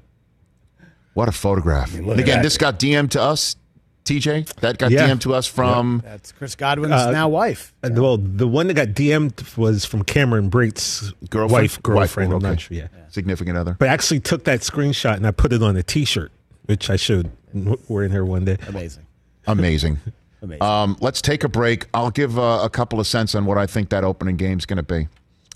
what 1.13 1.27
a 1.27 1.33
photograph! 1.33 1.93
And 1.95 2.19
again, 2.19 2.41
this 2.41 2.57
got 2.57 2.79
DM'd 2.79 3.11
to 3.13 3.21
us. 3.21 3.55
TJ, 4.05 4.53
that 4.61 4.77
got 4.77 4.91
Yeah. 4.91 5.07
DM'd 5.09 5.21
to 5.23 5.33
us 5.33 5.45
from. 5.47 6.01
That's 6.05 6.31
Chris 6.31 6.55
Godwin's 6.55 6.93
Uh, 6.93 7.11
now 7.11 7.27
wife. 7.27 7.73
And, 7.83 7.97
well, 7.99 8.17
the 8.17 8.47
one 8.47 8.67
that 8.67 8.75
got 8.75 8.89
DM'd 8.89 9.43
was 9.57 9.83
from 9.85 10.03
Cameron 10.03 10.49
Brate's 10.49 11.11
Girlfriend? 11.29 11.51
wife, 11.51 11.83
girlfriend. 11.83 12.31
Wife, 12.31 12.35
I'm 12.41 12.45
okay. 12.45 12.53
not 12.53 12.61
sure. 12.61 12.77
Yeah. 12.77 12.87
significant 13.09 13.57
other. 13.57 13.75
But 13.79 13.89
I 13.89 13.93
actually 13.93 14.19
took 14.19 14.43
that 14.43 14.59
screenshot 14.61 15.15
and 15.15 15.25
I 15.25 15.31
put 15.31 15.53
it 15.53 15.63
on 15.63 15.75
a 15.77 15.83
T-shirt, 15.83 16.31
which 16.65 16.89
I 16.89 16.95
showed 16.97 17.31
wearing 17.87 18.11
here 18.11 18.25
one 18.25 18.43
day. 18.45 18.57
Amazing. 18.67 19.05
Amazing. 19.47 19.99
Amazing. 20.41 20.61
Um, 20.61 20.97
let's 20.99 21.21
take 21.21 21.43
a 21.43 21.49
break. 21.49 21.87
I'll 21.93 22.11
give 22.11 22.37
uh, 22.37 22.59
a 22.61 22.69
couple 22.69 22.99
of 22.99 23.07
cents 23.07 23.33
on 23.33 23.45
what 23.45 23.57
I 23.57 23.65
think 23.65 23.89
that 23.89 24.03
opening 24.03 24.35
game's 24.35 24.65
going 24.65 24.77
to 24.77 24.83
be, 24.83 25.07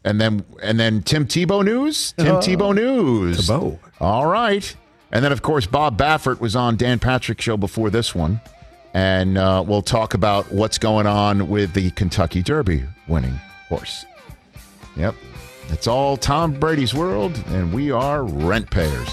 and 0.06 0.20
then 0.22 0.44
and 0.64 0.80
then 0.80 1.04
Tim 1.04 1.28
Tebow 1.28 1.64
news. 1.64 2.14
Tim 2.18 2.38
Tebow 2.38 2.74
news. 2.74 3.48
Tebow. 3.48 3.78
All 4.00 4.26
right, 4.26 4.74
and 5.12 5.24
then 5.24 5.32
of 5.32 5.42
course 5.42 5.66
Bob 5.66 5.98
Baffert 5.98 6.40
was 6.40 6.56
on 6.56 6.76
Dan 6.76 7.00
Patrick's 7.00 7.44
show 7.44 7.58
before 7.58 7.90
this 7.90 8.14
one, 8.14 8.42
and 8.94 9.38
uh, 9.38 9.64
we'll 9.66 9.82
talk 9.82 10.14
about 10.14 10.52
what's 10.52 10.78
going 10.78 11.08
on 11.08 11.50
with 11.50 11.74
the 11.74 11.92
Kentucky 11.92 12.42
Derby 12.42 12.84
winning 13.08 13.40
horse. 13.68 14.06
Yep, 14.96 15.16
it's 15.70 15.88
all 15.88 16.18
Tom 16.18 16.60
Brady's 16.60 16.94
world, 16.94 17.42
and 17.48 17.74
we 17.74 17.92
are 17.92 18.24
rent 18.24 18.70
payers. 18.70 19.10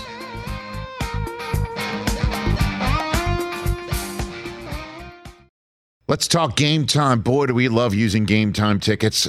Let's 6.09 6.29
talk 6.29 6.55
game 6.55 6.87
time. 6.87 7.21
Boy, 7.21 7.47
do 7.47 7.55
we 7.55 7.69
love 7.69 7.93
using 7.93 8.27
game 8.27 8.53
time 8.53 8.79
tickets 8.79 9.29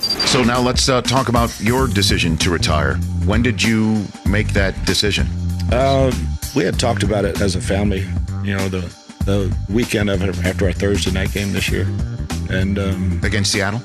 So 0.00 0.42
now 0.42 0.60
let's 0.60 0.88
uh, 0.88 1.02
talk 1.02 1.28
about 1.28 1.58
your 1.60 1.86
decision 1.86 2.36
to 2.38 2.50
retire. 2.50 2.96
When 3.26 3.42
did 3.42 3.62
you 3.62 4.04
make 4.26 4.48
that 4.54 4.84
decision? 4.86 5.26
Uh, 5.70 6.10
we 6.56 6.64
had 6.64 6.78
talked 6.78 7.02
about 7.02 7.24
it 7.24 7.40
as 7.40 7.54
a 7.54 7.60
family, 7.60 8.06
you 8.42 8.56
know, 8.56 8.68
the 8.68 8.80
the 9.26 9.54
weekend 9.68 10.10
of 10.10 10.22
after 10.44 10.66
our 10.66 10.72
Thursday 10.72 11.12
night 11.12 11.32
game 11.32 11.52
this 11.52 11.68
year, 11.70 11.86
and 12.50 12.78
um, 12.78 13.20
Against 13.22 13.52
Seattle? 13.52 13.80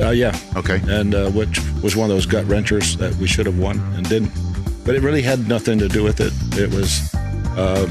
uh, 0.00 0.10
yeah, 0.10 0.38
Okay. 0.54 0.80
and 0.86 1.14
uh, 1.14 1.30
which 1.30 1.58
was 1.82 1.96
one 1.96 2.08
of 2.08 2.14
those 2.14 2.26
gut 2.26 2.46
wrenchers 2.46 2.96
that 2.98 3.12
we 3.16 3.26
should 3.26 3.46
have 3.46 3.58
won 3.58 3.78
and 3.96 4.08
didn't. 4.08 4.30
But 4.84 4.94
it 4.94 5.02
really 5.02 5.22
had 5.22 5.48
nothing 5.48 5.78
to 5.80 5.88
do 5.88 6.04
with 6.04 6.20
it. 6.20 6.32
It 6.56 6.72
was 6.72 7.12
uh, 7.56 7.86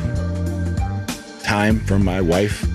time 1.47 1.79
from 1.81 2.03
my 2.03 2.19
wife. 2.21 2.65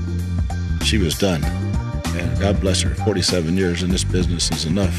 She 0.82 0.98
was 0.98 1.16
done, 1.18 1.44
and 1.44 2.40
God 2.40 2.61
bless 2.61 2.80
her. 2.82 2.94
Forty-seven 3.04 3.56
years 3.56 3.82
in 3.82 3.90
this 3.90 4.02
business 4.04 4.50
is 4.50 4.64
enough, 4.64 4.94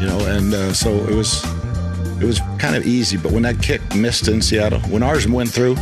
you 0.00 0.06
know. 0.06 0.18
And 0.26 0.52
uh, 0.54 0.72
so 0.72 0.90
it 1.08 1.14
was, 1.14 1.42
it 2.20 2.24
was 2.24 2.40
kind 2.58 2.76
of 2.76 2.86
easy. 2.86 3.16
But 3.16 3.32
when 3.32 3.42
that 3.42 3.60
kick 3.62 3.80
missed 3.94 4.28
in 4.28 4.40
Seattle, 4.40 4.80
when 4.82 5.02
ours 5.02 5.26
went 5.26 5.50
through 5.50 5.74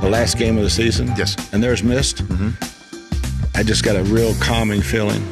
the 0.00 0.08
last 0.10 0.38
game 0.38 0.56
of 0.58 0.64
the 0.64 0.70
season, 0.70 1.08
Yes. 1.16 1.36
and 1.52 1.62
theirs 1.62 1.82
missed, 1.82 2.22
I 3.54 3.62
just 3.62 3.84
got 3.84 3.96
a 3.96 4.02
real 4.04 4.34
calming 4.40 4.82
feeling 4.82 5.22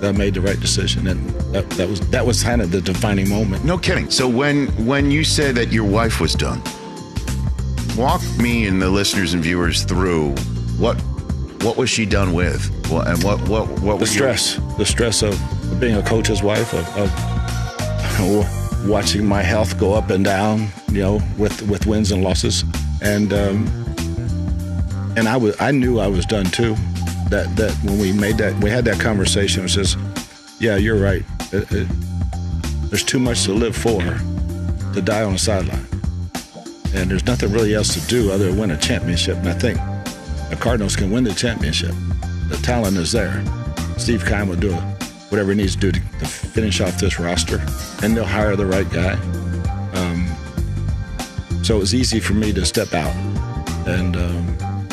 that 0.00 0.08
I 0.08 0.12
made 0.12 0.34
the 0.34 0.40
right 0.42 0.60
decision, 0.60 1.06
and 1.06 1.30
that, 1.54 1.68
that 1.70 1.88
was 1.88 2.00
that 2.10 2.26
was 2.26 2.42
kind 2.42 2.60
of 2.60 2.70
the 2.70 2.80
defining 2.82 3.28
moment. 3.28 3.64
No 3.64 3.78
kidding. 3.78 4.10
So 4.10 4.28
when 4.28 4.66
when 4.86 5.10
you 5.10 5.24
say 5.24 5.52
that 5.52 5.72
your 5.72 5.84
wife 5.84 6.20
was 6.20 6.34
done, 6.34 6.60
walk 7.96 8.20
me 8.38 8.66
and 8.66 8.80
the 8.82 8.90
listeners 8.90 9.32
and 9.32 9.42
viewers 9.42 9.84
through 9.84 10.34
what 10.78 10.96
what 11.62 11.76
was 11.76 11.90
she 11.90 12.06
done 12.06 12.32
with, 12.32 12.60
What- 12.90 13.08
and 13.08 13.22
what 13.24 13.40
what 13.48 13.68
what 13.80 13.94
The 13.98 14.00
was 14.02 14.14
your- 14.14 14.36
stress, 14.36 14.60
the 14.78 14.84
stress 14.86 15.22
of 15.22 15.38
being 15.80 15.96
a 15.96 16.02
coach's 16.02 16.42
wife, 16.42 16.72
of, 16.74 16.86
of 16.98 17.10
watching 18.88 19.26
my 19.26 19.42
health 19.42 19.78
go 19.78 19.94
up 19.94 20.10
and 20.10 20.24
down, 20.24 20.68
you 20.92 21.00
know, 21.02 21.20
with 21.38 21.62
with 21.62 21.86
wins 21.86 22.12
and 22.12 22.22
losses, 22.22 22.64
and 23.02 23.32
um, 23.32 23.66
and 25.16 25.28
I 25.28 25.36
was 25.36 25.56
I 25.60 25.70
knew 25.70 25.98
I 25.98 26.06
was 26.08 26.24
done 26.26 26.46
too. 26.46 26.74
That 27.30 27.56
that 27.56 27.72
when 27.84 27.98
we 27.98 28.12
made 28.12 28.38
that 28.38 28.54
we 28.62 28.70
had 28.70 28.84
that 28.84 29.00
conversation, 29.00 29.64
it 29.64 29.70
says, 29.70 29.96
yeah, 30.60 30.76
you're 30.76 30.98
right. 30.98 31.24
It- 31.52 31.70
it- 31.72 31.88
there's 32.90 33.02
too 33.02 33.18
much 33.18 33.42
to 33.44 33.52
live 33.52 33.74
for 33.74 34.00
to 34.94 35.02
die 35.02 35.24
on 35.24 35.32
the 35.32 35.38
sideline, 35.38 35.86
and 36.94 37.10
there's 37.10 37.26
nothing 37.26 37.50
really 37.52 37.74
else 37.74 37.94
to 37.94 38.00
do 38.06 38.30
other 38.30 38.46
than 38.46 38.58
win 38.58 38.70
a 38.70 38.76
championship. 38.76 39.36
And 39.38 39.48
I 39.48 39.54
think 39.54 39.78
the 40.50 40.56
Cardinals 40.56 40.96
can 40.96 41.10
win 41.10 41.24
the 41.24 41.34
championship. 41.34 41.94
The 42.48 42.58
talent 42.62 42.96
is 42.96 43.12
there. 43.12 43.42
Steve 43.96 44.24
Keim 44.24 44.48
will 44.48 44.56
do 44.56 44.72
whatever 45.30 45.50
he 45.50 45.56
needs 45.56 45.74
to 45.74 45.92
do 45.92 45.92
to, 45.92 46.00
to 46.18 46.26
finish 46.26 46.80
off 46.80 46.98
this 46.98 47.18
roster, 47.18 47.60
and 48.02 48.16
they'll 48.16 48.24
hire 48.24 48.56
the 48.56 48.66
right 48.66 48.88
guy. 48.90 49.14
Um, 49.94 50.26
so 51.64 51.76
it 51.76 51.80
was 51.80 51.94
easy 51.94 52.20
for 52.20 52.34
me 52.34 52.52
to 52.52 52.64
step 52.64 52.94
out 52.94 53.14
and 53.88 54.16
um, 54.16 54.88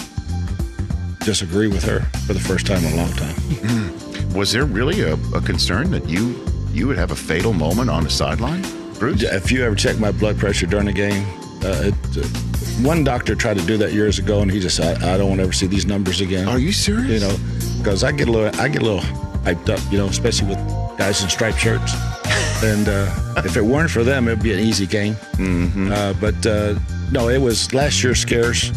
disagree 1.19 1.67
with 1.67 1.83
her 1.83 2.01
for 2.25 2.33
the 2.33 2.39
first 2.39 2.65
time 2.65 2.83
in 2.83 2.93
a 2.93 2.95
long 2.95 3.11
time. 3.11 4.33
Was 4.33 4.51
there 4.51 4.65
really 4.65 5.01
a, 5.01 5.13
a 5.35 5.41
concern 5.41 5.91
that 5.91 6.09
you 6.09 6.43
you 6.71 6.87
would 6.87 6.97
have 6.97 7.11
a 7.11 7.15
fatal 7.15 7.53
moment 7.53 7.91
on 7.91 8.03
the 8.03 8.09
sideline, 8.09 8.63
Bruce? 8.97 9.21
If 9.21 9.51
you 9.51 9.63
ever 9.63 9.75
check 9.75 9.99
my 9.99 10.11
blood 10.11 10.39
pressure 10.39 10.65
during 10.65 10.87
a 10.87 10.93
game, 10.93 11.23
uh, 11.63 11.91
it, 11.91 12.17
uh, 12.17 12.52
one 12.81 13.03
doctor 13.03 13.35
tried 13.35 13.57
to 13.57 13.65
do 13.65 13.77
that 13.77 13.93
years 13.93 14.19
ago, 14.19 14.41
and 14.41 14.51
he 14.51 14.59
just 14.59 14.79
I, 14.79 14.91
I 15.13 15.17
don't 15.17 15.29
want 15.29 15.39
to 15.39 15.43
ever 15.43 15.53
see 15.53 15.67
these 15.67 15.85
numbers 15.85 16.21
again. 16.21 16.47
Are 16.47 16.59
you 16.59 16.71
serious? 16.71 17.21
You 17.21 17.27
know, 17.27 17.37
because 17.77 18.03
I 18.03 18.11
get 18.11 18.27
a 18.27 18.31
little 18.31 18.59
I 18.59 18.67
get 18.67 18.81
a 18.81 18.85
little 18.85 19.01
hyped 19.43 19.69
up, 19.69 19.79
you 19.91 19.97
know, 19.97 20.07
especially 20.07 20.49
with 20.49 20.59
guys 20.97 21.21
in 21.23 21.29
striped 21.29 21.59
shirts. 21.59 21.93
and 22.63 22.87
uh, 22.87 23.41
if 23.45 23.57
it 23.57 23.61
weren't 23.63 23.91
for 23.91 24.03
them, 24.03 24.27
it'd 24.27 24.43
be 24.43 24.53
an 24.53 24.59
easy 24.59 24.85
game. 24.85 25.15
Mm-hmm. 25.33 25.91
Uh, 25.91 26.13
but 26.13 26.45
uh, 26.45 26.75
no, 27.11 27.29
it 27.29 27.39
was 27.39 27.73
last 27.73 28.03
year's 28.03 28.19
scares 28.19 28.71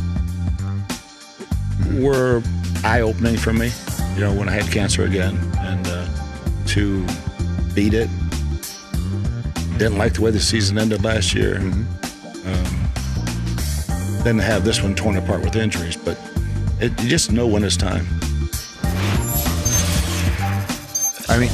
were 1.95 2.43
eye 2.85 3.01
opening 3.01 3.37
for 3.37 3.53
me. 3.53 3.71
You 4.15 4.23
know, 4.23 4.35
when 4.35 4.49
I 4.49 4.53
had 4.53 4.71
cancer 4.73 5.05
again, 5.05 5.37
and 5.59 5.87
uh, 5.87 6.07
to 6.69 7.07
beat 7.77 7.93
it. 7.93 8.09
Didn't 9.77 9.99
like 9.99 10.15
the 10.15 10.23
way 10.23 10.31
the 10.31 10.41
season 10.41 10.79
ended 10.79 11.05
last 11.05 11.35
year. 11.35 11.59
Um, 11.59 11.87
then 14.27 14.39
to 14.39 14.43
have 14.43 14.65
this 14.65 14.83
one 14.83 14.93
torn 14.93 15.17
apart 15.17 15.41
with 15.41 15.55
injuries, 15.55 15.97
but 15.97 16.19
it, 16.81 16.91
you 17.01 17.09
just 17.09 17.31
know 17.31 17.47
when 17.47 17.63
it's 17.63 17.77
time. 17.77 18.05
I 21.29 21.39
mean, 21.39 21.51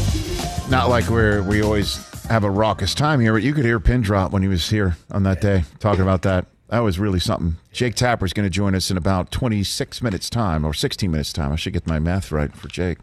not 0.71 0.89
like 0.89 1.09
we're 1.11 1.43
we 1.43 1.61
always 1.63 1.97
have 2.29 2.45
a 2.45 2.51
raucous 2.51 2.95
time 2.95 3.21
here, 3.21 3.35
but 3.35 3.43
you 3.43 3.53
could 3.53 3.67
hear 3.67 3.79
pin 3.79 4.01
drop 4.01 4.33
when 4.33 4.41
he 4.41 4.49
was 4.49 4.71
here 4.71 4.97
on 5.11 5.23
that 5.25 5.43
day 5.43 5.65
talking 5.81 6.01
about 6.01 6.23
that. 6.23 6.47
That 6.69 6.79
was 6.79 6.99
really 6.99 7.21
something. 7.21 7.57
Jake 7.73 7.95
Tapper 7.95 8.25
is 8.25 8.33
going 8.33 8.47
to 8.47 8.51
join 8.51 8.75
us 8.75 8.91
in 8.91 8.97
about 8.97 9.31
26 9.31 10.01
minutes 10.01 10.31
time 10.31 10.65
or 10.65 10.73
16 10.73 11.11
minutes 11.11 11.31
time. 11.31 11.53
I 11.53 11.57
should 11.57 11.75
get 11.75 11.87
my 11.87 11.99
math 11.99 12.33
right 12.33 12.57
for 12.57 12.69
Jake. 12.69 12.97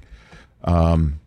Um, 0.64 1.20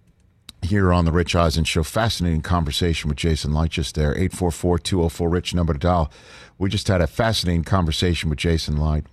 here 0.63 0.93
on 0.93 1.05
the 1.05 1.13
Rich 1.13 1.35
Eisen 1.35 1.65
Show, 1.65 1.83
fascinating 1.83 2.43
conversation 2.43 3.09
with 3.09 3.19
Jason 3.19 3.53
just 3.69 3.95
there. 3.95 4.15
844-204 4.15 5.33
Rich 5.33 5.55
number 5.55 5.73
to 5.73 5.79
dial. 5.79 6.11
We 6.59 6.71
just 6.71 6.89
had 6.89 7.01
a 7.01 7.07
fascinating 7.07 7.65
conversation 7.65 8.31
with 8.31 8.39
Jason 8.39 8.77
Licht. 8.77 9.09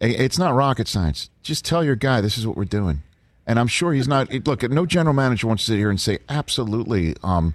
It's 0.00 0.38
not 0.38 0.54
rocket 0.54 0.88
science. 0.88 1.30
Just 1.42 1.64
tell 1.64 1.84
your 1.84 1.96
guy 1.96 2.20
this 2.20 2.36
is 2.36 2.46
what 2.46 2.56
we're 2.56 2.64
doing. 2.64 3.02
And 3.46 3.58
I'm 3.58 3.66
sure 3.66 3.92
he's 3.92 4.08
not. 4.08 4.32
Look, 4.46 4.62
no 4.70 4.86
general 4.86 5.14
manager 5.14 5.46
wants 5.46 5.64
to 5.64 5.72
sit 5.72 5.78
here 5.78 5.90
and 5.90 6.00
say, 6.00 6.18
absolutely, 6.28 7.14
um, 7.22 7.54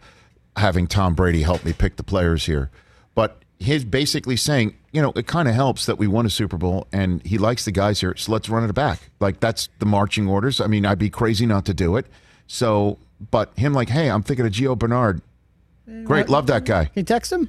having 0.55 0.87
Tom 0.87 1.15
Brady 1.15 1.41
help 1.41 1.65
me 1.65 1.73
pick 1.73 1.95
the 1.95 2.03
players 2.03 2.45
here. 2.45 2.69
But 3.15 3.41
he's 3.59 3.83
basically 3.83 4.35
saying, 4.35 4.75
you 4.91 5.01
know, 5.01 5.11
it 5.15 5.27
kind 5.27 5.47
of 5.47 5.55
helps 5.55 5.85
that 5.85 5.97
we 5.97 6.07
won 6.07 6.25
a 6.25 6.29
Super 6.29 6.57
Bowl 6.57 6.87
and 6.91 7.25
he 7.25 7.37
likes 7.37 7.65
the 7.65 7.71
guys 7.71 7.99
here, 7.99 8.15
so 8.15 8.31
let's 8.31 8.49
run 8.49 8.67
it 8.67 8.73
back. 8.73 8.99
Like, 9.19 9.39
that's 9.39 9.69
the 9.79 9.85
marching 9.85 10.27
orders. 10.27 10.61
I 10.61 10.67
mean, 10.67 10.85
I'd 10.85 10.99
be 10.99 11.09
crazy 11.09 11.45
not 11.45 11.65
to 11.65 11.73
do 11.73 11.97
it. 11.97 12.07
So, 12.51 12.97
but 13.29 13.51
him, 13.57 13.73
like, 13.73 13.89
hey, 13.89 14.09
I'm 14.09 14.23
thinking 14.23 14.43
of 14.45 14.51
Gio 14.51 14.75
Bernard. 14.77 15.21
Great, 16.03 16.29
love 16.29 16.47
that 16.47 16.65
guy. 16.65 16.85
Can 16.85 16.93
you 16.95 17.03
text 17.03 17.31
him? 17.31 17.47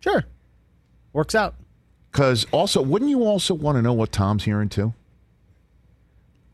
Sure. 0.00 0.24
Works 1.12 1.34
out. 1.34 1.54
Because 2.10 2.46
also, 2.52 2.80
wouldn't 2.82 3.10
you 3.10 3.22
also 3.24 3.52
want 3.54 3.76
to 3.76 3.82
know 3.82 3.92
what 3.92 4.10
Tom's 4.10 4.44
hearing 4.44 4.68
too? 4.70 4.94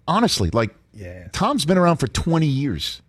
Honestly, 0.06 0.50
like, 0.50 0.74
Yeah. 0.92 1.28
Tom's 1.32 1.64
been 1.64 1.78
around 1.78 1.98
for 1.98 2.08
20 2.08 2.44
years. 2.46 3.02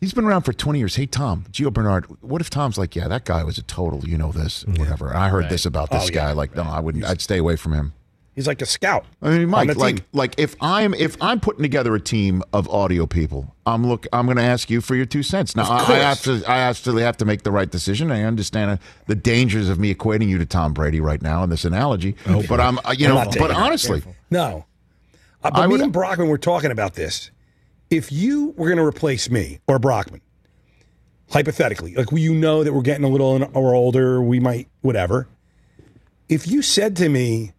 He's 0.00 0.12
been 0.12 0.24
around 0.24 0.42
for 0.42 0.52
20 0.52 0.78
years. 0.78 0.96
Hey, 0.96 1.06
Tom, 1.06 1.44
Gio 1.52 1.72
Bernard, 1.72 2.04
what 2.22 2.40
if 2.42 2.50
Tom's 2.50 2.76
like, 2.78 2.94
yeah, 2.96 3.08
that 3.08 3.24
guy 3.24 3.44
was 3.44 3.56
a 3.58 3.62
total, 3.62 4.06
you 4.06 4.18
know 4.18 4.32
this, 4.32 4.64
whatever. 4.66 5.14
I 5.16 5.28
heard 5.28 5.48
this 5.48 5.64
about 5.64 5.90
this 5.90 6.08
Oh, 6.08 6.12
guy. 6.12 6.28
yeah, 6.28 6.32
like, 6.32 6.54
no, 6.54 6.62
I 6.64 6.80
wouldn't, 6.80 7.04
I'd 7.04 7.20
stay 7.22 7.38
away 7.38 7.56
from 7.56 7.72
him. 7.72 7.92
He's 8.34 8.46
like 8.46 8.62
a 8.62 8.66
scout. 8.66 9.04
I 9.20 9.30
mean, 9.30 9.48
Mike, 9.48 9.76
like, 9.76 10.04
like 10.12 10.34
if 10.38 10.54
I'm 10.60 10.94
if 10.94 11.16
I'm 11.20 11.40
putting 11.40 11.62
together 11.62 11.94
a 11.94 12.00
team 12.00 12.42
of 12.52 12.68
audio 12.68 13.04
people, 13.06 13.54
I'm 13.66 13.86
look, 13.86 14.06
I'm 14.12 14.24
going 14.26 14.36
to 14.38 14.42
ask 14.42 14.70
you 14.70 14.80
for 14.80 14.94
your 14.94 15.04
two 15.04 15.22
cents. 15.22 15.56
Now, 15.56 15.64
I, 15.68 15.78
I 15.78 15.96
have 15.96 16.22
to, 16.22 16.42
I 16.46 16.58
absolutely 16.60 17.02
have 17.02 17.16
to 17.18 17.24
make 17.24 17.42
the 17.42 17.50
right 17.50 17.68
decision. 17.70 18.10
I 18.12 18.22
understand 18.22 18.70
uh, 18.70 18.76
the 19.08 19.16
dangers 19.16 19.68
of 19.68 19.78
me 19.78 19.92
equating 19.94 20.28
you 20.28 20.38
to 20.38 20.46
Tom 20.46 20.72
Brady 20.72 21.00
right 21.00 21.20
now 21.20 21.42
in 21.42 21.50
this 21.50 21.64
analogy, 21.64 22.14
but 22.48 22.60
I'm, 22.60 22.78
uh, 22.78 22.94
you 22.96 23.08
I'm 23.08 23.14
know, 23.14 23.30
but 23.38 23.50
it. 23.50 23.56
honestly, 23.56 24.02
No. 24.30 24.64
Uh, 25.42 25.50
but 25.50 25.58
I 25.60 25.66
me 25.66 25.72
would- 25.72 25.80
and 25.80 25.92
Brockman 25.92 26.28
were 26.28 26.38
talking 26.38 26.70
about 26.70 26.94
this. 26.94 27.30
If 27.90 28.12
you 28.12 28.54
were 28.56 28.68
going 28.68 28.78
to 28.78 28.84
replace 28.84 29.28
me 29.28 29.58
or 29.66 29.78
Brockman, 29.80 30.20
hypothetically, 31.30 31.94
like 31.94 32.12
you 32.12 32.32
know 32.34 32.62
that 32.64 32.72
we're 32.72 32.82
getting 32.82 33.04
a 33.04 33.08
little 33.08 33.50
or 33.54 33.74
older, 33.74 34.22
we 34.22 34.38
might, 34.40 34.68
whatever. 34.82 35.28
If 36.28 36.46
you 36.46 36.62
said 36.62 36.96
to 36.96 37.08
me, 37.08 37.52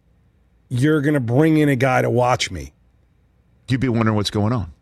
you're 0.72 1.02
going 1.02 1.14
to 1.14 1.20
bring 1.20 1.58
in 1.58 1.68
a 1.68 1.76
guy 1.76 2.00
to 2.00 2.08
watch 2.08 2.50
me, 2.50 2.72
you'd 3.68 3.80
be 3.80 3.90
wondering 3.90 4.16
what's 4.16 4.30
going 4.30 4.54
on. 4.54 4.72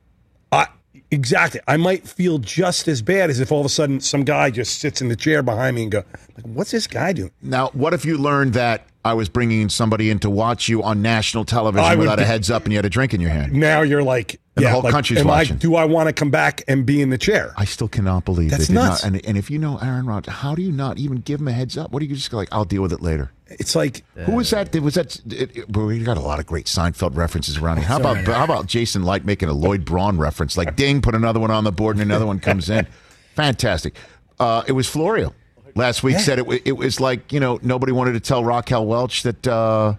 I, 0.53 0.69
exactly. 1.11 1.61
I 1.67 1.77
might 1.79 2.07
feel 2.07 2.39
just 2.39 2.87
as 2.87 3.03
bad 3.03 3.29
as 3.29 3.41
if 3.41 3.51
all 3.51 3.59
of 3.59 3.67
a 3.67 3.71
sudden 3.71 4.01
some 4.01 4.23
guy 4.23 4.51
just 4.51 4.79
sits 4.79 5.03
in 5.03 5.09
the 5.09 5.17
chair 5.17 5.43
behind 5.43 5.75
me 5.75 5.83
and 5.83 5.91
go, 5.91 6.05
what's 6.43 6.71
this 6.71 6.87
guy 6.87 7.13
doing? 7.13 7.33
Now, 7.43 7.71
what 7.71 7.93
if 7.93 8.05
you 8.05 8.19
learned 8.19 8.53
that 8.53 8.87
I 9.05 9.15
was 9.15 9.29
bringing 9.31 9.69
somebody 9.71 10.11
in 10.11 10.19
to 10.21 10.29
watch 10.31 10.69
you 10.69 10.83
on 10.83 11.01
national 11.01 11.45
television 11.47 11.99
without 11.99 12.19
a 12.21 12.25
heads 12.25 12.51
up 12.51 12.65
and 12.65 12.73
you 12.73 12.79
had 12.79 12.85
a 12.85 12.91
drink 12.91 13.15
in 13.15 13.21
your 13.21 13.31
hand? 13.31 13.53
Now 13.55 13.81
you're 13.81 14.03
like, 14.03 14.39
And 14.57 14.67
the 14.67 14.71
whole 14.71 14.83
like, 14.83 14.93
country's 14.93 15.21
am 15.21 15.27
I- 15.29 15.39
watching. 15.39 15.57
do 15.57 15.75
I 15.75 15.85
want 15.87 16.09
to 16.09 16.13
come 16.13 16.31
back 16.31 16.63
and 16.69 16.85
be 16.85 17.01
in 17.01 17.09
the 17.09 17.17
chair? 17.17 17.55
I 17.57 17.65
still 17.65 17.89
cannot 17.89 18.27
believe 18.27 18.51
That's 18.51 18.69
they 18.69 18.75
did 18.75 18.81
nuts. 18.81 19.03
not. 19.03 19.13
And, 19.15 19.25
and 19.27 19.39
if 19.39 19.51
you 19.51 19.59
know 19.59 19.79
Aaron 19.79 20.05
Rodgers, 20.05 20.35
how 20.35 20.55
do 20.55 20.61
you 20.61 20.71
not 20.73 20.99
even 20.99 21.19
give 21.19 21.41
him 21.41 21.49
a 21.49 21.53
heads 21.53 21.79
up? 21.79 21.93
What 21.93 22.01
do 22.01 22.07
you 22.07 22.15
just 22.15 22.31
go 22.31 22.37
like? 22.37 22.49
I'll 22.53 22.67
deal 22.67 22.83
with 22.83 22.93
it 22.93 23.01
later. 23.01 23.31
It's 23.49 23.75
like 23.75 24.05
Who 24.27 24.33
was 24.37 24.51
that? 24.51 24.77
Was 24.77 24.95
that? 24.95 25.17
It, 25.33 25.57
it, 25.57 25.77
we 25.77 25.99
got 26.05 26.17
a 26.19 26.21
lot 26.21 26.39
of 26.39 26.47
great 26.47 26.67
Seinfeld 26.67 27.17
references 27.17 27.57
around 27.59 27.79
here. 27.79 27.87
How 27.87 27.97
about 27.99 28.19
how 28.19 28.45
about 28.45 28.67
Jason 28.67 29.03
Licht 29.03 29.25
making 29.25 29.49
a 29.49 29.53
Lloyd 29.55 29.85
Braun 29.85 30.19
reference? 30.19 30.57
Like, 30.57 30.77
ding, 30.77 31.01
put 31.03 31.15
another 31.17 31.41
one 31.41 31.51
on 31.51 31.65
the 31.65 31.73
board, 31.73 31.97
and 31.97 32.03
another 32.03 32.27
one 32.27 32.39
comes 32.39 32.71
in. 32.71 32.87
Fantastic. 33.35 33.95
Uh, 34.39 34.63
it 34.69 34.73
was 34.73 34.89
Florio 34.89 35.35
last 35.77 36.03
week. 36.03 36.19
Said 36.19 36.39
it. 36.39 36.63
It 36.65 36.73
was 36.73 37.01
like 37.01 37.33
you 37.33 37.41
know 37.41 37.59
nobody 37.63 37.93
wanted 37.93 38.13
to 38.13 38.21
tell 38.21 38.45
Raquel 38.45 38.87
Welch 38.87 39.23
that 39.23 39.47
uh, 39.47 39.95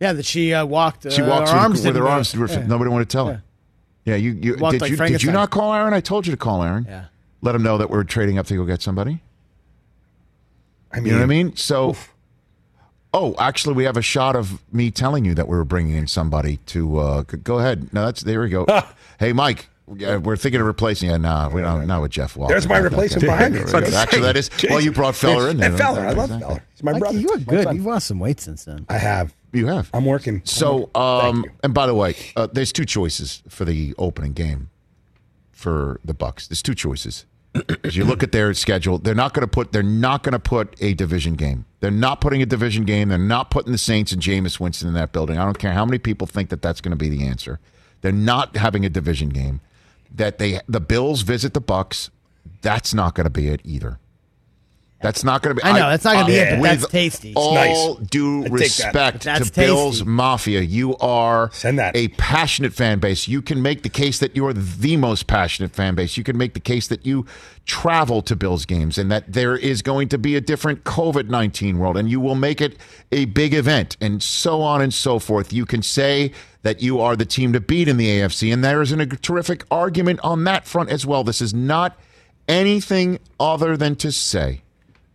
Yeah, 0.00 0.12
that 0.12 0.24
she 0.26 0.52
uh, 0.54 0.64
walked. 0.66 1.06
Uh, 1.06 1.10
she 1.10 1.22
walked 1.22 1.48
her 1.48 1.54
with, 1.54 1.62
arms 1.62 1.84
with 1.84 1.96
her 1.96 2.06
uh, 2.06 2.10
arms. 2.10 2.36
were- 2.36 2.46
yeah. 2.48 2.66
Nobody 2.66 2.90
wanted 2.90 3.08
to 3.08 3.12
tell 3.16 3.26
her. 3.26 3.42
Yeah, 4.04 4.16
you, 4.16 4.30
you 4.30 4.52
did 4.56 4.60
like 4.60 4.90
you 4.90 4.96
did 4.96 5.22
you 5.22 5.32
not 5.32 5.50
call 5.50 5.74
Aaron? 5.74 5.92
I 5.92 6.00
told 6.00 6.26
you 6.26 6.30
to 6.30 6.36
call 6.38 6.62
Aaron. 6.62 6.86
Yeah. 6.88 7.04
Let 7.42 7.54
him 7.54 7.62
know 7.62 7.78
that 7.78 7.90
we're 7.90 8.04
trading 8.04 8.38
up 8.38 8.46
to 8.46 8.56
go 8.56 8.64
get 8.64 8.80
somebody. 8.82 9.20
I 10.90 10.96
mean, 10.96 11.06
You 11.06 11.12
know 11.12 11.18
what 11.18 11.24
I 11.24 11.26
mean? 11.26 11.56
So, 11.56 11.94
oh, 13.12 13.34
actually, 13.38 13.74
we 13.74 13.84
have 13.84 13.96
a 13.96 14.02
shot 14.02 14.34
of 14.34 14.62
me 14.72 14.90
telling 14.90 15.24
you 15.24 15.34
that 15.34 15.46
we 15.46 15.56
were 15.56 15.64
bringing 15.64 15.94
in 15.94 16.06
somebody 16.06 16.56
to 16.66 16.98
uh, 16.98 17.22
go 17.22 17.58
ahead. 17.58 17.92
No, 17.92 18.06
that's 18.06 18.22
there 18.22 18.40
we 18.40 18.48
go. 18.48 18.66
hey, 19.20 19.32
Mike, 19.34 19.68
yeah, 19.96 20.16
we're 20.16 20.36
thinking 20.36 20.60
of 20.60 20.66
replacing. 20.66 21.10
Yeah, 21.10 21.16
nah, 21.16 21.48
we 21.48 21.60
don't. 21.62 21.86
Not 21.86 22.02
with 22.02 22.10
Jeff 22.10 22.36
Walker. 22.36 22.52
There's 22.52 22.68
my 22.68 22.78
replacement 22.78 23.24
guy. 23.26 23.36
behind 23.48 23.54
me. 23.54 23.60
There. 23.62 23.94
Actually, 23.96 24.22
that 24.22 24.36
is. 24.36 24.50
Well, 24.68 24.80
you 24.80 24.92
brought 24.92 25.14
Feller 25.14 25.48
in 25.50 25.56
there. 25.58 25.70
And 25.70 25.78
Feller, 25.78 26.00
I 26.00 26.12
love 26.12 26.30
Exactly. 26.30 26.40
Feller. 26.48 26.64
He's 26.74 26.82
my 26.82 26.92
Mikey, 26.92 27.00
brother. 27.00 27.18
you 27.18 27.26
look 27.28 27.46
My 27.46 27.52
good. 27.64 27.74
You've 27.74 27.86
lost 27.86 28.06
some 28.06 28.18
weight 28.18 28.40
since 28.40 28.64
then. 28.64 28.86
I 28.88 28.98
have. 28.98 29.34
You 29.52 29.66
have. 29.68 29.90
I'm 29.94 30.04
working. 30.04 30.42
So, 30.44 30.90
I'm- 30.94 31.26
um, 31.26 31.44
and 31.62 31.72
by 31.72 31.86
the 31.86 31.94
way, 31.94 32.16
uh, 32.36 32.48
there's 32.52 32.72
two 32.72 32.84
choices 32.84 33.42
for 33.48 33.64
the 33.64 33.94
opening 33.98 34.32
game 34.34 34.70
for 35.52 36.00
the 36.04 36.14
Bucs. 36.14 36.48
There's 36.48 36.62
two 36.62 36.74
choices. 36.74 37.24
As 37.82 37.96
you 37.96 38.04
look 38.04 38.22
at 38.22 38.30
their 38.30 38.52
schedule, 38.54 38.98
they're 38.98 39.14
not 39.14 39.32
going 39.32 39.40
to 39.40 39.48
put 39.50 39.72
they're 39.72 39.82
not 39.82 40.22
going 40.22 40.34
to 40.34 40.38
put 40.38 40.76
a 40.80 40.94
division 40.94 41.34
game. 41.34 41.64
They're 41.80 41.90
not 41.90 42.20
putting 42.20 42.42
a 42.42 42.46
division 42.46 42.84
game. 42.84 43.08
They're 43.08 43.18
not 43.18 43.50
putting 43.50 43.72
the 43.72 43.78
Saints 43.78 44.12
and 44.12 44.22
Jameis 44.22 44.60
Winston 44.60 44.86
in 44.86 44.94
that 44.94 45.12
building. 45.12 45.38
I 45.38 45.44
don't 45.44 45.58
care 45.58 45.72
how 45.72 45.84
many 45.84 45.98
people 45.98 46.26
think 46.26 46.50
that 46.50 46.60
that's 46.62 46.80
going 46.80 46.90
to 46.90 46.96
be 46.96 47.08
the 47.08 47.24
answer. 47.26 47.58
They're 48.02 48.12
not 48.12 48.56
having 48.56 48.84
a 48.84 48.88
division 48.90 49.30
game. 49.30 49.60
That 50.14 50.38
they 50.38 50.60
the 50.68 50.80
Bills 50.80 51.22
visit 51.22 51.54
the 51.54 51.60
Bucs. 51.60 52.10
That's 52.62 52.92
not 52.94 53.14
going 53.14 53.24
to 53.24 53.30
be 53.30 53.48
it 53.48 53.60
either. 53.64 53.98
That's 55.00 55.22
not 55.22 55.42
going 55.42 55.54
to 55.56 55.62
be. 55.62 55.68
I 55.68 55.78
know, 55.78 55.88
that's 55.90 56.04
not 56.04 56.14
gonna 56.14 56.26
be 56.26 56.34
it, 56.34 56.50
but 56.54 56.60
with 56.60 56.80
that's 56.80 56.92
tasty. 56.92 57.32
All 57.36 57.54
Nice. 57.54 57.96
due 58.08 58.40
I 58.40 58.42
take 58.42 58.50
that. 58.50 58.60
respect 58.60 59.24
That's 59.24 59.50
to 59.50 59.60
Bills. 59.60 60.04
Mafia, 60.04 60.60
you 60.60 60.96
are 60.96 61.50
Send 61.52 61.78
that. 61.78 61.94
a 61.96 62.08
passionate 62.08 62.72
fan 62.72 62.98
base. 62.98 63.28
You 63.28 63.40
can 63.40 63.62
make 63.62 63.84
the 63.84 63.90
case 63.90 64.18
that 64.18 64.34
you're 64.34 64.52
the 64.52 64.96
most 64.96 65.28
passionate 65.28 65.70
fan 65.72 65.94
base. 65.94 66.16
You 66.16 66.24
can 66.24 66.36
make 66.36 66.54
the 66.54 66.60
case 66.60 66.88
that 66.88 67.06
you 67.06 67.26
travel 67.64 68.22
to 68.22 68.34
Bills 68.34 68.64
games 68.64 68.98
and 68.98 69.08
that 69.12 69.32
there 69.32 69.56
is 69.56 69.82
going 69.82 70.08
to 70.08 70.18
be 70.18 70.34
a 70.34 70.40
different 70.40 70.82
COVID 70.82 71.28
19 71.28 71.78
world 71.78 71.96
and 71.96 72.10
you 72.10 72.18
will 72.18 72.34
make 72.34 72.60
it 72.60 72.76
a 73.12 73.26
big 73.26 73.54
event 73.54 73.96
and 74.00 74.20
so 74.20 74.62
on 74.62 74.82
and 74.82 74.92
so 74.92 75.20
forth. 75.20 75.52
You 75.52 75.64
can 75.64 75.82
say 75.82 76.32
that 76.62 76.82
you 76.82 77.00
are 77.00 77.14
the 77.14 77.24
team 77.26 77.52
to 77.52 77.60
beat 77.60 77.86
in 77.86 77.98
the 77.98 78.08
AFC, 78.08 78.52
and 78.52 78.64
there 78.64 78.82
is 78.82 78.90
an, 78.90 79.00
a 79.00 79.06
terrific 79.06 79.62
argument 79.70 80.18
on 80.24 80.42
that 80.44 80.66
front 80.66 80.90
as 80.90 81.06
well. 81.06 81.22
This 81.22 81.40
is 81.40 81.54
not 81.54 81.96
anything 82.48 83.18
other 83.38 83.76
than 83.76 83.94
to 83.96 84.10
say 84.10 84.62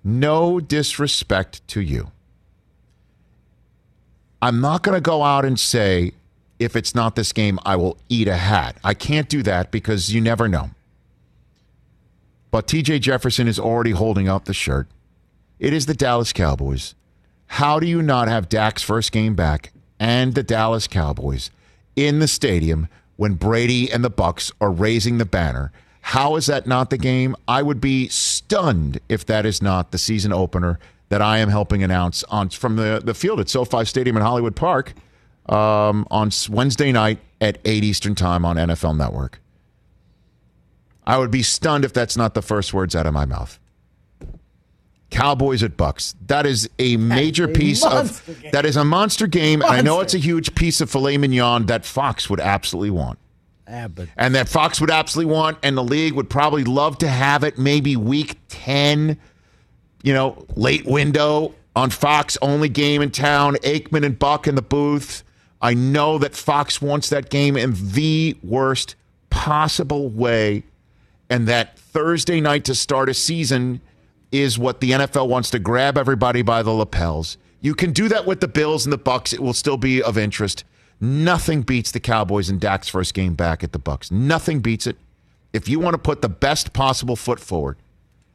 no 0.03 0.59
disrespect 0.59 1.65
to 1.69 1.81
you. 1.81 2.11
I'm 4.41 4.59
not 4.59 4.83
going 4.83 4.95
to 4.95 5.01
go 5.01 5.23
out 5.23 5.45
and 5.45 5.57
say, 5.59 6.11
if 6.59 6.75
it's 6.75 6.93
not 6.93 7.15
this 7.15 7.31
game, 7.31 7.59
I 7.65 7.75
will 7.75 7.97
eat 8.09 8.27
a 8.27 8.35
hat. 8.35 8.77
I 8.83 8.93
can't 8.93 9.29
do 9.29 9.41
that 9.43 9.71
because 9.71 10.13
you 10.13 10.19
never 10.19 10.47
know. 10.47 10.71
But 12.51 12.67
TJ 12.67 13.01
Jefferson 13.01 13.47
is 13.47 13.57
already 13.57 13.91
holding 13.91 14.27
up 14.27 14.45
the 14.45 14.53
shirt. 14.53 14.87
It 15.59 15.73
is 15.73 15.85
the 15.85 15.93
Dallas 15.93 16.33
Cowboys. 16.33 16.93
How 17.47 17.79
do 17.79 17.87
you 17.87 18.01
not 18.01 18.27
have 18.27 18.49
Dak's 18.49 18.83
first 18.83 19.11
game 19.11 19.33
back 19.33 19.71
and 19.99 20.35
the 20.35 20.43
Dallas 20.43 20.87
Cowboys 20.87 21.49
in 21.95 22.19
the 22.19 22.27
stadium 22.27 22.89
when 23.15 23.35
Brady 23.35 23.91
and 23.91 24.03
the 24.03 24.11
Bucs 24.11 24.51
are 24.59 24.71
raising 24.71 25.17
the 25.17 25.25
banner? 25.25 25.71
How 26.03 26.35
is 26.35 26.47
that 26.47 26.67
not 26.67 26.89
the 26.89 26.97
game? 26.97 27.33
I 27.47 27.63
would 27.63 27.79
be 27.79 28.09
stunned 28.09 28.99
if 29.07 29.25
that 29.25 29.45
is 29.45 29.61
not 29.61 29.91
the 29.91 29.97
season 29.97 30.33
opener 30.33 30.77
that 31.07 31.21
I 31.21 31.37
am 31.37 31.47
helping 31.47 31.81
announce 31.81 32.23
on 32.25 32.49
from 32.49 32.75
the, 32.75 33.01
the 33.03 33.13
field 33.13 33.39
at 33.39 33.47
SoFi 33.47 33.85
Stadium 33.85 34.17
in 34.17 34.21
Hollywood 34.21 34.55
Park 34.55 34.93
um, 35.47 36.05
on 36.11 36.29
Wednesday 36.49 36.91
night 36.91 37.19
at 37.39 37.57
8 37.63 37.85
Eastern 37.85 38.15
Time 38.15 38.43
on 38.43 38.57
NFL 38.57 38.97
Network. 38.97 39.39
I 41.05 41.17
would 41.17 41.31
be 41.31 41.41
stunned 41.41 41.85
if 41.85 41.93
that's 41.93 42.17
not 42.17 42.33
the 42.33 42.41
first 42.41 42.73
words 42.73 42.97
out 42.97 43.07
of 43.07 43.13
my 43.13 43.25
mouth. 43.25 43.57
Cowboys 45.09 45.63
at 45.63 45.77
Bucs. 45.77 46.15
That 46.27 46.45
is 46.45 46.69
a 46.79 46.97
major 46.97 47.45
a 47.45 47.47
piece 47.47 47.85
of 47.85 48.25
game. 48.41 48.51
that 48.51 48.65
is 48.65 48.75
a 48.75 48.83
monster 48.83 49.27
game, 49.27 49.61
and 49.61 49.71
I 49.71 49.81
know 49.81 50.01
it's 50.01 50.13
a 50.13 50.19
huge 50.19 50.53
piece 50.53 50.81
of 50.81 50.89
filet 50.89 51.17
mignon 51.17 51.67
that 51.67 51.85
Fox 51.85 52.29
would 52.29 52.41
absolutely 52.41 52.89
want. 52.89 53.19
Ah, 53.67 53.87
but 53.87 54.09
And 54.17 54.35
that 54.35 54.49
Fox 54.49 54.81
would 54.81 54.91
absolutely 54.91 55.33
want, 55.33 55.57
and 55.63 55.77
the 55.77 55.83
league 55.83 56.13
would 56.13 56.29
probably 56.29 56.63
love 56.63 56.97
to 56.99 57.07
have 57.07 57.43
it 57.43 57.57
maybe 57.57 57.95
week 57.95 58.37
10, 58.49 59.17
you 60.03 60.13
know, 60.13 60.45
late 60.55 60.85
window 60.85 61.53
on 61.75 61.89
Fox, 61.89 62.37
only 62.41 62.69
game 62.69 63.01
in 63.01 63.09
town, 63.09 63.55
Aikman 63.63 64.05
and 64.05 64.19
Buck 64.19 64.47
in 64.47 64.55
the 64.55 64.61
booth. 64.61 65.23
I 65.61 65.73
know 65.73 66.17
that 66.17 66.35
Fox 66.35 66.81
wants 66.81 67.09
that 67.09 67.29
game 67.29 67.55
in 67.55 67.73
the 67.77 68.37
worst 68.43 68.95
possible 69.29 70.09
way. 70.09 70.63
and 71.29 71.47
that 71.47 71.79
Thursday 71.79 72.41
night 72.41 72.65
to 72.65 72.75
start 72.75 73.09
a 73.09 73.13
season 73.13 73.81
is 74.31 74.59
what 74.59 74.81
the 74.81 74.91
NFL 74.91 75.27
wants 75.27 75.49
to 75.51 75.57
grab 75.57 75.97
everybody 75.97 76.41
by 76.41 76.61
the 76.61 76.69
lapels. 76.71 77.37
You 77.61 77.73
can 77.73 77.91
do 77.91 78.09
that 78.09 78.25
with 78.27 78.41
the 78.41 78.47
Bills 78.47 78.85
and 78.85 78.93
the 78.93 78.99
Bucs. 78.99 79.33
It 79.33 79.39
will 79.39 79.53
still 79.53 79.77
be 79.77 80.03
of 80.03 80.17
interest. 80.17 80.63
Nothing 81.03 81.63
beats 81.63 81.91
the 81.91 81.99
Cowboys 81.99 82.49
and 82.49 82.61
Dak's 82.61 82.87
first 82.87 83.13
game 83.13 83.33
back 83.33 83.61
at 83.61 83.73
the 83.73 83.79
Bucs. 83.79 84.09
Nothing 84.09 84.61
beats 84.61 84.87
it. 84.87 84.95
If 85.51 85.67
you 85.67 85.77
want 85.79 85.95
to 85.95 85.97
put 85.97 86.21
the 86.21 86.29
best 86.29 86.71
possible 86.71 87.17
foot 87.17 87.41
forward, 87.41 87.77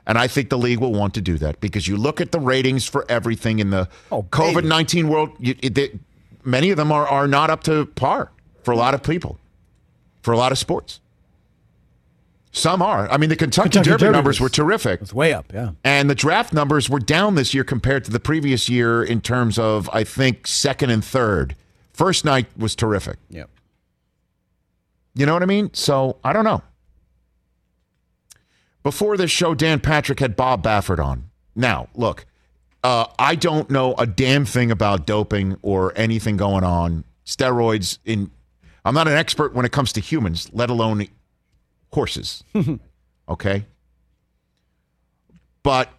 and 0.06 0.18
I 0.18 0.26
think 0.28 0.50
the 0.50 0.58
league 0.58 0.78
will 0.78 0.92
want 0.92 1.14
to 1.14 1.22
do 1.22 1.38
that 1.38 1.60
because 1.60 1.88
you 1.88 1.96
look 1.96 2.20
at 2.20 2.30
the 2.30 2.38
ratings 2.38 2.84
for 2.84 3.06
everything 3.08 3.58
in 3.58 3.70
the 3.70 3.88
Oh, 4.12 4.22
COVID 4.24 4.64
nineteen 4.64 5.08
world. 5.08 5.30
You, 5.38 5.54
it, 5.62 5.74
they- 5.74 5.98
many 6.44 6.70
of 6.70 6.76
them 6.76 6.92
are 6.92 7.06
are 7.08 7.26
not 7.26 7.48
up 7.48 7.62
to 7.64 7.86
par 7.86 8.30
for 8.62 8.72
a 8.72 8.76
lot 8.76 8.92
of 8.92 9.02
people, 9.02 9.38
for 10.22 10.32
a 10.32 10.36
lot 10.36 10.52
of 10.52 10.58
sports. 10.58 11.00
Some 12.52 12.82
are. 12.82 13.08
I 13.10 13.16
mean, 13.18 13.28
the 13.30 13.36
Kentucky, 13.36 13.68
Kentucky 13.70 13.90
Derby, 13.90 14.00
Derby 14.04 14.12
numbers 14.12 14.40
was- 14.40 14.50
were 14.50 14.54
terrific. 14.54 15.00
It's 15.02 15.12
way 15.14 15.32
up, 15.32 15.52
yeah. 15.54 15.70
And 15.84 16.08
the 16.10 16.14
draft 16.14 16.52
numbers 16.52 16.88
were 16.90 16.98
down 17.00 17.34
this 17.34 17.54
year 17.54 17.64
compared 17.64 18.04
to 18.06 18.10
the 18.10 18.20
previous 18.20 18.68
year 18.68 19.02
in 19.02 19.20
terms 19.20 19.58
of, 19.58 19.88
I 19.92 20.04
think, 20.04 20.46
second 20.46 20.90
and 20.90 21.04
third. 21.04 21.54
First 21.98 22.24
night 22.24 22.46
was 22.56 22.76
terrific. 22.76 23.18
Yep. 23.28 23.50
You 25.16 25.26
know 25.26 25.32
what 25.32 25.42
I 25.42 25.46
mean? 25.46 25.74
So 25.74 26.18
I 26.22 26.32
don't 26.32 26.44
know. 26.44 26.62
Before 28.84 29.16
this 29.16 29.32
show, 29.32 29.52
Dan 29.52 29.80
Patrick 29.80 30.20
had 30.20 30.36
Bob 30.36 30.62
Baffert 30.62 31.04
on. 31.04 31.28
Now, 31.56 31.88
look, 31.96 32.24
uh, 32.84 33.06
I 33.18 33.34
don't 33.34 33.68
know 33.68 33.94
a 33.94 34.06
damn 34.06 34.44
thing 34.44 34.70
about 34.70 35.08
doping 35.08 35.56
or 35.60 35.92
anything 35.96 36.36
going 36.36 36.62
on. 36.62 37.02
Steroids 37.26 37.98
in. 38.04 38.30
I'm 38.84 38.94
not 38.94 39.08
an 39.08 39.14
expert 39.14 39.52
when 39.52 39.64
it 39.66 39.72
comes 39.72 39.92
to 39.94 40.00
humans, 40.00 40.48
let 40.52 40.70
alone 40.70 41.08
horses. 41.92 42.44
okay. 43.28 43.66
But 45.64 45.90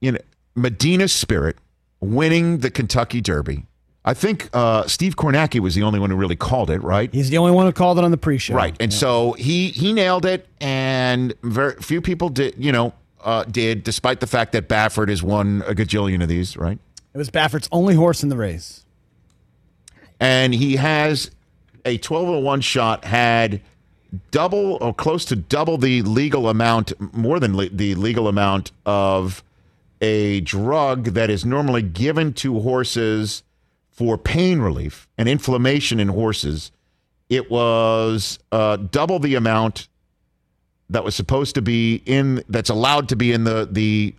you 0.00 0.10
know, 0.10 0.18
Medina 0.56 1.06
Spirit 1.06 1.58
winning 2.00 2.58
the 2.58 2.72
Kentucky 2.72 3.20
Derby. 3.20 3.66
I 4.04 4.12
think 4.12 4.50
uh, 4.52 4.86
Steve 4.86 5.16
Kornacki 5.16 5.60
was 5.60 5.74
the 5.74 5.82
only 5.82 5.98
one 5.98 6.10
who 6.10 6.16
really 6.16 6.36
called 6.36 6.70
it, 6.70 6.82
right? 6.82 7.12
He's 7.12 7.30
the 7.30 7.38
only 7.38 7.52
one 7.52 7.64
who 7.64 7.72
called 7.72 7.98
it 7.98 8.04
on 8.04 8.10
the 8.10 8.18
pre-show. 8.18 8.54
Right, 8.54 8.76
and 8.78 8.92
so 8.92 9.32
he 9.32 9.68
he 9.68 9.92
nailed 9.92 10.26
it, 10.26 10.46
and 10.60 11.32
very 11.42 11.74
few 11.76 12.02
people 12.02 12.28
did. 12.28 12.54
You 12.58 12.72
know, 12.72 12.92
uh, 13.22 13.44
did 13.44 13.82
despite 13.82 14.20
the 14.20 14.26
fact 14.26 14.52
that 14.52 14.68
Baffert 14.68 15.08
has 15.08 15.22
won 15.22 15.62
a 15.66 15.74
gajillion 15.74 16.22
of 16.22 16.28
these, 16.28 16.56
right? 16.56 16.78
It 17.14 17.18
was 17.18 17.30
Baffert's 17.30 17.68
only 17.72 17.94
horse 17.94 18.22
in 18.22 18.28
the 18.28 18.36
race. 18.36 18.84
And 20.20 20.54
he 20.54 20.76
has 20.76 21.30
a 21.84 21.94
1201 21.94 22.60
shot 22.60 23.04
had 23.04 23.60
double 24.30 24.78
or 24.80 24.94
close 24.94 25.24
to 25.26 25.36
double 25.36 25.76
the 25.78 26.02
legal 26.02 26.48
amount, 26.48 26.92
more 27.14 27.40
than 27.40 27.56
le- 27.56 27.68
the 27.68 27.94
legal 27.94 28.28
amount 28.28 28.72
of 28.86 29.42
a 30.00 30.40
drug 30.40 31.06
that 31.06 31.30
is 31.30 31.44
normally 31.44 31.82
given 31.82 32.32
to 32.34 32.60
horses 32.60 33.42
for 33.94 34.18
pain 34.18 34.58
relief 34.58 35.08
and 35.16 35.28
inflammation 35.28 36.00
in 36.00 36.08
horses. 36.08 36.72
It 37.30 37.50
was 37.50 38.38
uh, 38.52 38.76
double 38.76 39.20
the 39.20 39.36
amount 39.36 39.88
that 40.90 41.04
was 41.04 41.14
supposed 41.14 41.54
to 41.54 41.62
be 41.62 42.02
in 42.04 42.42
that's 42.48 42.70
allowed 42.70 43.08
to 43.08 43.16
be 43.16 43.32
in 43.32 43.44
the 43.44 43.68
the 43.70 44.14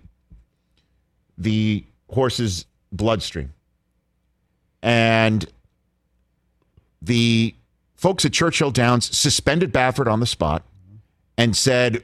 the 1.37 1.83
horse's 2.09 2.65
bloodstream. 2.91 3.53
And 4.81 5.45
the 7.01 7.53
folks 7.95 8.25
at 8.25 8.33
Churchill 8.33 8.71
Downs 8.71 9.15
suspended 9.15 9.73
Baffert 9.73 10.07
on 10.11 10.21
the 10.21 10.25
spot 10.25 10.63
and 11.37 11.55
said, 11.55 12.03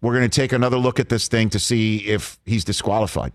We're 0.00 0.14
going 0.14 0.28
to 0.28 0.40
take 0.40 0.52
another 0.52 0.78
look 0.78 0.98
at 0.98 1.10
this 1.10 1.28
thing 1.28 1.50
to 1.50 1.58
see 1.58 1.98
if 1.98 2.38
he's 2.46 2.64
disqualified. 2.64 3.32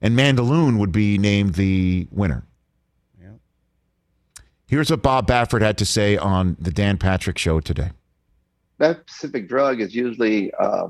And 0.00 0.18
Mandaloun 0.18 0.78
would 0.78 0.92
be 0.92 1.18
named 1.18 1.54
the 1.54 2.08
winner. 2.10 2.44
Here's 4.68 4.90
what 4.90 5.00
Bob 5.00 5.26
Baffert 5.26 5.62
had 5.62 5.78
to 5.78 5.86
say 5.86 6.18
on 6.18 6.56
the 6.60 6.70
Dan 6.70 6.98
Patrick 6.98 7.38
Show 7.38 7.58
today. 7.60 7.90
that 8.76 9.00
specific 9.08 9.48
drug 9.48 9.80
is 9.80 9.94
usually 9.94 10.52
uh, 10.54 10.88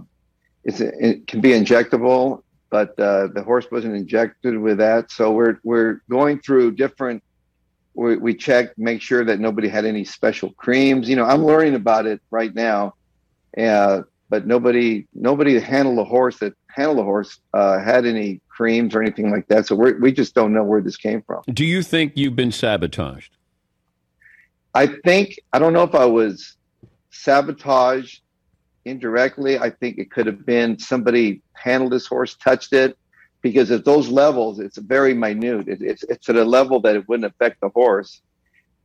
it's 0.65 0.81
it 0.81 1.29
can 1.29 1.41
be 1.41 1.51
injectable, 1.51 2.43
but 2.71 2.99
uh, 2.99 3.29
the 3.29 3.43
horse 3.43 3.67
wasn't 3.71 3.95
injected 3.95 4.59
with 4.59 4.79
that. 4.79 5.13
So 5.13 5.31
we're 5.31 5.61
we're 5.63 6.03
going 6.11 6.41
through 6.41 6.73
different. 6.73 7.23
We, 7.95 8.17
we 8.17 8.35
check, 8.35 8.77
make 8.77 9.01
sure 9.01 9.25
that 9.25 9.39
nobody 9.41 9.69
had 9.69 9.85
any 9.85 10.05
special 10.05 10.51
creams. 10.53 11.09
You 11.09 11.17
know, 11.17 11.25
I'm 11.25 11.45
learning 11.45 11.75
about 11.75 12.07
it 12.07 12.21
right 12.31 12.55
now, 12.55 12.95
uh, 13.57 14.03
but 14.29 14.45
nobody 14.45 15.07
nobody 15.15 15.55
that 15.55 15.63
handled 15.63 15.99
the 15.99 16.05
horse 16.05 16.39
that 16.39 16.53
handled 16.67 16.99
a 16.99 17.05
horse 17.05 17.39
uh, 17.55 17.79
had 17.79 18.07
any 18.07 18.41
creams 18.49 18.95
or 18.97 19.03
anything 19.03 19.31
like 19.31 19.47
that. 19.49 19.69
So 19.69 19.77
we 19.77 19.93
we 19.93 20.11
just 20.11 20.35
don't 20.35 20.53
know 20.53 20.65
where 20.65 20.81
this 20.81 20.97
came 20.97 21.23
from. 21.23 21.45
Do 21.47 21.65
you 21.65 21.85
think 21.85 22.15
you've 22.17 22.35
been 22.35 22.51
sabotaged? 22.51 23.37
I 24.75 24.87
think 25.05 25.39
I 25.53 25.59
don't 25.59 25.73
know 25.73 25.83
if 25.83 25.95
I 25.95 26.05
was 26.05 26.57
sabotaged 27.11 28.23
indirectly. 28.85 29.59
I 29.59 29.71
think 29.71 29.99
it 29.99 30.11
could 30.11 30.27
have 30.27 30.45
been 30.47 30.79
somebody 30.79 31.43
handled 31.55 31.93
this 31.93 32.07
horse, 32.07 32.35
touched 32.37 32.73
it, 32.73 32.97
because 33.43 33.71
at 33.71 33.85
those 33.85 34.09
levels, 34.09 34.59
it's 34.59 34.79
very 34.79 35.15
minute. 35.15 35.69
It, 35.69 35.83
it's 35.83 36.03
it's 36.05 36.29
at 36.29 36.37
a 36.37 36.45
level 36.45 36.81
that 36.81 36.97
it 36.97 37.09
wouldn't 37.09 37.33
affect 37.33 37.61
the 37.61 37.71
horse, 37.71 38.23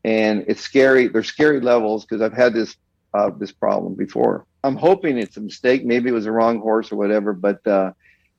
and 0.04 0.46
it's 0.48 0.62
scary. 0.62 1.08
They're 1.08 1.24
scary 1.24 1.60
levels 1.60 2.06
because 2.06 2.22
I've 2.22 2.34
had 2.34 2.54
this 2.54 2.76
uh, 3.14 3.32
this 3.38 3.52
problem 3.52 3.96
before. 3.96 4.46
I'm 4.64 4.76
hoping 4.76 5.18
it's 5.18 5.38
a 5.38 5.42
mistake. 5.42 5.86
Maybe 5.86 6.10
it 6.10 6.14
was 6.14 6.26
the 6.26 6.32
wrong 6.32 6.60
horse 6.60 6.92
or 6.92 6.96
whatever, 6.98 7.34
but. 7.34 7.66
Uh, 7.66 7.92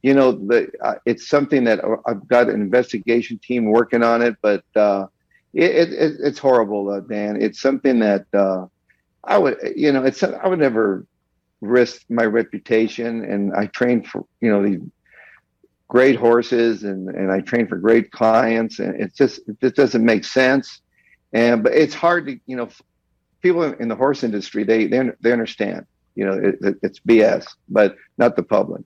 you 0.03 0.13
know, 0.13 0.33
the, 0.33 0.71
uh, 0.83 0.97
it's 1.07 1.29
something 1.29 1.65
that 1.65 1.81
I've 2.05 2.29
got 2.29 2.51
an 2.51 2.61
investigation 2.61 3.39
team 3.39 3.65
working 3.65 4.03
on 4.03 4.21
it, 4.21 4.37
but 4.43 4.63
uh, 4.77 5.07
it, 5.55 5.93
it, 5.93 6.17
it's 6.21 6.39
horrible, 6.39 6.91
uh, 6.91 7.01
Dan. 7.01 7.41
It's 7.41 7.61
something 7.61 8.01
that 8.01 8.27
uh, 8.33 8.67
I 9.23 9.39
would, 9.39 9.57
you 9.77 9.93
know, 9.93 10.05
it's 10.05 10.23
I 10.23 10.47
would 10.47 10.59
never 10.59 11.07
risk 11.61 12.03
my 12.09 12.25
reputation, 12.25 13.25
and 13.25 13.55
I 13.55 13.67
train 13.67 14.03
for 14.03 14.27
you 14.41 14.51
know 14.51 14.63
these 14.63 14.81
great 15.89 16.17
horses, 16.17 16.85
and 16.85 17.09
and 17.09 17.31
I 17.31 17.41
train 17.41 17.69
for 17.69 17.77
great 17.77 18.11
clients, 18.11 18.81
and 18.81 19.01
it's 19.01 19.17
just 19.17 19.41
it 19.49 19.61
just 19.61 19.77
doesn't 19.77 20.05
make 20.05 20.25
sense, 20.25 20.81
and 21.33 21.63
but 21.63 21.73
it's 21.73 21.95
hard 21.95 22.27
to 22.27 22.39
you 22.47 22.57
know 22.57 22.69
people 23.41 23.63
in 23.63 23.89
the 23.89 23.97
horse 23.97 24.25
industry 24.25 24.65
they 24.65 24.87
they, 24.87 25.11
they 25.21 25.33
understand 25.33 25.87
you 26.15 26.25
know 26.25 26.33
it, 26.33 26.77
it's 26.83 27.01
BS, 27.01 27.47
but 27.69 27.97
not 28.19 28.37
the 28.37 28.43
public. 28.43 28.83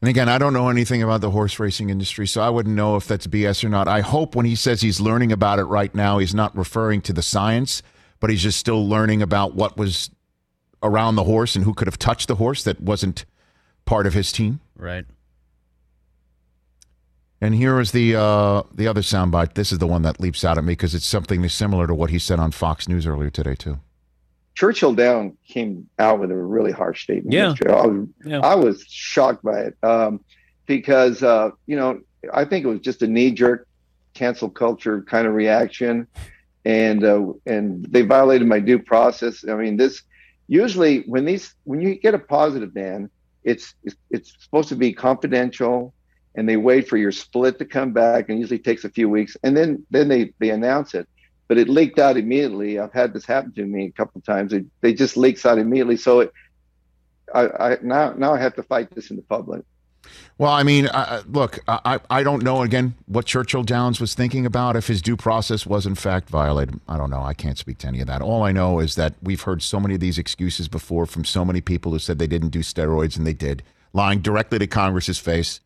And 0.00 0.08
again, 0.08 0.28
I 0.28 0.38
don't 0.38 0.52
know 0.52 0.68
anything 0.68 1.02
about 1.02 1.20
the 1.20 1.30
horse 1.30 1.58
racing 1.58 1.90
industry, 1.90 2.26
so 2.26 2.40
I 2.40 2.50
wouldn't 2.50 2.76
know 2.76 2.96
if 2.96 3.08
that's 3.08 3.26
BS 3.26 3.64
or 3.64 3.68
not. 3.68 3.88
I 3.88 4.00
hope 4.00 4.36
when 4.36 4.46
he 4.46 4.54
says 4.54 4.80
he's 4.80 5.00
learning 5.00 5.32
about 5.32 5.58
it 5.58 5.64
right 5.64 5.92
now, 5.92 6.18
he's 6.18 6.34
not 6.34 6.56
referring 6.56 7.00
to 7.02 7.12
the 7.12 7.22
science, 7.22 7.82
but 8.20 8.30
he's 8.30 8.42
just 8.42 8.58
still 8.58 8.86
learning 8.86 9.22
about 9.22 9.54
what 9.54 9.76
was 9.76 10.10
around 10.82 11.16
the 11.16 11.24
horse 11.24 11.56
and 11.56 11.64
who 11.64 11.74
could 11.74 11.88
have 11.88 11.98
touched 11.98 12.28
the 12.28 12.36
horse 12.36 12.62
that 12.62 12.80
wasn't 12.80 13.24
part 13.86 14.06
of 14.06 14.14
his 14.14 14.30
team. 14.30 14.60
Right. 14.76 15.04
And 17.40 17.54
here 17.54 17.80
is 17.80 17.92
the 17.92 18.16
uh, 18.16 18.62
the 18.74 18.88
other 18.88 19.00
soundbite. 19.00 19.54
This 19.54 19.70
is 19.70 19.78
the 19.78 19.86
one 19.86 20.02
that 20.02 20.20
leaps 20.20 20.44
out 20.44 20.58
at 20.58 20.64
me 20.64 20.72
because 20.72 20.94
it's 20.94 21.06
something 21.06 21.48
similar 21.48 21.86
to 21.86 21.94
what 21.94 22.10
he 22.10 22.18
said 22.18 22.40
on 22.40 22.50
Fox 22.50 22.88
News 22.88 23.06
earlier 23.06 23.30
today 23.30 23.54
too. 23.54 23.78
Churchill 24.58 24.92
Down 24.92 25.38
came 25.46 25.88
out 26.00 26.18
with 26.18 26.32
a 26.32 26.36
really 26.36 26.72
harsh 26.72 27.04
statement. 27.04 27.32
Yeah. 27.32 27.54
I 27.68 27.86
was, 27.86 28.08
Yeah. 28.24 28.40
I 28.40 28.56
was 28.56 28.84
shocked 28.88 29.44
by 29.44 29.60
it 29.60 29.76
um, 29.84 30.18
because, 30.66 31.22
uh, 31.22 31.50
you 31.66 31.76
know, 31.76 32.00
I 32.34 32.44
think 32.44 32.64
it 32.64 32.68
was 32.68 32.80
just 32.80 33.00
a 33.02 33.06
knee 33.06 33.30
jerk 33.30 33.68
cancel 34.14 34.50
culture 34.50 35.02
kind 35.02 35.28
of 35.28 35.34
reaction. 35.34 36.08
And, 36.64 37.04
uh, 37.04 37.34
and 37.46 37.86
they 37.88 38.02
violated 38.02 38.48
my 38.48 38.58
due 38.58 38.80
process. 38.80 39.44
I 39.48 39.54
mean, 39.54 39.76
this 39.76 40.02
usually 40.48 41.02
when 41.02 41.24
these, 41.24 41.54
when 41.62 41.80
you 41.80 41.94
get 41.94 42.14
a 42.14 42.18
positive 42.18 42.74
ban, 42.74 43.10
it's, 43.44 43.76
it's, 43.84 43.94
it's 44.10 44.34
supposed 44.40 44.70
to 44.70 44.76
be 44.76 44.92
confidential 44.92 45.94
and 46.34 46.48
they 46.48 46.56
wait 46.56 46.88
for 46.88 46.96
your 46.96 47.12
split 47.12 47.60
to 47.60 47.64
come 47.64 47.92
back 47.92 48.28
and 48.28 48.40
usually 48.40 48.58
takes 48.58 48.84
a 48.84 48.90
few 48.90 49.08
weeks. 49.08 49.36
And 49.44 49.56
then, 49.56 49.86
then 49.92 50.08
they, 50.08 50.32
they 50.40 50.50
announce 50.50 50.94
it 50.94 51.08
but 51.48 51.58
it 51.58 51.68
leaked 51.68 51.98
out 51.98 52.16
immediately. 52.16 52.78
I've 52.78 52.92
had 52.92 53.12
this 53.12 53.24
happen 53.24 53.52
to 53.52 53.64
me 53.64 53.86
a 53.86 53.90
couple 53.90 54.18
of 54.18 54.24
times. 54.24 54.52
It, 54.52 54.66
they 54.82 54.92
just 54.92 55.16
leaks 55.16 55.44
out 55.46 55.58
immediately. 55.58 55.96
So 55.96 56.20
it, 56.20 56.32
I, 57.34 57.48
I 57.48 57.78
now 57.82 58.12
now 58.12 58.34
I 58.34 58.38
have 58.38 58.54
to 58.56 58.62
fight 58.62 58.94
this 58.94 59.10
in 59.10 59.16
the 59.16 59.22
public. 59.22 59.64
Well, 60.38 60.52
I 60.52 60.62
mean, 60.62 60.86
uh, 60.86 61.22
look, 61.26 61.58
I, 61.66 61.98
I 62.08 62.22
don't 62.22 62.42
know 62.42 62.62
again 62.62 62.94
what 63.06 63.26
Churchill 63.26 63.64
Downs 63.64 64.00
was 64.00 64.14
thinking 64.14 64.46
about 64.46 64.76
if 64.76 64.86
his 64.86 65.02
due 65.02 65.16
process 65.16 65.66
was 65.66 65.84
in 65.84 65.96
fact 65.96 66.30
violated. 66.30 66.80
I 66.88 66.96
don't 66.96 67.10
know. 67.10 67.22
I 67.22 67.34
can't 67.34 67.58
speak 67.58 67.78
to 67.78 67.88
any 67.88 68.00
of 68.00 68.06
that. 68.06 68.22
All 68.22 68.42
I 68.42 68.52
know 68.52 68.78
is 68.78 68.94
that 68.94 69.14
we've 69.22 69.42
heard 69.42 69.62
so 69.62 69.80
many 69.80 69.94
of 69.94 70.00
these 70.00 70.16
excuses 70.16 70.68
before 70.68 71.06
from 71.06 71.24
so 71.24 71.44
many 71.44 71.60
people 71.60 71.92
who 71.92 71.98
said 71.98 72.18
they 72.18 72.26
didn't 72.26 72.50
do 72.50 72.60
steroids 72.60 73.16
and 73.16 73.26
they 73.26 73.32
did, 73.34 73.62
lying 73.92 74.20
directly 74.20 74.58
to 74.60 74.66
Congress's 74.66 75.18
face. 75.18 75.60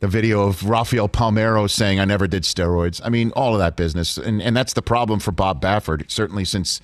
The 0.00 0.08
video 0.08 0.46
of 0.48 0.68
Rafael 0.68 1.08
Palmeiro 1.08 1.68
saying, 1.70 2.00
I 2.00 2.04
never 2.04 2.26
did 2.26 2.42
steroids. 2.42 3.00
I 3.04 3.08
mean, 3.08 3.30
all 3.32 3.52
of 3.54 3.58
that 3.60 3.76
business. 3.76 4.16
And, 4.18 4.42
and 4.42 4.56
that's 4.56 4.72
the 4.72 4.82
problem 4.82 5.20
for 5.20 5.32
Bob 5.32 5.62
Baffert, 5.62 6.10
certainly 6.10 6.44
since 6.44 6.80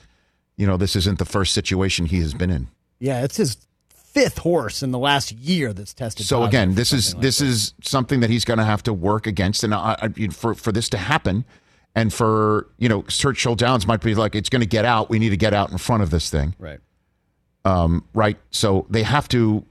you 0.56 0.66
know, 0.66 0.76
this 0.76 0.94
isn't 0.94 1.18
the 1.18 1.24
first 1.24 1.54
situation 1.54 2.04
he 2.04 2.18
has 2.20 2.34
been 2.34 2.50
in. 2.50 2.68
Yeah, 2.98 3.24
it's 3.24 3.38
his 3.38 3.56
fifth 3.88 4.38
horse 4.38 4.82
in 4.82 4.90
the 4.90 4.98
last 4.98 5.32
year 5.32 5.72
that's 5.72 5.94
tested. 5.94 6.26
So 6.26 6.42
again, 6.44 6.74
this 6.74 6.92
is 6.92 7.14
like 7.14 7.22
this 7.22 7.38
that. 7.38 7.46
is 7.46 7.74
something 7.82 8.20
that 8.20 8.28
he's 8.28 8.44
going 8.44 8.58
to 8.58 8.64
have 8.64 8.82
to 8.82 8.92
work 8.92 9.26
against, 9.26 9.64
and 9.64 9.72
I, 9.74 9.96
I, 10.02 10.26
for 10.28 10.52
for 10.52 10.70
this 10.70 10.90
to 10.90 10.98
happen, 10.98 11.46
and 11.94 12.12
for 12.12 12.68
you 12.76 12.90
know, 12.90 13.02
Churchill 13.04 13.54
Downs 13.54 13.86
might 13.86 14.02
be 14.02 14.14
like, 14.14 14.34
it's 14.34 14.50
going 14.50 14.60
to 14.60 14.66
get 14.68 14.84
out. 14.84 15.08
We 15.08 15.18
need 15.18 15.30
to 15.30 15.38
get 15.38 15.54
out 15.54 15.70
in 15.72 15.78
front 15.78 16.02
of 16.02 16.10
this 16.10 16.28
thing, 16.28 16.54
Right. 16.58 16.80
um, 17.64 18.04
right? 18.12 18.36
So 18.50 18.86
they 18.90 19.02
have 19.02 19.28
to 19.28 19.64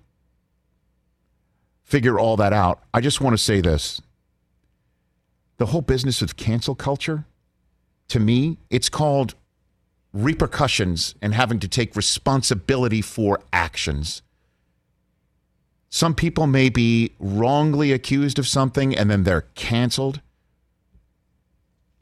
figure 1.89 2.19
all 2.19 2.37
that 2.37 2.53
out. 2.53 2.83
I 2.93 3.01
just 3.01 3.19
want 3.19 3.33
to 3.33 3.43
say 3.43 3.61
this: 3.61 4.01
the 5.57 5.67
whole 5.67 5.81
business 5.81 6.21
of 6.21 6.37
cancel 6.37 6.75
culture, 6.75 7.25
to 8.09 8.19
me, 8.19 8.57
it's 8.69 8.89
called 8.89 9.33
repercussions 10.13 11.15
and 11.21 11.33
having 11.33 11.59
to 11.59 11.67
take 11.67 11.95
responsibility 11.95 13.01
for 13.01 13.41
actions. 13.51 14.21
Some 15.89 16.13
people 16.13 16.45
may 16.45 16.69
be 16.69 17.11
wrongly 17.19 17.91
accused 17.91 18.39
of 18.39 18.47
something 18.47 18.95
and 18.95 19.09
then 19.09 19.23
they're 19.23 19.47
canceled. 19.55 20.21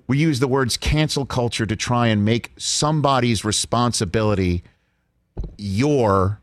We 0.08 0.18
use 0.18 0.40
the 0.40 0.48
words 0.48 0.78
cancel 0.78 1.26
culture 1.26 1.66
to 1.66 1.76
try 1.76 2.08
and 2.08 2.24
make 2.24 2.52
somebody's 2.58 3.44
responsibility 3.44 4.64
your 5.58 6.42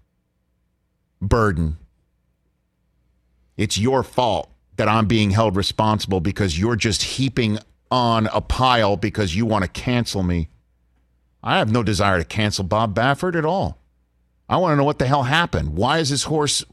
burden. 1.21 1.79
It's 3.57 3.79
your 3.79 4.03
fault 4.03 4.51
that 4.77 4.89
I'm 4.89 5.07
being 5.07 5.31
held 5.31 5.57
responsible 5.57 6.21
because 6.21 6.59
you're 6.59 6.77
just 6.77 7.03
heaping 7.03 7.59
on 7.91 8.27
a 8.33 8.41
pile 8.41 8.97
because 8.97 9.37
you 9.37 9.47
want 9.47 9.65
to 9.65 9.71
cancel 9.71 10.23
me. 10.23 10.49
I 11.43 11.59
have 11.59 11.71
no 11.71 11.83
desire 11.83 12.19
to 12.19 12.25
cancel 12.25 12.65
Bob 12.65 12.95
Baffert 12.95 13.37
at 13.37 13.45
all. 13.45 13.79
I 14.49 14.57
want 14.57 14.73
to 14.73 14.77
know 14.77 14.85
what 14.85 14.99
the 14.99 15.07
hell 15.07 15.25
happened. 15.25 15.77
Why 15.77 15.99
is 15.99 16.11
this 16.11 16.25
horse 16.25 16.65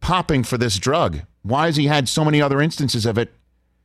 popping 0.00 0.42
for 0.42 0.58
this 0.58 0.78
drug? 0.78 1.20
Why 1.42 1.66
has 1.66 1.76
he 1.76 1.86
had 1.86 2.08
so 2.08 2.24
many 2.24 2.42
other 2.42 2.60
instances 2.60 3.06
of 3.06 3.16
it? 3.18 3.32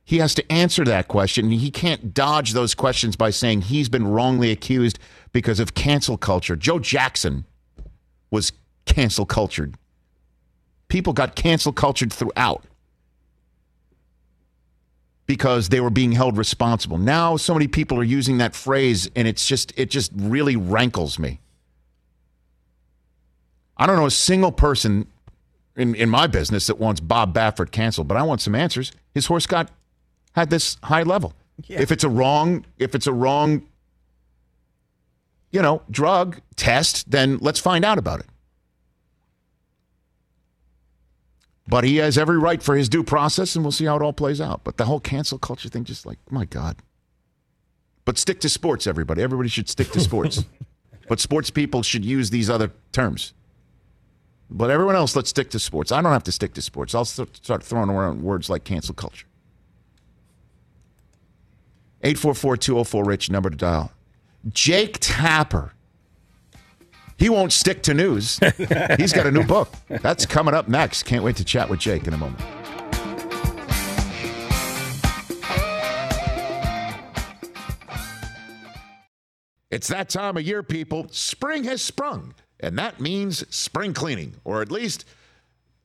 He 0.04 0.18
has 0.18 0.34
to 0.34 0.52
answer 0.52 0.84
that 0.84 1.06
question. 1.06 1.50
He 1.50 1.70
can't 1.70 2.12
dodge 2.12 2.52
those 2.52 2.74
questions 2.74 3.14
by 3.14 3.30
saying 3.30 3.62
he's 3.62 3.88
been 3.88 4.08
wrongly 4.08 4.50
accused 4.50 4.98
because 5.32 5.60
of 5.60 5.74
cancel 5.74 6.18
culture. 6.18 6.56
Joe 6.56 6.80
Jackson 6.80 7.44
was 8.30 8.52
cancel 8.84 9.24
cultured. 9.24 9.76
People 10.92 11.14
got 11.14 11.34
cancel 11.34 11.72
cultured 11.72 12.12
throughout 12.12 12.64
because 15.24 15.70
they 15.70 15.80
were 15.80 15.88
being 15.88 16.12
held 16.12 16.36
responsible. 16.36 16.98
Now 16.98 17.38
so 17.38 17.54
many 17.54 17.66
people 17.66 17.98
are 17.98 18.04
using 18.04 18.36
that 18.38 18.54
phrase 18.54 19.10
and 19.16 19.26
it's 19.26 19.48
just 19.48 19.72
it 19.78 19.88
just 19.88 20.12
really 20.14 20.54
rankles 20.54 21.18
me. 21.18 21.40
I 23.78 23.86
don't 23.86 23.96
know 23.96 24.04
a 24.04 24.10
single 24.10 24.52
person 24.52 25.06
in, 25.76 25.94
in 25.94 26.10
my 26.10 26.26
business 26.26 26.66
that 26.66 26.78
wants 26.78 27.00
Bob 27.00 27.32
Baffert 27.34 27.70
canceled, 27.70 28.06
but 28.06 28.18
I 28.18 28.22
want 28.22 28.42
some 28.42 28.54
answers. 28.54 28.92
His 29.14 29.24
horse 29.24 29.46
got 29.46 29.70
had 30.32 30.50
this 30.50 30.76
high 30.82 31.04
level. 31.04 31.32
If 31.80 31.90
it's 31.90 32.04
a 32.04 32.10
wrong, 32.10 32.66
if 32.78 32.94
it's 32.94 33.06
a 33.06 33.14
wrong, 33.14 33.66
you 35.52 35.62
know, 35.62 35.80
drug 35.90 36.42
test, 36.56 37.10
then 37.10 37.38
let's 37.38 37.60
find 37.60 37.82
out 37.82 37.96
about 37.96 38.20
it. 38.20 38.26
But 41.72 41.84
he 41.84 41.96
has 41.96 42.18
every 42.18 42.36
right 42.36 42.62
for 42.62 42.76
his 42.76 42.90
due 42.90 43.02
process, 43.02 43.56
and 43.56 43.64
we'll 43.64 43.72
see 43.72 43.86
how 43.86 43.96
it 43.96 44.02
all 44.02 44.12
plays 44.12 44.42
out. 44.42 44.62
But 44.62 44.76
the 44.76 44.84
whole 44.84 45.00
cancel 45.00 45.38
culture 45.38 45.70
thing, 45.70 45.84
just 45.84 46.04
like, 46.04 46.18
my 46.30 46.44
God. 46.44 46.76
But 48.04 48.18
stick 48.18 48.40
to 48.40 48.50
sports, 48.50 48.86
everybody. 48.86 49.22
Everybody 49.22 49.48
should 49.48 49.70
stick 49.70 49.90
to 49.92 50.00
sports. 50.00 50.44
but 51.08 51.18
sports 51.18 51.48
people 51.48 51.82
should 51.82 52.04
use 52.04 52.28
these 52.28 52.50
other 52.50 52.72
terms. 52.92 53.32
But 54.50 54.68
everyone 54.68 54.96
else, 54.96 55.16
let's 55.16 55.30
stick 55.30 55.48
to 55.48 55.58
sports. 55.58 55.90
I 55.90 56.02
don't 56.02 56.12
have 56.12 56.24
to 56.24 56.32
stick 56.32 56.52
to 56.54 56.60
sports. 56.60 56.94
I'll 56.94 57.06
st- 57.06 57.36
start 57.36 57.62
throwing 57.62 57.88
around 57.88 58.22
words 58.22 58.50
like 58.50 58.64
cancel 58.64 58.94
culture. 58.94 59.26
844 62.02 62.58
204 62.58 63.02
Rich, 63.02 63.30
number 63.30 63.48
to 63.48 63.56
dial. 63.56 63.92
Jake 64.50 64.98
Tapper. 65.00 65.72
He 67.16 67.28
won't 67.28 67.52
stick 67.52 67.82
to 67.84 67.94
news. 67.94 68.38
He's 68.98 69.12
got 69.12 69.26
a 69.26 69.30
new 69.30 69.44
book. 69.44 69.72
That's 69.88 70.26
coming 70.26 70.54
up 70.54 70.68
next. 70.68 71.04
Can't 71.04 71.22
wait 71.24 71.36
to 71.36 71.44
chat 71.44 71.68
with 71.68 71.80
Jake 71.80 72.06
in 72.06 72.14
a 72.14 72.18
moment. 72.18 72.40
It's 79.70 79.88
that 79.88 80.10
time 80.10 80.36
of 80.36 80.42
year, 80.42 80.62
people. 80.62 81.06
Spring 81.10 81.64
has 81.64 81.80
sprung, 81.80 82.34
and 82.60 82.78
that 82.78 83.00
means 83.00 83.44
spring 83.54 83.94
cleaning, 83.94 84.34
or 84.44 84.60
at 84.60 84.70
least 84.70 85.06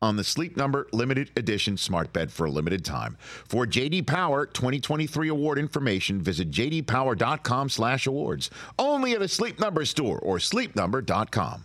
on 0.00 0.16
the 0.16 0.24
Sleep 0.24 0.56
Number 0.56 0.86
limited 0.92 1.30
edition 1.36 1.76
smart 1.76 2.12
bed 2.12 2.30
for 2.30 2.46
a 2.46 2.50
limited 2.50 2.84
time. 2.84 3.16
For 3.20 3.66
JD 3.66 4.06
Power 4.06 4.46
2023 4.46 5.28
award 5.28 5.58
information, 5.58 6.20
visit 6.20 6.50
jdpower.com/awards. 6.50 8.50
Only 8.78 9.14
at 9.14 9.22
a 9.22 9.28
Sleep 9.28 9.58
Number 9.58 9.84
store 9.84 10.18
or 10.18 10.38
sleepnumber.com. 10.38 11.64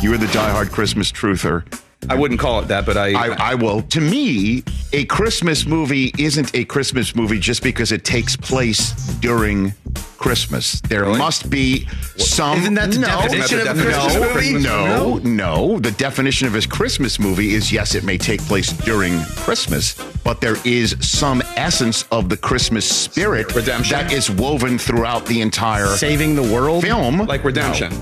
You're 0.00 0.16
the 0.16 0.26
diehard 0.26 0.70
Christmas 0.70 1.10
truther. 1.10 1.64
I 2.08 2.14
wouldn't 2.14 2.40
call 2.40 2.60
it 2.60 2.68
that, 2.68 2.86
but 2.86 2.96
I, 2.96 3.12
I, 3.12 3.50
I 3.50 3.54
will. 3.54 3.82
To 3.82 4.00
me, 4.00 4.62
a 4.92 5.04
Christmas 5.06 5.66
movie 5.66 6.12
isn't 6.18 6.54
a 6.54 6.64
Christmas 6.64 7.14
movie 7.14 7.38
just 7.38 7.62
because 7.62 7.92
it 7.92 8.04
takes 8.04 8.36
place 8.36 8.92
during 9.20 9.74
Christmas. 10.16 10.80
There 10.82 11.04
must 11.04 11.50
be 11.50 11.86
some. 12.16 12.58
Isn't 12.58 12.74
that 12.74 12.92
the 12.92 13.00
no, 13.00 13.06
definition 13.08 13.58
no, 13.58 13.70
of 13.70 13.78
a 13.78 13.82
Christmas 13.82 14.14
no, 14.14 14.34
movie? 14.34 14.52
No, 14.52 15.16
no. 15.16 15.18
no. 15.18 15.78
The 15.80 15.90
definition 15.92 16.46
of 16.46 16.54
his 16.54 16.66
Christmas 16.66 17.18
movie 17.18 17.52
is 17.54 17.72
yes, 17.72 17.94
it 17.94 18.04
may 18.04 18.16
take 18.16 18.40
place 18.42 18.72
during 18.72 19.20
Christmas, 19.36 19.94
but 20.24 20.40
there 20.40 20.56
is 20.64 20.96
some 21.00 21.42
essence 21.56 22.04
of 22.10 22.28
the 22.28 22.36
Christmas 22.36 22.88
spirit 22.88 23.54
Redemption? 23.54 23.98
that 23.98 24.12
is 24.12 24.30
woven 24.30 24.78
throughout 24.78 25.26
the 25.26 25.40
entire 25.40 25.86
Saving 25.88 26.36
the 26.36 26.42
world? 26.42 26.82
film. 26.82 27.18
Like 27.26 27.44
redemption. 27.44 27.92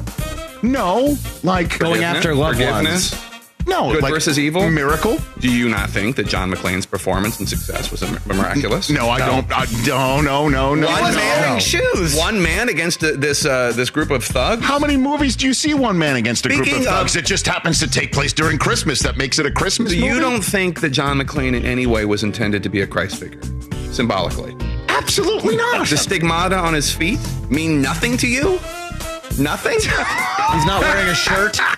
No, 0.62 1.16
like 1.42 1.78
Going 1.78 2.04
after 2.04 2.34
loved 2.34 2.60
ones. 2.60 3.14
No, 3.66 3.92
Good 3.92 4.02
like 4.02 4.12
versus 4.12 4.38
evil? 4.38 4.68
miracle. 4.70 5.18
Do 5.40 5.50
you 5.54 5.68
not 5.68 5.90
think 5.90 6.16
that 6.16 6.26
John 6.26 6.50
McClane's 6.50 6.86
performance 6.86 7.38
and 7.40 7.48
success 7.48 7.90
was 7.90 8.00
miraculous? 8.26 8.88
No, 8.90 9.08
I 9.08 9.18
don't. 9.18 9.46
I, 9.50 9.66
no, 9.86 10.20
no, 10.20 10.48
no, 10.48 10.74
no. 10.74 10.86
One 10.86 11.12
no. 11.12 11.16
man, 11.18 11.60
shoes. 11.60 12.16
one 12.16 12.40
man 12.40 12.68
against 12.68 13.02
uh, 13.02 13.12
this 13.16 13.44
uh, 13.44 13.72
this 13.74 13.90
group 13.90 14.10
of 14.10 14.24
thugs. 14.24 14.64
How 14.64 14.78
many 14.78 14.96
movies 14.96 15.36
do 15.36 15.46
you 15.46 15.54
see 15.54 15.74
one 15.74 15.98
man 15.98 16.16
against 16.16 16.46
a 16.46 16.48
group 16.50 16.66
of 16.66 16.84
thugs 16.84 17.14
of- 17.16 17.22
that 17.22 17.26
just 17.28 17.46
happens 17.46 17.78
to 17.80 17.88
take 17.88 18.12
place 18.12 18.32
during 18.32 18.58
Christmas 18.58 19.00
that 19.02 19.16
makes 19.16 19.38
it 19.38 19.46
a 19.46 19.50
Christmas 19.50 19.90
So 19.92 19.98
movie? 19.98 20.06
you 20.14 20.20
don't 20.20 20.42
think 20.44 20.80
that 20.80 20.90
John 20.90 21.18
McClane 21.20 21.54
in 21.56 21.64
any 21.64 21.86
way 21.86 22.04
was 22.04 22.22
intended 22.22 22.62
to 22.62 22.68
be 22.68 22.80
a 22.82 22.86
Christ 22.86 23.18
figure, 23.20 23.40
symbolically? 23.92 24.56
Absolutely 24.88 25.56
not. 25.56 25.86
The 25.88 25.96
stigmata 25.96 26.56
on 26.56 26.72
his 26.74 26.92
feet 26.92 27.18
mean 27.50 27.82
nothing 27.82 28.16
to 28.18 28.26
you? 28.28 28.58
Nothing? 29.38 29.74
He's 29.80 30.64
not 30.66 30.80
wearing 30.82 31.08
a 31.08 31.14
shirt. 31.14 31.58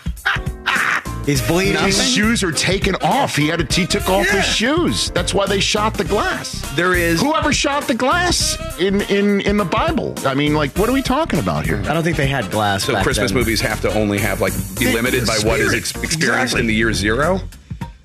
He's 1.28 1.46
bleeding. 1.46 1.76
His 1.82 2.02
shoes 2.10 2.42
are 2.42 2.50
taken 2.52 2.94
off. 3.02 3.36
He 3.36 3.48
had 3.48 3.68
to, 3.68 3.80
he 3.80 3.86
took 3.86 4.08
off 4.08 4.24
Yeah. 4.26 4.40
his 4.40 4.46
shoes. 4.46 5.10
That's 5.10 5.34
why 5.34 5.44
they 5.44 5.60
shot 5.60 5.92
the 5.92 6.04
glass. 6.04 6.52
There 6.74 6.94
is 6.94 7.20
Whoever 7.20 7.52
shot 7.52 7.86
the 7.86 7.94
glass 7.94 8.56
in 8.80 9.02
in 9.02 9.42
in 9.42 9.58
the 9.58 9.66
Bible? 9.66 10.14
I 10.24 10.32
mean, 10.32 10.54
like, 10.54 10.70
what 10.78 10.88
are 10.88 10.92
we 10.92 11.02
talking 11.02 11.38
about 11.38 11.66
here? 11.66 11.82
I 11.86 11.92
don't 11.92 12.02
think 12.02 12.16
they 12.16 12.28
had 12.28 12.50
glass. 12.50 12.84
so 12.84 12.94
back 12.94 13.02
Christmas 13.04 13.30
then. 13.30 13.38
movies 13.40 13.60
have 13.60 13.82
to 13.82 13.92
only 13.92 14.16
have 14.18 14.40
like 14.40 14.54
be 14.78 14.86
The- 14.86 14.94
limited 14.94 15.22
the 15.24 15.26
by 15.42 15.48
what 15.48 15.60
is 15.60 15.74
ex- 15.74 15.90
experienced 16.02 16.54
Exactly. 16.54 16.60
in 16.60 16.66
the 16.66 16.74
year 16.74 16.94
zero. 16.94 17.42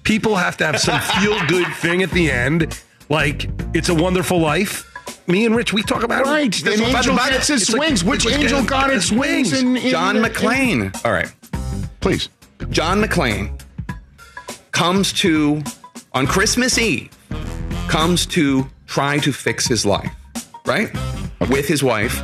People 0.03 0.36
have 0.36 0.57
to 0.57 0.65
have 0.65 0.82
some 0.82 0.99
feel 1.21 1.39
good 1.47 1.74
thing 1.76 2.03
at 2.03 2.11
the 2.11 2.30
end, 2.30 2.78
like 3.07 3.49
it's 3.74 3.88
a 3.88 3.95
wonderful 3.95 4.38
life. 4.41 4.84
Me 5.28 5.45
and 5.45 5.55
Rich, 5.55 5.71
we 5.71 5.82
talk 5.82 6.03
about 6.03 6.28
it. 6.28 6.30
Right, 6.30 6.51
This 6.51 6.78
an 6.78 6.86
angel 6.88 7.15
the 7.15 7.21
gets 7.30 7.49
its 7.49 7.61
It's 7.63 7.71
like- 7.71 7.80
wings. 7.80 8.03
Which 8.03 8.28
angel 8.28 8.63
got 8.63 8.89
its 8.91 9.13
wings? 9.13 9.53
In, 9.53 9.78
in 9.78 9.91
John 9.91 10.17
in- 10.17 10.24
McClane. 10.24 10.93
All 11.05 11.13
right. 11.13 11.32
Please. 12.01 12.28
John 12.70 13.01
McClane 13.01 13.59
comes 14.72 15.14
to 15.14 15.61
on 16.14 16.26
Christmas 16.28 16.78
Eve 16.78 17.09
comes 17.88 18.26
to 18.28 18.68
try 18.88 19.18
to 19.20 19.32
fix 19.32 19.68
his 19.68 19.86
life, 19.86 20.11
right? 20.66 20.91
With 21.49 21.68
his 21.68 21.84
wife, 21.84 22.24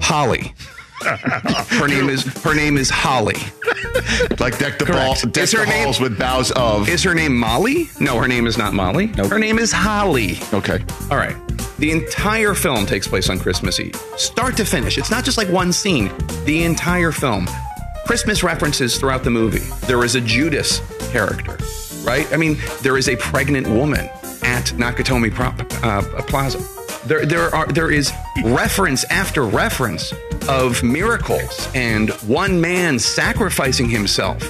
Holly. 0.00 0.54
her 1.04 1.86
name 1.86 2.08
is 2.08 2.24
her 2.42 2.54
name 2.54 2.78
is 2.78 2.88
Holly. 2.88 3.34
Like 4.40 4.58
deck 4.58 4.78
the 4.78 4.86
ball, 4.88 5.14
deck 5.30 5.44
Is 5.44 5.52
her 5.52 5.60
the 5.60 5.66
name- 5.66 5.84
halls 5.84 6.00
with 6.00 6.18
boughs 6.18 6.50
of. 6.52 6.88
Is 6.88 7.02
her 7.02 7.14
name 7.14 7.36
Molly? 7.36 7.88
No, 8.00 8.18
her 8.18 8.28
name 8.28 8.46
is 8.46 8.56
not 8.56 8.72
Molly. 8.72 9.08
Her 9.08 9.38
name 9.38 9.58
is 9.58 9.70
Holly. 9.72 10.38
okay. 10.54 10.82
All 11.10 11.18
right. 11.18 11.36
The 11.78 11.90
entire 11.90 12.54
film 12.54 12.86
takes 12.86 13.06
place 13.06 13.28
on 13.28 13.38
Christmas 13.38 13.78
Eve, 13.80 13.94
start 14.16 14.56
to 14.56 14.64
finish. 14.64 14.96
It's 14.96 15.10
not 15.10 15.24
just 15.24 15.36
like 15.36 15.48
one 15.48 15.72
scene, 15.72 16.10
the 16.44 16.62
entire 16.64 17.12
film. 17.12 17.46
Christmas 18.06 18.42
references 18.42 18.98
throughout 18.98 19.24
the 19.24 19.30
movie. 19.30 19.64
There 19.86 20.04
is 20.04 20.14
a 20.14 20.20
Judas 20.20 20.80
character, 21.10 21.58
right? 22.04 22.30
I 22.32 22.36
mean, 22.36 22.58
there 22.82 22.96
is 22.98 23.08
a 23.08 23.16
pregnant 23.16 23.66
woman 23.66 24.08
at 24.42 24.66
Nakatomi 24.76 25.32
uh, 25.82 26.22
Plaza. 26.22 26.58
There, 27.06 27.26
there 27.26 27.54
are, 27.54 27.66
there 27.66 27.90
is 27.90 28.12
reference 28.44 29.04
after 29.04 29.44
reference 29.44 30.12
of 30.48 30.82
miracles 30.82 31.68
and 31.74 32.10
one 32.22 32.60
man 32.60 32.98
sacrificing 32.98 33.88
himself 33.88 34.40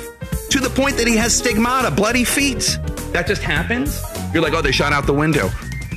to 0.51 0.61
the 0.61 0.71
point 0.71 0.97
that 0.97 1.07
he 1.07 1.17
has 1.17 1.37
stigmata, 1.37 1.91
bloody 1.91 2.25
feet. 2.25 2.79
That 3.13 3.27
just 3.27 3.43
happens. 3.43 4.03
You're 4.33 4.43
like, 4.43 4.53
oh, 4.53 4.63
they 4.63 4.73
shot 4.73 4.93
out 4.93 5.07
the 5.07 5.15
window. 5.15 5.51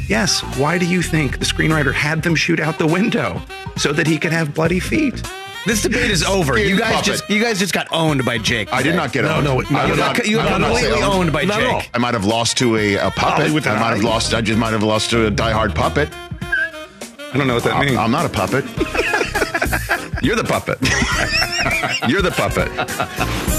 Yes. 0.08 0.42
Why 0.58 0.78
do 0.78 0.86
you 0.86 1.02
think 1.02 1.40
the 1.40 1.46
screenwriter 1.46 1.94
had 1.94 2.24
them 2.24 2.36
shoot 2.36 2.60
out 2.60 2.80
the 2.80 2.88
window 2.88 3.42
so 3.76 3.92
that 3.94 4.08
he 4.08 4.18
could 4.18 4.32
have 4.32 4.54
bloody 4.54 4.80
feet? 4.80 5.22
This 5.68 5.82
debate 5.82 6.10
is 6.10 6.24
over. 6.24 6.58
You 6.58 6.80
guys 6.80 6.92
Puppet. 6.94 7.06
just 7.06 7.30
you 7.30 7.42
guys 7.44 7.60
just 7.60 7.74
got 7.74 7.88
owned 7.92 8.24
by 8.24 8.38
Jake. 8.38 8.72
I 8.72 8.82
did 8.82 8.96
not 8.96 9.12
get 9.12 9.26
owned. 9.26 9.44
no, 9.44 9.52
I 9.52 9.54
no, 9.54 9.56
would 9.58 9.70
no, 9.70 9.96
not- 9.96 10.26
you 10.26 10.38
got 10.38 10.54
would 10.54 10.62
not 10.62 10.76
say 10.78 10.84
completely 10.88 11.04
owned 11.04 11.34
by 11.34 11.44
Not. 11.44 11.60
Jake. 11.60 11.90
I 11.94 11.98
might 11.98 12.14
have 12.14 12.24
lost 12.26 12.58
to 12.60 12.78
a, 12.78 12.96
a 12.96 13.12
puppet. 13.12 13.52
With 13.54 13.68
I 13.68 13.78
might 13.78 13.90
have 13.96 14.04
lost. 14.04 14.34
I 14.34 14.40
just 14.40 14.58
might 14.58 14.72
have 14.72 14.82
lost 14.84 15.10
to 15.12 15.28
a 15.28 15.32
diehard 15.32 15.76
puppet. 15.76 16.10
I 16.42 17.38
don't 17.38 17.48
know 17.48 17.56
what 17.56 17.66
that 17.66 17.74
I'm, 17.74 17.86
means. 17.86 17.98
I'm 17.98 18.12
not 18.12 18.26
a 18.26 18.30
puppet. 18.30 18.64
You're 20.24 20.38
the 20.38 20.46
puppet. 20.46 20.78
You're 22.10 22.22
the 22.22 22.32
puppet. 22.32 22.72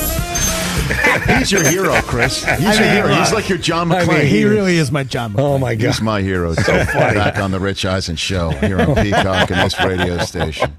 He's 1.38 1.52
your 1.52 1.68
hero, 1.68 2.00
Chris. 2.02 2.42
He's 2.44 2.60
your 2.62 2.80
mean, 2.80 2.94
hero. 2.94 3.14
He's 3.14 3.32
like 3.32 3.48
your 3.50 3.58
John 3.58 3.92
I 3.92 4.04
McClane. 4.04 4.18
mean, 4.20 4.26
he 4.26 4.44
really 4.44 4.76
is 4.78 4.90
my 4.90 5.04
John. 5.04 5.34
Oh, 5.36 5.36
McClane. 5.36 5.42
Oh 5.54 5.58
my 5.58 5.74
god! 5.74 5.86
He's 5.86 6.00
my 6.00 6.22
hero. 6.22 6.54
So 6.54 6.72
Back 6.72 7.38
on 7.38 7.50
the 7.50 7.60
Rich 7.60 7.84
Eisen 7.84 8.16
show 8.16 8.50
here 8.50 8.80
on 8.80 8.94
Peacock 8.94 9.50
and 9.50 9.60
this 9.60 9.78
radio 9.84 10.16
station. 10.18 10.72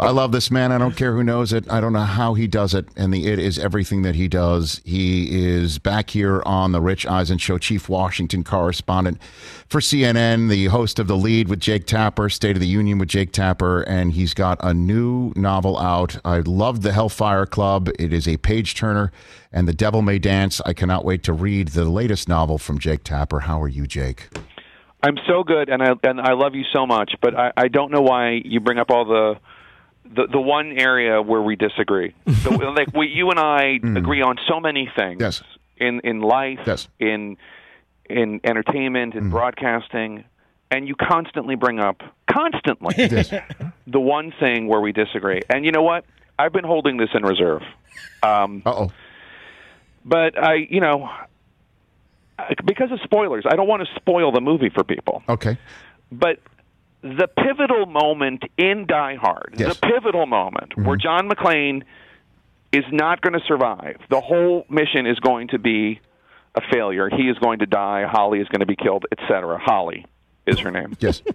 I 0.00 0.12
love 0.12 0.32
this 0.32 0.50
man. 0.50 0.72
I 0.72 0.78
don't 0.78 0.96
care 0.96 1.12
who 1.12 1.22
knows 1.22 1.52
it. 1.52 1.70
I 1.70 1.78
don't 1.78 1.92
know 1.92 2.00
how 2.00 2.32
he 2.32 2.46
does 2.46 2.72
it. 2.72 2.88
And 2.96 3.12
the 3.12 3.26
it 3.26 3.38
is 3.38 3.58
everything 3.58 4.00
that 4.00 4.14
he 4.14 4.28
does. 4.28 4.80
He 4.82 5.44
is 5.44 5.78
back 5.78 6.08
here 6.08 6.42
on 6.46 6.72
the 6.72 6.80
Rich 6.80 7.04
Eisen 7.04 7.36
show, 7.36 7.58
chief 7.58 7.86
Washington 7.86 8.42
correspondent 8.42 9.20
for 9.68 9.80
CNN, 9.80 10.48
the 10.48 10.66
host 10.66 10.98
of 10.98 11.06
The 11.06 11.18
Lead 11.18 11.48
with 11.48 11.60
Jake 11.60 11.84
Tapper, 11.84 12.30
State 12.30 12.56
of 12.56 12.60
the 12.60 12.66
Union 12.66 12.96
with 12.96 13.10
Jake 13.10 13.30
Tapper, 13.30 13.82
and 13.82 14.12
he's 14.12 14.32
got 14.32 14.56
a 14.62 14.72
new 14.72 15.34
novel 15.36 15.78
out. 15.78 16.16
I 16.24 16.38
loved 16.38 16.80
The 16.80 16.92
Hellfire 16.92 17.44
Club. 17.44 17.90
It 17.98 18.14
is 18.14 18.26
a 18.26 18.38
page 18.38 18.74
turner, 18.74 19.12
and 19.52 19.68
The 19.68 19.74
Devil 19.74 20.00
May 20.00 20.18
Dance. 20.18 20.62
I 20.64 20.72
cannot 20.72 21.04
wait 21.04 21.22
to 21.24 21.34
read 21.34 21.68
the 21.68 21.84
latest 21.84 22.26
novel 22.26 22.56
from 22.56 22.78
Jake 22.78 23.04
Tapper. 23.04 23.40
How 23.40 23.60
are 23.60 23.68
you, 23.68 23.86
Jake? 23.86 24.28
I'm 25.02 25.18
so 25.28 25.44
good, 25.44 25.68
and 25.68 25.82
I 25.82 25.92
and 26.04 26.20
I 26.22 26.32
love 26.32 26.54
you 26.54 26.64
so 26.72 26.86
much, 26.86 27.12
but 27.20 27.34
I, 27.34 27.52
I 27.54 27.68
don't 27.68 27.90
know 27.90 28.02
why 28.02 28.40
you 28.44 28.60
bring 28.60 28.78
up 28.78 28.90
all 28.90 29.04
the 29.04 29.34
the 30.14 30.26
the 30.26 30.40
one 30.40 30.72
area 30.78 31.22
where 31.22 31.42
we 31.42 31.56
disagree. 31.56 32.14
so, 32.42 32.50
like 32.50 32.92
we, 32.94 33.06
you 33.08 33.30
and 33.30 33.38
I 33.38 33.78
agree 33.96 34.22
on 34.22 34.38
so 34.48 34.60
many 34.60 34.90
things. 34.96 35.20
Yes. 35.20 35.42
In 35.76 36.00
in 36.04 36.20
life. 36.20 36.58
Yes. 36.66 36.88
In 36.98 37.36
in 38.08 38.40
entertainment 38.44 39.14
in 39.14 39.30
broadcasting, 39.30 40.24
and 40.70 40.88
you 40.88 40.94
constantly 40.96 41.54
bring 41.54 41.78
up 41.78 42.02
constantly 42.30 42.94
Yes. 42.98 43.32
the 43.86 44.00
one 44.00 44.32
thing 44.40 44.66
where 44.66 44.80
we 44.80 44.92
disagree. 44.92 45.40
And 45.48 45.64
you 45.64 45.70
know 45.72 45.82
what? 45.82 46.04
I've 46.38 46.52
been 46.52 46.64
holding 46.64 46.96
this 46.96 47.10
in 47.14 47.22
reserve. 47.22 47.62
Um, 48.22 48.62
Uh 48.66 48.70
oh. 48.74 48.92
but 50.04 50.36
I, 50.42 50.54
you 50.68 50.80
know, 50.80 51.08
because 52.64 52.90
of 52.90 52.98
spoilers, 53.04 53.44
I 53.48 53.54
don't 53.56 53.68
want 53.68 53.86
to 53.86 53.94
spoil 53.94 54.32
the 54.32 54.40
movie 54.40 54.70
for 54.70 54.82
people. 54.82 55.22
Okay. 55.28 55.58
But 56.10 56.38
the 57.02 57.28
pivotal 57.28 57.86
moment 57.86 58.42
in 58.56 58.86
Die 58.86 59.14
Hard, 59.16 59.54
Yes. 59.56 59.74
the 59.74 59.86
pivotal 59.86 60.26
moment 60.26 60.76
where 60.76 60.96
mm-hmm. 60.96 61.02
John 61.02 61.28
McClane 61.28 61.82
is 62.72 62.84
not 62.92 63.20
going 63.20 63.32
to 63.32 63.44
survive, 63.46 63.98
the 64.10 64.20
whole 64.20 64.64
mission 64.68 65.06
is 65.06 65.18
going 65.18 65.48
to 65.48 65.58
be 65.58 66.00
a 66.54 66.60
failure. 66.72 67.08
He 67.08 67.28
is 67.28 67.38
going 67.38 67.60
to 67.60 67.66
die. 67.66 68.04
Holly 68.10 68.40
is 68.40 68.48
going 68.48 68.60
to 68.60 68.66
be 68.66 68.76
killed, 68.76 69.06
etc. 69.12 69.58
Holly 69.58 70.04
is 70.46 70.58
her 70.60 70.70
name. 70.70 70.96
Yes. 71.00 71.22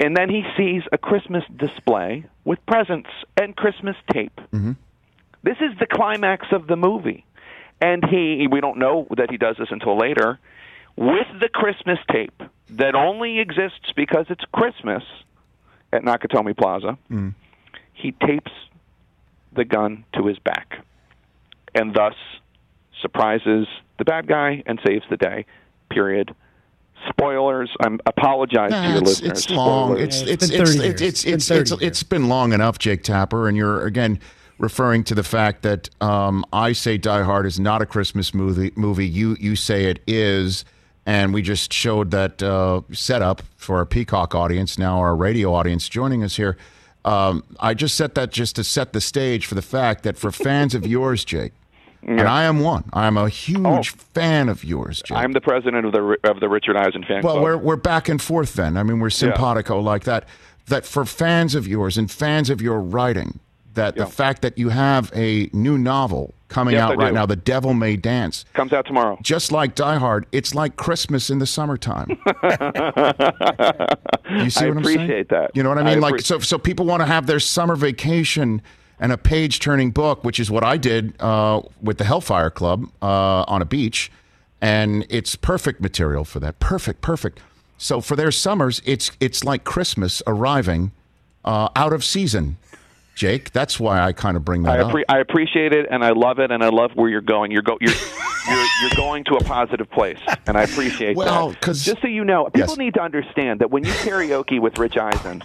And 0.00 0.16
then 0.16 0.28
he 0.28 0.42
sees 0.56 0.82
a 0.92 0.98
Christmas 0.98 1.44
display 1.56 2.24
with 2.44 2.58
presents 2.66 3.08
and 3.36 3.54
Christmas 3.54 3.96
tape. 4.12 4.36
Mm-hmm. 4.52 4.72
This 5.44 5.56
is 5.60 5.78
the 5.78 5.86
climax 5.86 6.48
of 6.52 6.66
the 6.66 6.76
movie. 6.76 7.24
And 7.80 8.04
he, 8.04 8.48
we 8.50 8.60
don't 8.60 8.78
know 8.78 9.06
that 9.16 9.30
he 9.30 9.36
does 9.36 9.56
this 9.58 9.68
until 9.70 9.96
later, 9.96 10.38
with 10.96 11.26
the 11.40 11.48
Christmas 11.48 11.98
tape 12.10 12.42
that 12.70 12.94
only 12.94 13.38
exists 13.38 13.92
because 13.96 14.26
it's 14.28 14.44
Christmas 14.52 15.02
at 15.92 16.02
Nakatomi 16.02 16.56
Plaza, 16.56 16.98
he 17.92 18.12
tapes 18.12 18.52
the 19.54 19.64
gun 19.64 20.04
to 20.14 20.26
his 20.26 20.38
back 20.40 20.84
and 21.74 21.94
thus 21.94 22.14
surprises 23.00 23.66
the 23.98 24.04
bad 24.04 24.26
guy 24.26 24.62
and 24.66 24.80
saves 24.86 25.04
the 25.10 25.16
day. 25.16 25.46
Period. 25.90 26.34
Spoilers. 27.08 27.70
I'm 27.80 28.00
apologize 28.06 28.70
to 28.70 28.88
your 28.88 28.98
it's, 28.98 29.06
listeners. 29.20 29.38
it's 29.38 29.50
long. 29.50 29.92
Spoilers. 29.92 30.22
It's 30.22 30.30
It's 30.30 30.42
it's 30.44 30.50
been 30.50 30.60
it's 30.60 30.74
30 30.76 30.88
it's 30.88 31.02
it's 31.02 31.02
It's 31.02 31.24
it's 31.24 31.48
been 31.48 31.60
it's, 31.60 31.72
it's 31.82 32.02
been 32.02 32.28
long 32.28 32.52
enough, 32.52 32.78
Jake 32.78 33.02
Tapper, 33.02 33.46
and 33.48 33.56
you're 33.56 33.84
again 33.84 34.18
referring 34.58 35.04
to 35.04 35.14
the 35.14 35.22
fact 35.22 35.62
that 35.62 35.90
um, 36.00 36.44
I 36.52 36.72
say 36.72 36.96
Die 36.96 37.22
Hard 37.22 37.46
is 37.46 37.60
not 37.60 37.82
a 37.82 37.86
Christmas 37.86 38.32
movie. 38.32 38.72
Movie 38.76 39.06
you 39.06 39.36
you 39.38 39.56
say 39.56 39.84
it 39.86 40.00
is, 40.06 40.64
and 41.06 41.34
we 41.34 41.42
just 41.42 41.72
showed 41.72 42.10
that 42.12 42.42
uh, 42.42 42.80
setup 42.92 43.42
for 43.56 43.76
our 43.76 43.86
Peacock 43.86 44.34
audience. 44.34 44.78
Now 44.78 44.98
our 44.98 45.14
radio 45.16 45.52
audience 45.54 45.88
joining 45.88 46.22
us 46.22 46.36
here. 46.36 46.56
Um, 47.04 47.44
I 47.60 47.74
just 47.74 47.96
set 47.96 48.14
that 48.14 48.32
just 48.32 48.56
to 48.56 48.64
set 48.64 48.92
the 48.94 49.00
stage 49.00 49.44
for 49.46 49.54
the 49.54 49.62
fact 49.62 50.04
that 50.04 50.16
for 50.16 50.32
fans 50.32 50.74
of 50.74 50.86
yours, 50.86 51.22
Jake, 51.24 51.52
and 52.02 52.22
I 52.22 52.44
am 52.44 52.60
one. 52.60 52.84
I 52.92 53.06
am 53.06 53.16
a 53.18 53.28
huge 53.28 53.90
fan 53.90 54.48
of 54.48 54.64
yours, 54.64 55.02
Jake. 55.04 55.16
I'm 55.18 55.32
the 55.32 55.40
president 55.40 55.84
of 55.86 55.92
the 55.92 56.16
of 56.24 56.40
the 56.40 56.48
Richard 56.48 56.76
Eisen 56.76 57.02
fan 57.04 57.22
Well, 57.22 57.34
club. 57.34 57.42
we're 57.44 57.56
we're 57.58 57.76
back 57.76 58.08
and 58.08 58.20
forth 58.22 58.54
then. 58.54 58.76
I 58.78 58.82
mean, 58.82 59.00
we're 59.00 59.10
simpatico 59.10 59.80
like 59.80 60.04
that. 60.04 60.26
that 60.66 60.86
for 60.86 61.04
fans 61.04 61.54
of 61.54 61.68
yours 61.68 61.98
and 61.98 62.10
fans 62.10 62.48
of 62.48 62.62
your 62.62 62.80
writing, 62.80 63.38
that 63.74 63.96
the 63.96 64.06
fact 64.06 64.42
that 64.42 64.56
you 64.58 64.68
have 64.70 65.10
a 65.14 65.48
new 65.52 65.76
novel 65.78 66.34
coming 66.48 66.74
Yes, 66.74 66.82
out 66.82 66.92
I 66.92 66.94
right 66.94 67.08
do. 67.08 67.14
now, 67.14 67.26
The 67.26 67.36
Devil 67.36 67.74
May 67.74 67.96
Dance, 67.96 68.44
Comes 68.52 68.72
out 68.72 68.86
tomorrow. 68.86 69.18
just 69.22 69.50
like 69.52 69.74
Die 69.74 69.96
Hard, 69.96 70.26
it's 70.32 70.54
like 70.54 70.76
Christmas 70.76 71.28
in 71.30 71.38
the 71.40 71.46
summertime. 71.46 72.16
You 74.30 74.50
see 74.50 74.64
I 74.64 74.68
what 74.68 74.78
I'm 74.78 74.84
saying? 74.84 74.96
appreciate 74.96 75.28
that. 75.28 75.50
You 75.54 75.62
know 75.62 75.68
what 75.68 75.78
I 75.78 75.82
I 75.82 75.84
mean? 75.94 76.00
like 76.00 76.20
so 76.20 76.38
so 76.38 76.58
people 76.58 76.86
want 76.86 77.00
to 77.02 77.06
have 77.06 77.26
their 77.26 77.38
summer 77.40 77.76
vacation 77.76 78.62
and 78.98 79.12
a 79.12 79.18
page 79.18 79.60
turning 79.60 79.90
book, 79.90 80.24
which 80.24 80.40
is 80.40 80.50
what 80.50 80.64
I 80.64 80.76
did 80.76 81.14
uh, 81.20 81.60
with 81.82 81.98
the 81.98 82.04
Hellfire 82.04 82.50
Club 82.50 82.88
uh, 83.02 83.44
on 83.46 83.60
a 83.60 83.64
beach, 83.64 84.10
and 84.60 85.04
it's 85.10 85.36
perfect 85.36 85.80
material 85.80 86.24
for 86.24 86.40
that. 86.40 86.58
Perfect, 86.58 87.00
perfect. 87.02 87.40
So 87.76 88.00
for 88.00 88.16
their 88.16 88.30
summers, 88.32 88.80
it's 88.84 89.10
it's 89.20 89.44
like 89.44 89.64
Christmas 89.64 90.22
arriving 90.26 90.92
uh, 91.44 91.68
out 91.76 91.92
of 91.92 92.02
season. 92.04 92.56
Jake, 93.14 93.52
that's 93.52 93.78
why 93.78 94.00
I 94.00 94.12
kind 94.12 94.36
of 94.36 94.44
bring 94.44 94.66
I, 94.66 94.76
that 94.76 94.86
up. 94.86 94.92
appre- 94.92 95.04
I 95.08 95.18
appreciate 95.20 95.72
it, 95.72 95.86
and 95.90 96.04
I 96.04 96.10
love 96.10 96.38
it, 96.40 96.50
and 96.50 96.62
I 96.64 96.68
love 96.68 96.90
where 96.94 97.08
you're 97.08 97.20
going. 97.20 97.50
You're 97.52 97.62
go- 97.62 97.78
you're, 97.80 97.94
you're 98.48 98.66
you're 98.82 98.96
going 98.96 99.24
to 99.24 99.34
a 99.36 99.44
positive 99.44 99.90
place, 99.90 100.18
and 100.46 100.56
I 100.56 100.62
appreciate 100.62 101.16
Well, 101.16 101.50
that. 101.50 101.60
'cause- 101.60 101.84
just 101.84 102.00
so 102.02 102.08
you 102.08 102.24
know, 102.24 102.44
people 102.46 102.60
Yes. 102.70 102.76
need 102.78 102.94
to 102.94 103.02
understand 103.02 103.60
that 103.60 103.70
when 103.70 103.84
you 103.84 103.92
karaoke 103.92 104.60
with 104.60 104.78
Rich 104.78 104.96
Eisen, 104.96 105.42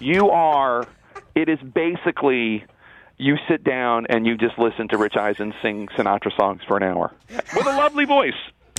you 0.00 0.30
are. 0.30 0.86
It 1.34 1.48
is 1.48 1.58
basically 1.60 2.64
you 3.16 3.36
sit 3.48 3.62
down 3.62 4.06
and 4.08 4.26
you 4.26 4.36
just 4.36 4.58
listen 4.58 4.88
to 4.88 4.98
Rich 4.98 5.16
Eisen 5.16 5.54
sing 5.62 5.86
Sinatra 5.96 6.36
songs 6.36 6.62
for 6.66 6.76
an 6.76 6.82
hour 6.82 7.12
with 7.54 7.66
a 7.66 7.76
lovely 7.76 8.04
voice, 8.04 8.34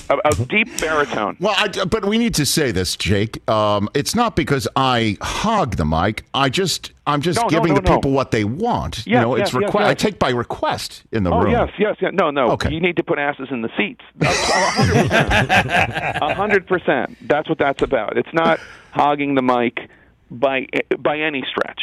a, 0.09 0.17
a 0.25 0.35
deep 0.45 0.67
baritone. 0.79 1.37
Well, 1.39 1.53
I, 1.57 1.67
but 1.85 2.05
we 2.05 2.17
need 2.17 2.33
to 2.35 2.45
say 2.45 2.71
this, 2.71 2.95
Jake. 2.95 3.47
Um, 3.49 3.89
it's 3.93 4.15
not 4.15 4.35
because 4.35 4.67
I 4.75 5.17
hog 5.21 5.75
the 5.77 5.85
mic. 5.85 6.23
I 6.33 6.49
just 6.49 6.91
I'm 7.07 7.21
just 7.21 7.39
No, 7.41 7.47
giving 7.49 7.69
no, 7.73 7.75
the 7.79 7.89
no. 7.89 7.95
people 7.97 8.11
what 8.11 8.31
they 8.31 8.43
want. 8.43 9.05
you 9.05 9.13
Yes, 9.13 9.21
know, 9.23 9.35
it's 9.35 9.53
yes, 9.53 9.61
yes. 9.73 9.75
I 9.75 9.93
take 9.93 10.19
by 10.19 10.29
request 10.29 11.03
in 11.11 11.23
the 11.23 11.31
oh 11.31 11.41
room. 11.41 11.51
yes, 11.51 11.69
yes, 11.77 11.95
yes. 12.01 12.11
No, 12.13 12.31
no. 12.31 12.51
Okay. 12.51 12.71
You 12.73 12.79
need 12.81 12.97
to 12.97 13.03
put 13.03 13.19
asses 13.19 13.47
in 13.51 13.61
the 13.61 13.69
seats. 13.77 14.01
A 14.21 14.25
hundred 14.27 15.07
percent. 15.09 16.37
Hundred 16.37 16.67
percent. 16.67 17.17
That's 17.27 17.49
what 17.49 17.57
that's 17.57 17.81
about. 17.81 18.17
It's 18.17 18.33
not 18.33 18.59
hogging 18.91 19.35
the 19.35 19.41
mic 19.41 19.89
by 20.31 20.67
by 20.97 21.19
any 21.19 21.43
stretch. 21.49 21.81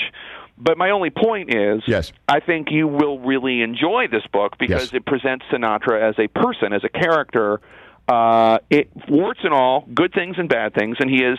But 0.58 0.78
my 0.78 0.88
only 0.90 1.10
point 1.10 1.54
is, 1.54 1.82
Yes. 1.86 2.12
I 2.28 2.40
think 2.40 2.70
you 2.70 2.88
will 2.88 3.18
really 3.18 3.60
enjoy 3.60 4.06
this 4.10 4.22
book 4.32 4.56
because 4.58 4.84
Yes. 4.84 4.94
it 4.94 5.04
presents 5.04 5.44
Sinatra 5.52 6.00
as 6.00 6.18
a 6.18 6.28
person, 6.28 6.72
as 6.72 6.82
a 6.82 6.88
character. 6.88 7.60
Uh, 8.08 8.58
it 8.70 8.90
warts 9.08 9.40
and 9.42 9.52
all, 9.52 9.86
good 9.92 10.12
things 10.12 10.36
and 10.38 10.48
bad 10.48 10.74
things, 10.74 10.96
and 11.00 11.10
he 11.10 11.22
is. 11.24 11.38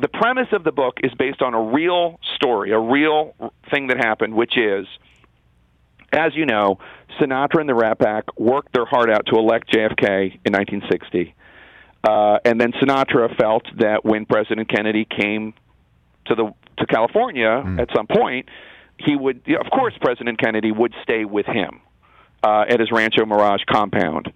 The 0.00 0.08
premise 0.08 0.48
of 0.50 0.64
the 0.64 0.72
book 0.72 0.98
is 1.04 1.12
based 1.14 1.40
on 1.40 1.54
a 1.54 1.62
real 1.62 2.18
story, 2.34 2.72
a 2.72 2.78
real 2.78 3.34
thing 3.70 3.86
that 3.88 3.96
happened, 3.96 4.34
which 4.34 4.58
is 4.58 4.88
as 6.14 6.34
you 6.34 6.46
know, 6.46 6.78
Sinatra 7.20 7.60
and 7.60 7.68
the 7.68 7.74
Rat 7.74 7.98
Pack 7.98 8.38
worked 8.38 8.72
their 8.72 8.84
heart 8.84 9.10
out 9.10 9.26
to 9.26 9.36
elect 9.36 9.72
JFK 9.72 10.38
in 10.44 10.52
1960. 10.52 11.34
Uh, 12.02 12.38
and 12.44 12.60
then 12.60 12.72
Sinatra 12.72 13.36
felt 13.36 13.64
that 13.78 14.04
when 14.04 14.26
President 14.26 14.68
Kennedy 14.68 15.04
came 15.04 15.54
to 16.26 16.34
the 16.34 16.52
to 16.76 16.86
California 16.86 17.76
at 17.78 17.88
some 17.94 18.08
point, 18.08 18.48
he 18.98 19.14
would, 19.14 19.42
of 19.48 19.70
course, 19.70 19.94
President 20.00 20.40
Kennedy 20.40 20.72
would 20.72 20.92
stay 21.04 21.24
with 21.24 21.46
him 21.46 21.80
uh, 22.42 22.64
at 22.68 22.80
his 22.80 22.90
Rancho 22.90 23.24
Mirage 23.24 23.62
compound. 23.70 24.32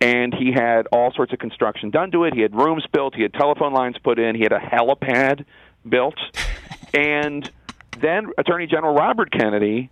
And 0.00 0.34
he 0.34 0.52
had 0.52 0.86
all 0.92 1.12
sorts 1.14 1.32
of 1.32 1.38
construction 1.38 1.90
done 1.90 2.10
to 2.10 2.24
it. 2.24 2.34
He 2.34 2.42
had 2.42 2.54
rooms 2.54 2.84
built. 2.92 3.14
He 3.14 3.22
had 3.22 3.32
telephone 3.32 3.72
lines 3.72 3.96
put 4.02 4.18
in. 4.18 4.34
He 4.34 4.42
had 4.42 4.52
a 4.52 4.58
helipad 4.58 5.44
built. 5.88 6.16
and 6.94 7.50
then 8.00 8.30
Attorney 8.36 8.66
General 8.66 8.94
Robert 8.94 9.30
Kennedy 9.32 9.90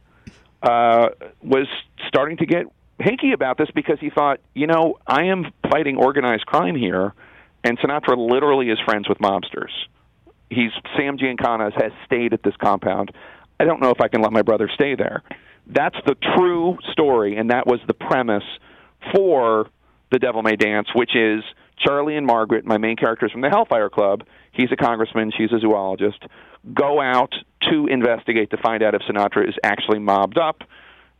uh, 0.62 1.08
was 1.42 1.66
starting 2.08 2.36
to 2.38 2.46
get 2.46 2.66
hinky 3.00 3.32
about 3.32 3.58
this 3.58 3.68
because 3.74 3.98
he 4.00 4.10
thought, 4.10 4.40
you 4.54 4.66
know, 4.66 4.98
I 5.06 5.24
am 5.24 5.52
fighting 5.70 5.96
organized 5.96 6.46
crime 6.46 6.76
here, 6.76 7.12
and 7.62 7.78
Sinatra 7.78 8.16
literally 8.16 8.70
is 8.70 8.78
friends 8.84 9.08
with 9.08 9.18
mobsters. 9.18 9.72
He's 10.50 10.70
Sam 10.96 11.18
Giancana 11.18 11.72
has 11.80 11.92
stayed 12.06 12.32
at 12.32 12.42
this 12.42 12.54
compound. 12.62 13.10
I 13.58 13.64
don't 13.64 13.80
know 13.80 13.90
if 13.90 14.00
I 14.00 14.08
can 14.08 14.20
let 14.20 14.32
my 14.32 14.42
brother 14.42 14.70
stay 14.72 14.94
there. 14.94 15.22
That's 15.66 15.96
the 16.06 16.14
true 16.36 16.78
story, 16.92 17.36
and 17.36 17.50
that 17.50 17.66
was 17.66 17.80
the 17.86 17.94
premise 17.94 18.44
for 19.14 19.68
The 20.10 20.18
Devil 20.18 20.42
May 20.42 20.56
Dance, 20.56 20.88
which 20.94 21.16
is 21.16 21.42
Charlie 21.78 22.16
and 22.16 22.26
Margaret, 22.26 22.64
my 22.64 22.78
main 22.78 22.96
characters 22.96 23.32
from 23.32 23.40
the 23.40 23.48
Hellfire 23.48 23.90
Club. 23.90 24.24
He's 24.52 24.70
a 24.72 24.76
congressman, 24.76 25.32
she's 25.36 25.52
a 25.52 25.58
zoologist. 25.58 26.22
Go 26.72 27.00
out 27.00 27.34
to 27.70 27.86
investigate 27.86 28.50
to 28.50 28.56
find 28.58 28.82
out 28.82 28.94
if 28.94 29.02
Sinatra 29.02 29.48
is 29.48 29.54
actually 29.62 29.98
mobbed 29.98 30.38
up. 30.38 30.62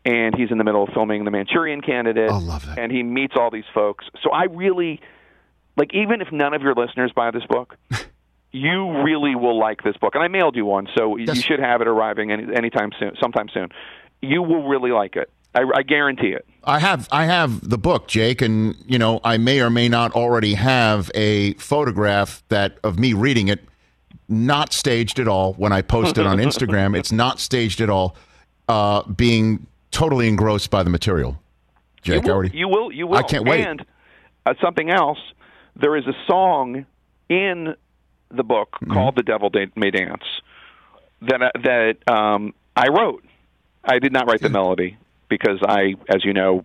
And 0.07 0.35
he's 0.37 0.51
in 0.51 0.59
the 0.59 0.65
middle 0.65 0.83
of 0.83 0.91
filming 0.93 1.25
The 1.25 1.31
Manchurian 1.31 1.81
Candidate. 1.81 2.31
I 2.31 2.39
love 2.39 2.67
that. 2.67 2.79
And 2.79 2.93
he 2.93 3.03
meets 3.03 3.35
all 3.37 3.51
these 3.51 3.65
folks. 3.73 4.05
So 4.23 4.31
I 4.31 4.45
really, 4.45 5.01
like, 5.79 5.95
even 5.95 6.21
if 6.21 6.31
none 6.31 6.53
of 6.53 6.61
your 6.61 6.75
listeners 6.75 7.11
buy 7.17 7.31
this 7.31 7.45
book, 7.49 7.77
you 8.53 9.03
really 9.03 9.35
will 9.35 9.59
like 9.59 9.83
this 9.83 9.97
book. 9.97 10.15
And 10.15 10.23
I 10.23 10.29
mailed 10.29 10.57
you 10.57 10.67
one, 10.67 10.89
so 10.95 11.17
you 11.17 11.35
should 11.35 11.59
have 11.59 11.81
it 11.81 11.89
arriving 11.89 12.31
any 12.31 12.55
anytime 12.55 12.91
soon, 13.01 13.13
sometime 13.21 13.49
soon. 13.53 13.71
You 14.21 14.43
will 14.43 14.69
really 14.69 14.91
like 14.91 15.17
it. 15.17 15.31
I, 15.55 15.63
I 15.75 15.83
guarantee 15.83 16.35
it. 16.35 16.47
I 16.67 16.79
have 16.79 17.09
I 17.13 17.25
have 17.27 17.69
the 17.69 17.79
book, 17.79 18.09
Jake, 18.09 18.43
and 18.43 18.75
you 18.87 18.99
know 18.99 19.21
I 19.25 19.37
may 19.39 19.61
or 19.61 19.71
may 19.71 19.89
not 19.89 20.13
already 20.13 20.55
have 20.55 21.11
a 21.15 21.55
photograph 21.55 22.43
that 22.49 22.79
of 22.85 22.99
me 22.99 23.13
reading 23.13 23.49
it, 23.49 23.65
not 24.29 24.73
staged 24.73 25.19
at 25.19 25.29
all. 25.29 25.55
When 25.55 25.73
I 25.73 25.83
post 25.83 26.19
it 26.19 26.27
on 26.27 26.39
Instagram, 26.49 26.97
it's 26.99 27.13
not 27.13 27.41
staged 27.41 27.81
at 27.81 27.91
all. 27.91 28.17
Uh, 28.69 29.03
being 29.05 29.67
totally 29.91 30.27
engrossed 30.29 30.71
by 30.71 30.83
the 30.83 30.91
material, 30.91 31.39
Jake. 32.03 32.23
you 32.23 32.29
will, 32.29 32.35
already. 32.35 32.57
you 32.59 32.69
will. 32.69 32.93
You 32.93 33.07
will. 33.07 33.19
I 33.19 33.23
can't 33.23 33.47
wait. 33.47 33.65
And 33.67 33.85
uh, 34.47 34.55
something 34.63 34.91
else. 34.91 35.19
There 35.77 35.97
is 35.97 36.07
a 36.07 36.15
song 36.27 36.87
in 37.29 37.75
the 38.31 38.43
book 38.45 38.71
Mm-hmm. 38.83 38.93
called 38.93 39.17
"The 39.17 39.23
Devil 39.23 39.51
May 39.77 39.91
Dance" 39.91 40.23
that 41.23 41.43
I- 41.43 41.59
that 41.63 41.97
um, 42.13 42.55
I 42.77 42.89
wrote. 42.89 43.25
I 43.85 43.99
did 43.99 44.13
not 44.13 44.27
write 44.27 44.41
the 44.41 44.49
melody 44.49 44.97
because 45.35 45.59
I, 45.67 45.97
as 46.09 46.25
you 46.25 46.33
know, 46.33 46.65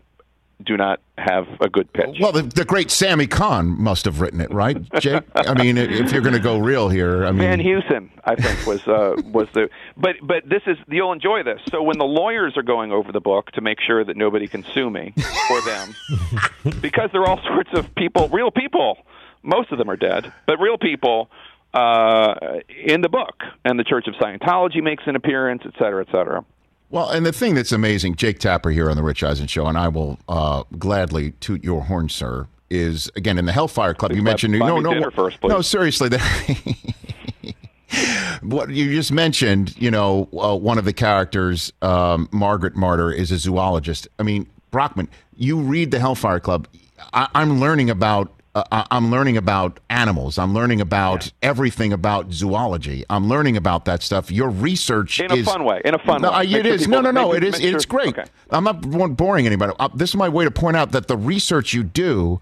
do 0.63 0.77
not 0.77 0.99
have 1.17 1.47
a 1.59 1.69
good 1.69 1.91
pitch. 1.91 2.17
Well, 2.19 2.31
the, 2.31 2.43
the 2.43 2.65
great 2.65 2.91
Sammy 2.91 3.25
Cahn 3.25 3.81
must 3.81 4.05
have 4.05 4.21
written 4.21 4.41
it, 4.41 4.53
right, 4.53 4.77
Jake? 4.99 5.23
I 5.33 5.55
mean, 5.55 5.77
if 5.77 6.11
you're 6.11 6.21
going 6.21 6.35
to 6.35 6.39
go 6.39 6.59
real 6.59 6.87
here, 6.87 7.25
I 7.25 7.31
mean, 7.31 7.39
Van 7.39 7.59
Heusen, 7.59 8.09
I 8.25 8.35
think, 8.35 8.67
was 8.67 8.85
uh, 8.87 9.15
was 9.25 9.47
the. 9.53 9.69
But 9.97 10.17
but 10.21 10.47
this 10.47 10.61
is 10.67 10.77
you'll 10.87 11.13
enjoy 11.13 11.41
this. 11.41 11.61
So 11.71 11.81
when 11.81 11.97
the 11.97 12.05
lawyers 12.05 12.57
are 12.57 12.63
going 12.63 12.91
over 12.91 13.11
the 13.11 13.21
book 13.21 13.51
to 13.53 13.61
make 13.61 13.79
sure 13.81 14.03
that 14.03 14.17
nobody 14.17 14.47
can 14.47 14.63
sue 14.73 14.89
me 14.89 15.13
or 15.49 15.61
them, 15.61 15.95
because 16.81 17.09
there 17.11 17.21
are 17.21 17.27
all 17.27 17.41
sorts 17.47 17.71
of 17.73 17.95
people, 17.95 18.29
real 18.29 18.51
people. 18.51 18.99
Most 19.41 19.71
of 19.71 19.77
them 19.77 19.89
are 19.89 19.95
dead, 19.95 20.31
but 20.45 20.59
real 20.59 20.77
people 20.77 21.31
uh, 21.73 22.59
in 22.69 22.99
the 22.99 23.07
book, 23.07 23.41
and 23.63 23.79
the 23.79 23.85
Church 23.85 24.07
of 24.07 24.15
Scientology 24.15 24.83
makes 24.83 25.03
an 25.07 25.15
appearance, 25.15 25.61
et 25.65 25.71
cetera, 25.79 26.05
et 26.05 26.11
cetera. 26.11 26.43
Well, 26.91 27.09
and 27.09 27.25
the 27.25 27.31
thing 27.31 27.53
that's 27.53 27.71
amazing, 27.71 28.15
Jake 28.15 28.39
Tapper 28.39 28.71
here 28.71 28.89
on 28.89 28.97
the 28.97 29.03
Rich 29.03 29.23
Eisen 29.23 29.45
Show, 29.45 29.67
and 29.67 29.77
I 29.77 29.89
will 29.89 30.17
uh, 30.27 30.63
gladly 30.77 31.31
toot 31.39 31.63
your 31.63 31.83
horn, 31.83 32.09
sir. 32.09 32.47
Is 32.71 33.11
again 33.15 33.39
in 33.39 33.45
the 33.45 33.51
Hellfire 33.51 33.95
Club. 33.95 34.11
You 34.11 34.21
mentioned 34.21 34.57
buy 34.59 34.67
no, 34.67 34.77
me 34.77 34.83
no, 34.83 34.93
dinner 34.93 35.09
first, 35.09 35.39
no. 35.43 35.59
Seriously, 35.61 36.09
what 38.43 38.69
you 38.69 38.93
just 38.93 39.11
mentioned. 39.11 39.75
You 39.75 39.89
know, 39.89 40.29
uh, 40.39 40.55
one 40.55 40.77
of 40.77 40.85
the 40.85 40.93
characters, 40.93 41.73
um, 41.81 42.29
Margaret 42.31 42.75
Marder, 42.75 43.11
is 43.11 43.31
a 43.31 43.39
zoologist. 43.39 44.07
I 44.19 44.23
mean, 44.23 44.47
Brockman. 44.69 45.09
You 45.35 45.59
read 45.59 45.89
the 45.89 45.99
Hellfire 45.99 46.39
Club. 46.39 46.67
I, 47.13 47.27
I'm 47.33 47.59
learning 47.59 47.89
about. 47.89 48.38
Uh, 48.55 48.63
I- 48.71 48.85
I'm 48.89 49.11
learning 49.11 49.37
about 49.37 49.79
animals. 49.91 50.39
I'm 50.39 50.53
learning 50.55 50.81
about 50.81 51.31
everything 51.43 51.93
about 51.93 52.33
zoology. 52.33 53.05
I'm 53.09 53.29
learning 53.29 53.55
about 53.57 53.85
that 53.85 54.01
stuff. 54.01 54.31
Your 54.31 54.49
research 54.49 55.19
In 55.19 55.31
a 55.31 55.35
is 55.35 55.45
fun 55.45 55.63
way, 55.65 55.81
in 55.85 55.93
a 55.93 55.99
fun 55.99 56.21
no, 56.23 56.29
way. 56.31 56.35
I- 56.37 56.43
Make 56.45 56.65
sure 56.65 56.77
people- 56.79 56.91
no, 56.93 57.01
no, 57.01 57.11
no. 57.11 57.33
It 57.33 57.43
is. 57.43 57.59
make 57.61 57.73
It's 57.75 57.85
great. 57.85 58.09
okay. 58.17 58.25
I'm 58.49 58.63
not 58.63 58.81
boring 59.15 59.45
anybody. 59.45 59.73
Uh, 59.79 59.89
this 59.93 60.09
is 60.09 60.15
my 60.15 60.29
way 60.29 60.45
to 60.45 60.51
point 60.51 60.75
out 60.77 60.91
that 60.93 61.07
the 61.07 61.15
research 61.17 61.73
you 61.73 61.83
do 61.83 62.39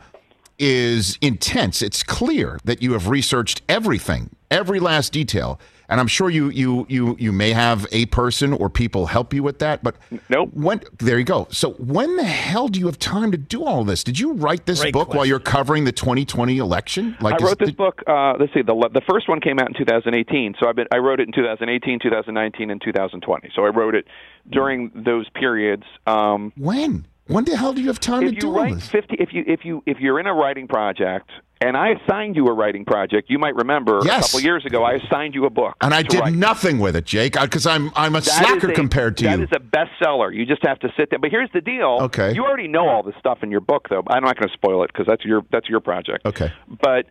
is 0.59 1.17
intense. 1.21 1.81
It's 1.81 2.03
clear 2.03 2.59
that 2.63 2.81
you 2.81 2.93
have 2.93 3.07
researched 3.07 3.61
everything, 3.69 4.29
every 4.49 4.79
last 4.79 5.13
detail, 5.13 5.59
and 5.89 5.99
I'm 5.99 6.07
sure 6.07 6.29
you 6.29 6.49
you 6.49 6.85
you 6.89 7.15
you 7.19 7.31
may 7.31 7.51
have 7.51 7.87
a 7.91 8.05
person 8.07 8.53
or 8.53 8.69
people 8.69 9.05
help 9.05 9.33
you 9.33 9.41
with 9.41 9.59
that. 9.59 9.83
But 9.83 9.95
nope. 10.29 10.49
When 10.53 10.81
there 10.99 11.17
you 11.17 11.25
go. 11.25 11.47
So 11.49 11.71
when 11.73 12.17
the 12.17 12.25
hell 12.25 12.67
do 12.67 12.79
you 12.79 12.87
have 12.87 12.99
time 12.99 13.31
to 13.31 13.37
do 13.37 13.63
all 13.63 13.83
this? 13.85 14.03
Did 14.03 14.19
you 14.19 14.33
write 14.33 14.65
this 14.65 14.81
Great 14.81 14.93
book 14.93 15.13
while 15.13 15.25
you're 15.25 15.39
covering 15.39 15.85
the 15.85 15.91
2020 15.91 16.57
election? 16.57 17.15
I 17.21 17.35
is- 17.35 17.41
wrote 17.41 17.59
this 17.59 17.71
book. 17.71 18.03
Uh, 18.05 18.33
let's 18.39 18.53
see, 18.53 18.61
the 18.61 18.89
the 18.93 19.01
first 19.09 19.29
one 19.29 19.39
came 19.39 19.59
out 19.59 19.69
in 19.69 19.73
2018. 19.75 20.55
So 20.59 20.67
I've 20.67 20.75
been 20.75 20.87
I 20.91 20.97
wrote 20.97 21.19
it 21.19 21.27
in 21.27 21.33
2018, 21.33 21.99
2019, 21.99 22.69
and 22.69 22.81
2020. 22.81 23.49
So 23.55 23.63
I 23.65 23.69
wrote 23.69 23.95
it 23.95 24.07
during 24.49 24.91
those 24.93 25.29
periods. 25.29 25.83
Um, 26.05 26.51
when? 26.57 27.05
When 27.27 27.43
the 27.45 27.55
hell 27.57 27.73
do 27.73 27.81
you 27.81 27.87
have 27.87 27.99
time 27.99 28.23
if 28.23 28.35
to 28.35 28.39
do 28.39 28.47
all 28.47 28.53
write 28.55 28.75
this? 28.75 28.87
50, 28.89 29.15
if 29.19 29.29
you 29.33 29.43
if 29.47 29.65
you 29.65 29.83
if 29.85 29.99
you're 29.99 30.19
in 30.19 30.27
a 30.27 30.33
writing 30.33 30.67
project 30.67 31.29
And 31.59 31.75
I 31.75 31.89
assigned 31.97 32.35
you 32.35 32.45
a 32.47 32.53
writing 32.53 32.85
project. 32.85 33.29
You 33.31 33.39
might 33.39 33.55
remember 33.55 33.99
Yes. 34.05 34.19
a 34.19 34.21
couple 34.27 34.41
years 34.41 34.63
ago, 34.65 34.83
I 34.83 34.93
assigned 34.93 35.33
you 35.33 35.45
a 35.45 35.49
book. 35.49 35.75
And 35.81 35.91
I 35.93 36.03
did 36.03 36.19
write. 36.21 36.33
nothing 36.35 36.77
with 36.79 36.95
it, 36.95 37.05
Jake, 37.05 37.33
because 37.39 37.65
I'm 37.65 37.91
I'm 37.95 38.15
a 38.15 38.21
That 38.21 38.29
slacker 38.45 38.69
a- 38.71 38.75
compared 38.75 39.17
to 39.17 39.23
That 39.25 39.39
you. 39.39 39.43
is 39.45 39.49
a 39.51 39.59
bestseller. 39.59 40.33
You 40.33 40.45
just 40.45 40.63
have 40.65 40.79
to 40.79 40.89
sit 40.95 41.09
there. 41.09 41.19
But 41.19 41.31
here's 41.31 41.49
the 41.53 41.61
deal. 41.61 41.97
Okay. 42.01 42.33
You 42.33 42.45
already 42.45 42.67
know 42.67 42.87
all 42.87 43.01
this 43.03 43.15
stuff 43.19 43.39
in 43.41 43.49
your 43.51 43.61
book, 43.61 43.87
though. 43.89 44.03
I'm 44.07 44.23
not 44.23 44.37
going 44.37 44.47
to 44.49 44.53
spoil 44.53 44.83
it 44.83 44.91
because 44.93 45.07
that's 45.07 45.25
your 45.25 45.41
that's 45.51 45.67
your 45.67 45.79
project. 45.79 46.25
Okay. 46.25 46.51
But 46.81 47.07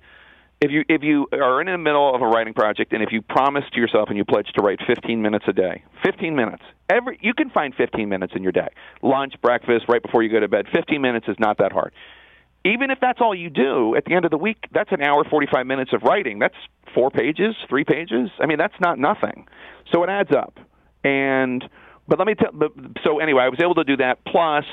if 0.60 0.70
you 0.70 0.84
if 0.88 1.02
you 1.02 1.26
are 1.32 1.60
in 1.60 1.66
the 1.66 1.78
middle 1.78 2.14
of 2.14 2.22
a 2.22 2.26
writing 2.26 2.54
project 2.54 2.92
and 2.92 3.02
if 3.02 3.10
you 3.12 3.20
promise 3.20 3.64
to 3.72 3.80
yourself 3.80 4.08
and 4.08 4.16
you 4.16 4.24
pledge 4.24 4.48
to 4.56 4.62
write 4.62 4.78
15 4.86 5.20
minutes 5.20 5.44
a 5.48 5.52
day, 5.52 5.84
15 6.04 6.34
minutes. 6.34 6.62
Every 6.88 7.18
you 7.20 7.34
can 7.34 7.50
find 7.50 7.74
15 7.74 8.08
minutes 8.08 8.32
in 8.34 8.42
your 8.42 8.52
day. 8.52 8.68
Lunch, 9.02 9.34
breakfast, 9.42 9.84
right 9.88 10.02
before 10.02 10.22
you 10.22 10.30
go 10.30 10.40
to 10.40 10.48
bed. 10.48 10.66
15 10.72 11.00
minutes 11.00 11.26
is 11.28 11.36
not 11.38 11.58
that 11.58 11.72
hard. 11.72 11.92
Even 12.64 12.90
if 12.90 12.98
that's 13.00 13.20
all 13.20 13.34
you 13.34 13.48
do, 13.48 13.94
at 13.94 14.06
the 14.06 14.14
end 14.14 14.24
of 14.24 14.30
the 14.30 14.38
week, 14.38 14.58
that's 14.72 14.90
an 14.90 15.00
hour 15.00 15.22
45 15.24 15.66
minutes 15.66 15.92
of 15.92 16.02
writing. 16.02 16.40
That's 16.40 16.56
4 16.94 17.10
pages, 17.10 17.54
3 17.68 17.84
pages. 17.84 18.30
I 18.40 18.46
mean, 18.46 18.58
that's 18.58 18.74
not 18.80 18.98
nothing. 18.98 19.46
So 19.92 20.02
it 20.02 20.10
adds 20.10 20.30
up. 20.32 20.58
And 21.04 21.64
but 22.08 22.18
let 22.18 22.26
me 22.26 22.34
tell 22.34 22.50
so 23.04 23.18
anyway, 23.18 23.42
I 23.42 23.48
was 23.48 23.60
able 23.60 23.74
to 23.74 23.84
do 23.84 23.98
that 23.98 24.24
plus 24.24 24.64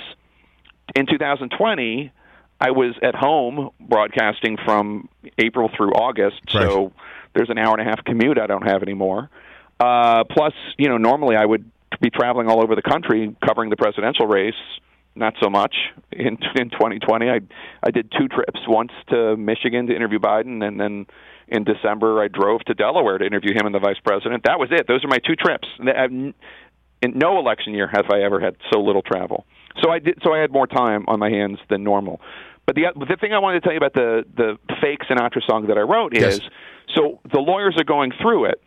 in 0.96 1.08
2020 1.08 2.12
I 2.64 2.72
was 2.72 2.96
at 3.04 3.14
home 3.14 3.72
broadcasting 3.78 4.56
from 4.64 5.10
April 5.38 5.70
through 5.76 5.92
August, 5.92 6.40
so 6.48 6.94
there's 7.36 7.50
an 7.50 7.58
hour 7.58 7.78
and 7.78 7.82
a 7.82 7.84
half 7.84 8.06
commute 8.06 8.40
I 8.40 8.48
don't 8.48 8.66
have 8.66 8.82
anymore. 8.82 9.30
Uh, 9.82 10.24
plus, 10.24 10.54
you 10.78 10.88
know, 10.88 10.98
normally 10.98 11.36
I 11.36 11.44
would 11.44 11.70
be 12.00 12.10
traveling 12.10 12.48
all 12.48 12.64
over 12.64 12.74
the 12.76 12.82
country 12.82 13.36
covering 13.46 13.70
the 13.70 13.76
presidential 13.76 14.28
race. 14.28 14.54
Not 15.14 15.34
so 15.44 15.50
much 15.50 15.76
in 16.14 16.38
in 16.56 16.70
2020. 16.70 17.30
I 17.30 17.42
I 17.86 17.92
did 17.92 18.10
two 18.18 18.30
trips. 18.30 18.62
Once 18.66 18.92
to 19.10 19.36
Michigan 19.36 19.88
to 19.88 19.96
interview 19.96 20.20
Biden, 20.20 20.66
and 20.66 20.80
then 20.80 21.06
in 21.50 21.66
December 21.66 22.24
I 22.24 22.30
drove 22.30 22.62
to 22.62 22.74
Delaware 22.74 23.18
to 23.18 23.26
interview 23.26 23.54
him 23.54 23.66
and 23.66 23.76
the 23.76 23.80
vice 23.80 24.00
president. 24.06 24.44
That 24.46 24.58
was 24.58 24.70
it. 24.72 24.88
Those 24.88 25.04
are 25.04 25.10
my 25.10 25.20
two 25.20 25.36
trips. 25.36 25.68
In 25.80 26.34
no 27.04 27.38
election 27.40 27.74
year 27.74 27.90
have 27.94 28.06
I 28.10 28.22
ever 28.22 28.40
had 28.40 28.56
so 28.72 28.80
little 28.80 29.02
travel. 29.02 29.46
So 29.84 29.92
I 29.92 30.00
did. 30.00 30.20
So 30.24 30.34
I 30.34 30.40
had 30.40 30.52
more 30.52 30.68
time 30.68 31.04
on 31.08 31.20
my 31.20 31.30
hands 31.30 31.60
than 31.70 31.84
normal. 31.84 32.22
But 32.66 32.76
the 32.76 32.86
the 32.96 33.18
thing 33.20 33.34
I 33.34 33.40
wanted 33.40 33.62
to 33.62 33.66
tell 33.66 33.74
you 33.74 33.78
about 33.78 33.94
the 33.94 34.24
the 34.36 34.58
fake 34.82 35.02
Sinatra 35.10 35.46
song 35.48 35.68
that 35.68 35.78
I 35.78 35.82
wrote 35.82 36.14
Yes. 36.14 36.36
is 36.36 36.42
so 36.96 37.20
the 37.32 37.40
lawyers 37.40 37.76
are 37.78 37.84
going 37.84 38.12
through 38.22 38.46
it, 38.46 38.62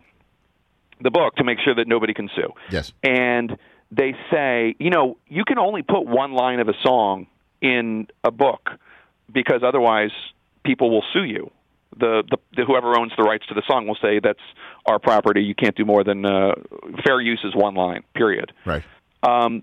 the 1.01 1.11
book, 1.11 1.37
to 1.37 1.45
make 1.45 1.59
sure 1.65 1.75
that 1.75 1.87
nobody 1.89 2.13
can 2.15 2.29
sue. 2.35 2.53
Yes. 2.71 2.93
And 3.03 3.57
they 3.91 4.15
say, 4.31 4.75
you 4.79 4.91
know, 4.91 5.17
you 5.29 5.45
can 5.45 5.59
only 5.59 5.83
put 5.83 6.07
one 6.07 6.33
line 6.33 6.61
of 6.61 6.69
a 6.69 6.75
song 6.83 7.27
in 7.63 8.09
a 8.25 8.31
book 8.31 8.71
because 9.33 9.63
otherwise 9.67 10.11
people 10.65 10.91
will 10.91 11.05
sue 11.13 11.25
you. 11.25 11.51
The, 11.99 12.23
the, 12.29 12.37
the 12.57 12.65
whoever 12.67 12.99
owns 12.99 13.13
the 13.17 13.23
rights 13.23 13.47
to 13.47 13.55
the 13.55 13.63
song 13.67 13.87
will 13.87 13.97
say 14.03 14.21
that's 14.23 14.41
our 14.85 14.99
property. 14.99 15.43
You 15.43 15.55
can't 15.55 15.75
do 15.77 15.85
more 15.87 16.05
than 16.05 16.27
uh, 16.27 16.53
fair 17.07 17.21
use 17.21 17.41
is 17.45 17.55
one 17.55 17.75
line. 17.75 18.03
Period. 18.15 18.53
Right. 18.67 18.83
Um, 19.23 19.63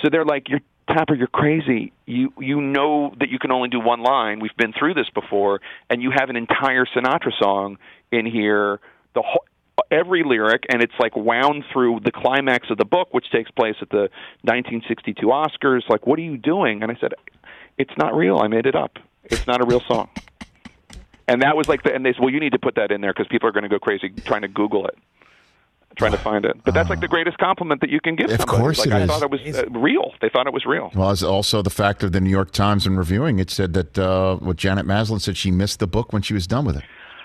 so 0.00 0.08
they're 0.10 0.24
like, 0.24 0.48
"You're 0.48 0.60
Tapper, 0.88 1.14
you're 1.14 1.26
crazy. 1.26 1.92
You 2.06 2.32
you 2.38 2.60
know 2.60 3.12
that 3.18 3.28
you 3.28 3.38
can 3.38 3.50
only 3.50 3.68
do 3.68 3.80
one 3.80 4.02
line. 4.02 4.38
We've 4.40 4.56
been 4.56 4.72
through 4.72 4.94
this 4.94 5.10
before, 5.10 5.60
and 5.90 6.00
you 6.00 6.12
have 6.16 6.30
an 6.30 6.36
entire 6.36 6.86
Sinatra 6.86 7.32
song 7.40 7.78
in 8.12 8.24
here. 8.24 8.80
The 9.14 9.22
whole, 9.22 9.44
every 9.90 10.22
lyric, 10.22 10.64
and 10.68 10.82
it's 10.82 10.92
like 10.98 11.16
wound 11.16 11.64
through 11.72 12.00
the 12.04 12.12
climax 12.12 12.70
of 12.70 12.78
the 12.78 12.84
book, 12.84 13.12
which 13.12 13.30
takes 13.30 13.50
place 13.50 13.76
at 13.80 13.90
the 13.90 14.08
1962 14.42 15.26
Oscars. 15.26 15.88
Like, 15.88 16.06
what 16.06 16.18
are 16.18 16.22
you 16.22 16.36
doing? 16.36 16.82
And 16.82 16.92
I 16.92 16.96
said, 17.00 17.14
it's 17.78 17.96
not 17.98 18.14
real. 18.14 18.38
I 18.38 18.48
made 18.48 18.66
it 18.66 18.74
up. 18.74 18.98
It's 19.24 19.46
not 19.46 19.60
a 19.60 19.66
real 19.66 19.80
song. 19.80 20.08
And 21.28 21.42
that 21.42 21.56
was 21.56 21.68
like 21.68 21.82
the, 21.82 21.92
and 21.92 22.06
they 22.06 22.12
said, 22.12 22.20
well, 22.20 22.30
you 22.30 22.38
need 22.38 22.52
to 22.52 22.58
put 22.60 22.76
that 22.76 22.92
in 22.92 23.00
there 23.00 23.12
because 23.12 23.26
people 23.26 23.48
are 23.48 23.52
going 23.52 23.64
to 23.64 23.68
go 23.68 23.80
crazy 23.80 24.10
trying 24.10 24.42
to 24.42 24.48
Google 24.48 24.86
it, 24.86 24.96
trying 25.96 26.12
to 26.12 26.18
find 26.18 26.44
it. 26.44 26.56
But 26.64 26.74
that's 26.74 26.88
like 26.90 27.00
the 27.00 27.08
greatest 27.08 27.38
compliment 27.38 27.80
that 27.80 27.90
you 27.90 28.00
can 28.00 28.16
give 28.16 28.30
Of 28.30 28.38
somebody. 28.40 28.58
course 28.58 28.78
like, 28.78 28.88
it 28.88 28.92
I 28.92 29.00
is. 29.02 29.08
thought 29.08 29.22
it 29.22 29.30
was 29.30 29.40
uh, 29.56 29.64
real. 29.70 30.12
They 30.20 30.28
thought 30.28 30.46
it 30.46 30.52
was 30.52 30.64
real. 30.66 30.90
Well, 30.94 31.10
it's 31.10 31.22
also 31.22 31.62
the 31.62 31.70
fact 31.70 32.02
of 32.02 32.12
the 32.12 32.20
New 32.20 32.30
York 32.30 32.52
Times 32.52 32.86
in 32.86 32.96
reviewing 32.96 33.38
it 33.38 33.50
said 33.50 33.72
that 33.74 33.98
uh, 33.98 34.36
what 34.36 34.56
Janet 34.56 34.86
Maslin 34.86 35.20
said 35.20 35.36
she 35.36 35.50
missed 35.50 35.78
the 35.80 35.86
book 35.86 36.12
when 36.12 36.22
she 36.22 36.34
was 36.34 36.46
done 36.46 36.64
with 36.64 36.76
it. 36.76 36.84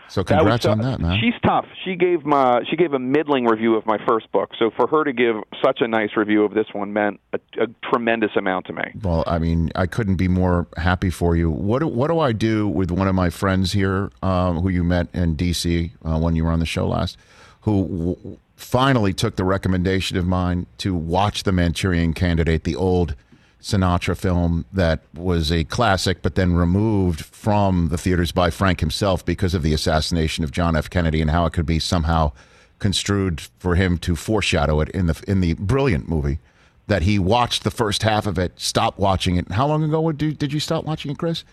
So 0.10 0.24
That 0.24 0.34
was 0.36 0.40
congrats 0.42 0.64
tough. 0.66 0.72
on 0.74 0.80
that, 0.82 1.00
man. 1.00 1.22
She's 1.22 1.40
tough. 1.42 1.66
She 1.86 1.96
gave 1.96 2.26
my 2.26 2.64
she 2.70 2.76
gave 2.76 2.92
a 2.92 3.00
middling 3.00 3.46
review 3.46 3.76
of 3.78 3.86
my 3.86 3.98
first 4.06 4.30
book. 4.34 4.50
So 4.60 4.70
for 4.76 4.86
her 4.88 5.06
to 5.06 5.14
give 5.14 5.38
such 5.64 5.80
a 5.80 5.88
nice 5.88 6.18
review 6.18 6.44
of 6.44 6.54
this 6.54 6.66
one 6.74 6.92
meant 6.92 7.22
a, 7.32 7.40
a 7.62 7.68
tremendous 7.90 8.32
amount 8.36 8.66
to 8.66 8.74
me. 8.74 8.84
Well, 9.02 9.24
I 9.26 9.40
mean, 9.40 9.72
I 9.74 9.86
couldn't 9.86 10.18
be 10.18 10.28
more 10.28 10.68
happy 10.76 11.12
for 11.12 11.38
you. 11.38 11.50
What 11.50 11.80
do, 11.80 11.88
what 11.88 12.10
do 12.10 12.20
I 12.20 12.34
do 12.34 12.68
with 12.68 12.92
one 12.92 13.08
of 13.08 13.16
my 13.16 13.30
friends 13.30 13.72
here, 13.72 14.12
um, 14.22 14.60
who 14.60 14.68
you 14.68 14.84
met 14.84 15.08
in 15.14 15.36
D.C. 15.36 15.94
Uh, 16.04 16.20
when 16.20 16.36
you 16.36 16.44
were 16.44 16.52
on 16.52 16.60
the 16.60 16.66
show 16.66 16.90
last, 16.90 17.18
who 17.62 17.88
w- 17.88 18.38
finally 18.62 19.12
took 19.12 19.36
the 19.36 19.44
recommendation 19.44 20.18
of 20.18 20.26
mine 20.26 20.68
to 20.78 20.94
watch 20.94 21.44
The 21.44 21.52
Manchurian 21.52 22.14
Candidate, 22.14 22.64
the 22.64 22.76
old 22.76 23.16
Sinatra 23.62 24.18
film 24.18 24.66
that 24.72 25.02
was 25.14 25.52
a 25.52 25.64
classic, 25.66 26.22
but 26.22 26.36
then 26.36 26.54
removed 26.54 27.26
from 27.26 27.90
the 27.90 27.98
theaters 27.98 28.32
by 28.32 28.50
Frank 28.50 28.80
himself 28.80 29.26
because 29.26 29.54
of 29.54 29.64
the 29.64 29.74
assassination 29.74 30.44
of 30.44 30.52
John 30.52 30.76
F. 30.76 30.90
Kennedy 30.90 31.22
and 31.22 31.32
how 31.32 31.46
it 31.46 31.54
could 31.54 31.66
be 31.66 31.80
somehow 31.80 32.32
construed 32.80 33.42
for 33.60 33.76
him 33.76 33.98
to 34.00 34.16
foreshadow 34.16 34.80
it 34.80 34.90
in 34.90 35.06
the 35.06 35.24
in 35.28 35.42
the 35.42 35.54
brilliant 35.54 36.10
movie 36.10 36.40
that 36.88 37.04
he 37.04 37.20
watched 37.20 37.64
the 37.64 37.72
first 37.72 38.04
half 38.04 38.26
of 38.26 38.40
it, 38.40 38.60
stopped 38.60 39.00
watching 39.00 39.38
it. 39.38 39.52
How 39.52 39.68
long 39.68 39.84
ago 39.84 40.12
did, 40.12 40.38
did 40.38 40.52
you 40.52 40.60
stop 40.60 40.84
watching 40.84 41.12
it, 41.12 41.18
Chris? 41.18 41.44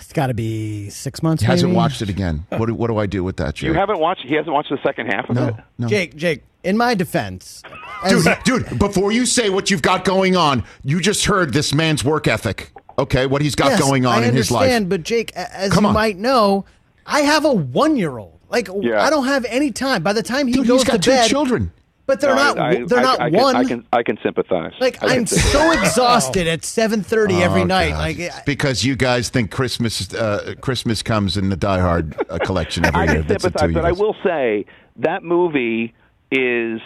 It's 0.00 0.12
got 0.12 0.28
to 0.28 0.34
be 0.34 0.90
six 0.90 1.22
months. 1.22 1.42
He 1.42 1.46
hasn't 1.46 1.70
maybe? 1.70 1.76
watched 1.76 2.02
it 2.02 2.08
again. 2.08 2.46
Oh. 2.52 2.58
What 2.58 2.66
do, 2.66 2.74
what 2.74 2.88
do 2.88 2.98
I 2.98 3.06
do 3.06 3.24
with 3.24 3.36
that, 3.38 3.54
Jake? 3.54 3.68
You 3.68 3.74
haven't 3.74 3.98
watched. 3.98 4.22
He 4.26 4.34
hasn't 4.34 4.52
watched 4.54 4.70
the 4.70 4.78
second 4.84 5.06
half 5.08 5.28
of 5.30 5.36
it. 5.36 5.54
No. 5.78 5.88
Jake, 5.88 6.14
Jake. 6.16 6.42
In 6.62 6.78
my 6.78 6.94
defense, 6.94 7.62
dude, 8.08 8.24
dude, 8.44 8.78
before 8.78 9.12
you 9.12 9.26
say 9.26 9.50
what 9.50 9.70
you've 9.70 9.82
got 9.82 10.04
going 10.06 10.34
on, 10.34 10.64
you 10.82 10.98
just 10.98 11.26
heard 11.26 11.52
this 11.52 11.74
man's 11.74 12.02
work 12.02 12.26
ethic. 12.26 12.72
Okay, 12.98 13.26
what 13.26 13.42
he's 13.42 13.54
got 13.54 13.72
Yes, 13.72 13.80
going 13.80 14.06
on 14.06 14.22
I 14.22 14.28
in 14.28 14.34
his 14.34 14.50
life. 14.50 14.62
understand, 14.62 14.88
But 14.88 15.02
Jake, 15.02 15.32
as 15.34 15.70
Come 15.72 15.84
you 15.84 15.88
on. 15.88 15.94
might 15.94 16.16
know, 16.16 16.64
I 17.04 17.20
have 17.20 17.44
a 17.44 17.52
one-year-old. 17.52 18.38
Like 18.48 18.68
Yeah. 18.80 19.02
I 19.02 19.10
don't 19.10 19.26
have 19.26 19.44
any 19.46 19.72
time. 19.72 20.02
By 20.02 20.12
the 20.14 20.22
time 20.22 20.46
he 20.46 20.54
Dude, 20.54 20.66
goes 20.68 20.82
he's 20.82 20.88
got 20.88 20.92
to 20.94 20.98
two 21.00 21.10
bed, 21.10 21.28
children. 21.28 21.72
But 22.06 22.20
they're 22.20 22.34
No, 22.34 22.54
not. 22.54 22.58
I- 22.58 22.68
I- 22.70 22.84
they're 22.86 22.98
I- 22.98 23.02
not 23.02 23.20
I 23.20 23.30
can, 23.30 23.40
one. 23.40 23.56
I 23.56 23.64
can 23.64 23.86
I 23.92 24.02
can 24.02 24.18
sympathize. 24.22 24.72
like 24.80 24.96
I 25.02 25.08
can 25.08 25.18
I'm 25.20 25.26
sympathize. 25.26 25.52
so 25.52 25.72
exhausted 25.80 26.46
at 26.46 26.60
7:30 26.62 27.40
every 27.42 27.62
Oh, 27.62 27.64
night. 27.64 27.90
God. 27.90 27.98
Like 27.98 28.44
because 28.46 28.84
you 28.84 28.96
guys 28.96 29.28
think 29.30 29.50
Christmas 29.50 30.12
uh, 30.14 30.54
Christmas 30.60 31.02
comes 31.02 31.36
in 31.36 31.48
the 31.50 31.56
Die 31.56 31.80
Hard 31.80 32.14
uh, 32.28 32.38
collection 32.44 32.84
every 32.84 33.00
I 33.00 33.04
year. 33.04 33.14
can 33.16 33.26
That's 33.26 33.44
it 33.44 33.58
sympathize, 33.58 33.68
to 33.68 33.68
you 33.72 33.74
but 33.74 33.84
I 33.84 33.92
will 33.92 34.16
say 34.22 34.66
that 34.96 35.22
movie 35.24 35.94
is 36.30 36.80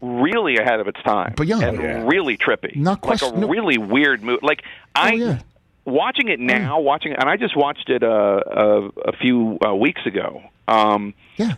really 0.00 0.56
ahead 0.56 0.80
of 0.80 0.88
its 0.88 1.00
time, 1.02 1.34
But 1.36 1.46
young. 1.46 1.62
and 1.62 1.80
Yeah. 1.80 2.02
really 2.06 2.36
trippy, 2.36 2.74
Not 2.76 3.04
like 3.06 3.22
a 3.22 3.30
no- 3.36 3.46
really 3.48 3.78
weird 3.78 4.22
movie. 4.22 4.40
Like 4.42 4.62
I. 4.94 5.12
Oh, 5.12 5.16
yeah. 5.16 5.38
Watching 5.84 6.28
it 6.28 6.38
now, 6.38 6.78
watching 6.78 7.12
and 7.12 7.28
I 7.28 7.36
just 7.36 7.56
watched 7.56 7.88
it 7.90 8.04
uh, 8.04 8.06
a, 8.46 8.88
a 9.08 9.12
few 9.20 9.58
uh, 9.66 9.74
weeks 9.74 10.06
ago. 10.06 10.40
Um, 10.68 11.12
yeah. 11.36 11.54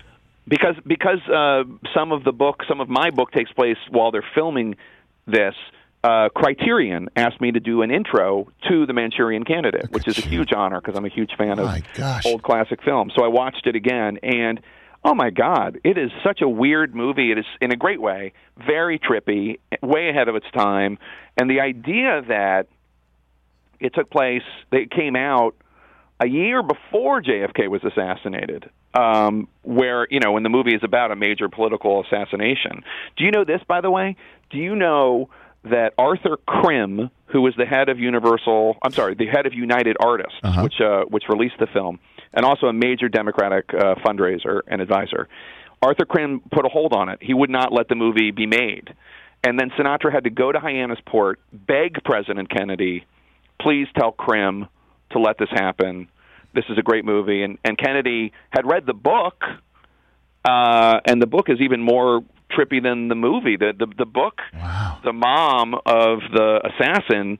Because 0.46 0.76
because 0.86 1.20
uh, 1.28 1.64
some 1.94 2.12
of 2.12 2.24
the 2.24 2.32
book, 2.32 2.62
some 2.68 2.80
of 2.80 2.88
my 2.88 3.10
book 3.10 3.32
takes 3.32 3.50
place 3.52 3.78
while 3.90 4.10
they're 4.10 4.26
filming 4.34 4.76
this. 5.26 5.54
Uh, 6.02 6.28
Criterion 6.28 7.08
asked 7.16 7.40
me 7.40 7.50
to 7.52 7.60
do 7.60 7.80
an 7.80 7.90
intro 7.90 8.46
to 8.68 8.84
The 8.84 8.92
Manchurian 8.92 9.44
Candidate, 9.44 9.90
which 9.90 10.06
is 10.06 10.18
a 10.18 10.20
huge 10.20 10.52
honor 10.52 10.78
because 10.78 10.96
I'm 10.98 11.06
a 11.06 11.08
huge 11.08 11.34
fan 11.38 11.58
of 11.58 11.64
My 11.64 11.82
gosh. 11.94 12.26
old 12.26 12.42
classic 12.42 12.82
films. 12.82 13.14
So 13.16 13.24
I 13.24 13.28
watched 13.28 13.66
it 13.66 13.74
again, 13.74 14.18
and 14.22 14.60
oh 15.02 15.14
my 15.14 15.30
god, 15.30 15.80
it 15.82 15.96
is 15.96 16.10
such 16.22 16.42
a 16.42 16.48
weird 16.48 16.94
movie. 16.94 17.32
It 17.32 17.38
is 17.38 17.46
in 17.62 17.72
a 17.72 17.76
great 17.76 18.02
way, 18.02 18.34
very 18.58 18.98
trippy, 18.98 19.60
way 19.82 20.10
ahead 20.10 20.28
of 20.28 20.36
its 20.36 20.46
time, 20.54 20.98
and 21.38 21.48
the 21.48 21.60
idea 21.60 22.20
that 22.28 22.66
it 23.80 23.94
took 23.94 24.10
place, 24.10 24.42
it 24.72 24.90
came 24.90 25.16
out 25.16 25.54
a 26.20 26.26
year 26.28 26.62
before 26.62 27.20
JFK 27.22 27.68
was 27.68 27.82
assassinated. 27.84 28.70
Um, 28.94 29.48
where 29.62 30.06
you 30.08 30.20
know 30.20 30.30
when 30.32 30.44
the 30.44 30.48
movie 30.48 30.72
is 30.74 30.82
about 30.84 31.10
a 31.10 31.16
major 31.16 31.48
political 31.48 32.04
assassination. 32.04 32.84
Do 33.16 33.24
you 33.24 33.32
know 33.32 33.44
this, 33.44 33.60
by 33.66 33.80
the 33.80 33.90
way? 33.90 34.14
Do 34.50 34.58
you 34.58 34.76
know 34.76 35.30
that 35.64 35.94
Arthur 35.98 36.36
Krim, 36.46 37.10
who 37.26 37.40
was 37.40 37.54
the 37.56 37.64
head 37.66 37.88
of 37.88 37.98
Universal, 37.98 38.76
I'm 38.82 38.92
sorry, 38.92 39.14
the 39.14 39.26
head 39.26 39.46
of 39.46 39.54
United 39.54 39.96
Artists, 39.98 40.38
Uh-huh. 40.44 40.62
which 40.62 40.80
uh, 40.80 41.04
which 41.08 41.24
released 41.28 41.58
the 41.58 41.66
film, 41.66 41.98
and 42.32 42.44
also 42.46 42.66
a 42.66 42.72
major 42.72 43.08
Democratic 43.08 43.74
uh, 43.74 43.96
fundraiser 44.06 44.60
and 44.68 44.80
advisor, 44.80 45.26
Arthur 45.82 46.04
Krim 46.04 46.40
put 46.52 46.64
a 46.64 46.68
hold 46.68 46.92
on 46.92 47.08
it. 47.08 47.18
He 47.20 47.34
would 47.34 47.50
not 47.50 47.72
let 47.72 47.88
the 47.88 47.96
movie 47.96 48.30
be 48.30 48.46
made, 48.46 48.94
and 49.42 49.58
then 49.58 49.70
Sinatra 49.70 50.12
had 50.12 50.22
to 50.24 50.30
go 50.30 50.52
to 50.52 50.60
Hyannisport, 50.60 51.36
beg 51.52 52.04
President 52.04 52.48
Kennedy, 52.48 53.06
please 53.60 53.88
tell 53.98 54.12
Krim 54.12 54.68
to 55.14 55.18
let 55.18 55.38
this 55.38 55.48
happen. 55.50 56.08
This 56.54 56.64
is 56.68 56.78
a 56.78 56.82
great 56.82 57.04
movie, 57.04 57.42
and 57.42 57.58
and 57.64 57.76
Kennedy 57.76 58.32
had 58.50 58.66
read 58.66 58.86
the 58.86 58.94
book, 58.94 59.42
uh, 60.44 61.00
and 61.04 61.20
the 61.20 61.26
book 61.26 61.48
is 61.48 61.60
even 61.60 61.80
more 61.82 62.22
trippy 62.56 62.80
than 62.82 63.08
the 63.08 63.14
movie. 63.16 63.56
The 63.56 63.72
the, 63.76 63.86
the 63.98 64.06
book, 64.06 64.40
the 65.02 65.12
mom 65.12 65.74
of 65.74 66.20
the 66.32 66.60
assassin 66.72 67.38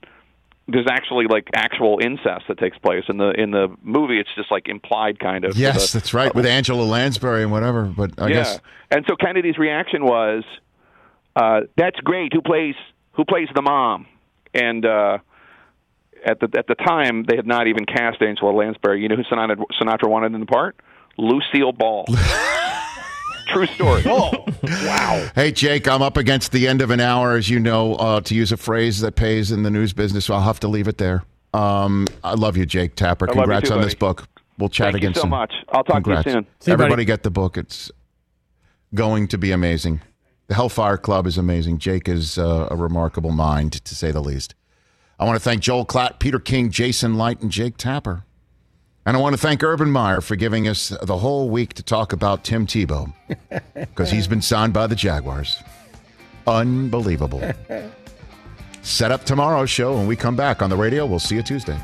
there's 0.67 0.87
actually 0.91 1.27
like 1.27 1.49
actual 1.55 1.99
incest 2.03 2.47
that 2.49 2.59
takes 2.59 2.79
place 2.79 3.05
in 3.09 3.19
the 3.19 3.31
in 3.31 3.51
the 3.51 3.69
movie. 3.83 4.19
It's 4.19 4.35
just 4.35 4.51
like 4.51 4.69
implied, 4.69 5.21
kind 5.21 5.45
of. 5.45 5.57
Yes, 5.57 5.93
The- 5.93 5.99
that's 5.99 6.15
right, 6.15 6.35
with 6.35 6.47
Angela 6.47 6.83
Lansbury 6.83 7.43
and 7.43 7.53
whatever. 7.53 7.85
But 7.85 8.13
I 8.19 8.29
yeah. 8.29 8.35
guess 8.35 8.61
And 8.91 9.05
so 9.07 9.17
Kennedy's 9.17 9.59
reaction 9.59 10.05
was, 10.05 10.43
uh, 11.37 11.63
"That's 11.77 11.99
great. 12.01 12.33
Who 12.33 12.41
plays 12.41 12.75
who 13.13 13.25
plays 13.25 13.49
the 13.55 13.63
mom?" 13.63 14.07
And 14.55 14.87
uh, 14.87 15.19
at 16.25 16.41
the 16.41 16.49
at 16.59 16.67
the 16.67 16.75
time, 16.75 17.25
they 17.25 17.37
had 17.37 17.47
not 17.47 17.67
even 17.67 17.85
cast 17.85 18.21
Angela 18.23 18.51
Lansbury. 18.51 19.03
You 19.03 19.09
know 19.09 19.17
who 19.17 19.25
Sinatra, 19.25 19.63
Sinatra 19.81 20.09
wanted 20.09 20.35
in 20.35 20.41
the 20.41 20.47
part? 20.47 20.77
Lucille 21.19 21.73
Ball. 21.73 22.07
True 23.49 23.67
story. 23.67 24.03
wow. 24.05 25.29
Hey, 25.35 25.53
Jake, 25.53 25.87
I'm 25.87 26.03
up 26.03 26.17
against 26.17 26.51
the 26.51 26.67
end 26.67 26.83
of 26.83 26.91
an 26.91 26.99
hour, 26.99 27.37
as 27.37 27.49
you 27.49 27.61
know, 27.61 27.95
uh, 27.97 28.21
to 28.23 28.35
use 28.35 28.51
a 28.53 28.57
phrase 28.57 29.01
that 29.01 29.17
pays 29.17 29.53
in 29.53 29.63
the 29.63 29.71
news 29.71 29.93
business. 29.93 30.25
So 30.25 30.35
I'll 30.35 30.41
have 30.41 30.61
to 30.61 30.69
leave 30.69 30.89
it 30.89 30.99
there. 30.99 31.25
Um, 31.53 32.07
I 32.25 32.35
love 32.35 32.57
you, 32.57 32.67
Jake 32.67 32.97
Tapper. 32.97 33.27
I 33.27 33.29
love 33.29 33.37
you 33.37 33.43
Congrats 33.43 33.69
too, 33.69 33.75
on 33.77 33.83
this 33.83 33.95
book. 33.95 34.27
We'll 34.59 34.71
chat 34.71 34.93
Thank 34.93 35.03
you 35.03 35.09
again 35.09 35.15
so 35.15 35.21
soon. 35.23 35.31
much. 35.31 35.53
I'll 35.69 35.85
talk 35.85 36.03
to 36.05 36.11
you 36.11 36.23
soon. 36.23 36.47
See 36.61 36.73
Everybody 36.73 36.93
buddy. 36.93 37.05
get 37.05 37.23
the 37.23 37.31
book. 37.31 37.57
It's 37.57 37.93
going 38.95 39.29
to 39.29 39.39
be 39.39 39.53
amazing. 39.53 40.01
The 40.47 40.55
Hellfire 40.55 40.97
Club 40.97 41.27
is 41.27 41.39
amazing. 41.39 41.79
Jake 41.79 42.09
is 42.09 42.39
uh, 42.39 42.69
a 42.71 42.77
remarkable 42.77 43.33
mind, 43.33 43.73
to 43.85 43.95
say 43.95 44.11
the 44.11 44.21
least. 44.21 44.55
I 45.19 45.25
want 45.25 45.37
to 45.37 45.41
thank 45.41 45.63
Joel 45.63 45.87
Klatt, 45.87 46.19
Peter 46.19 46.39
King, 46.39 46.71
Jason 46.71 47.17
Licht, 47.17 47.43
and 47.43 47.51
Jake 47.51 47.77
Tapper. 47.77 48.25
And 49.07 49.17
I 49.17 49.21
want 49.21 49.35
to 49.35 49.41
thank 49.41 49.63
Urban 49.63 49.91
Meyer 49.91 50.21
for 50.21 50.35
giving 50.35 50.67
us 50.67 50.89
the 51.03 51.19
whole 51.19 51.51
week 51.51 51.75
to 51.75 51.83
talk 51.83 52.13
about 52.13 52.43
Tim 52.43 52.67
Tebow 52.67 53.13
because 53.75 54.11
he's 54.11 54.27
been 54.27 54.41
signed 54.41 54.73
by 54.73 54.87
the 54.87 54.97
Jaguars. 54.97 55.63
Unbelievable. 56.47 57.43
Set 58.83 59.13
up 59.13 59.25
tomorrow's 59.25 59.71
show 59.71 59.95
when 59.95 60.07
we 60.07 60.17
come 60.17 60.37
back 60.37 60.63
on 60.63 60.71
the 60.71 60.77
radio. 60.77 61.07
We'll 61.07 61.19
see 61.19 61.37
you 61.37 61.43
Tuesday. 61.43 61.79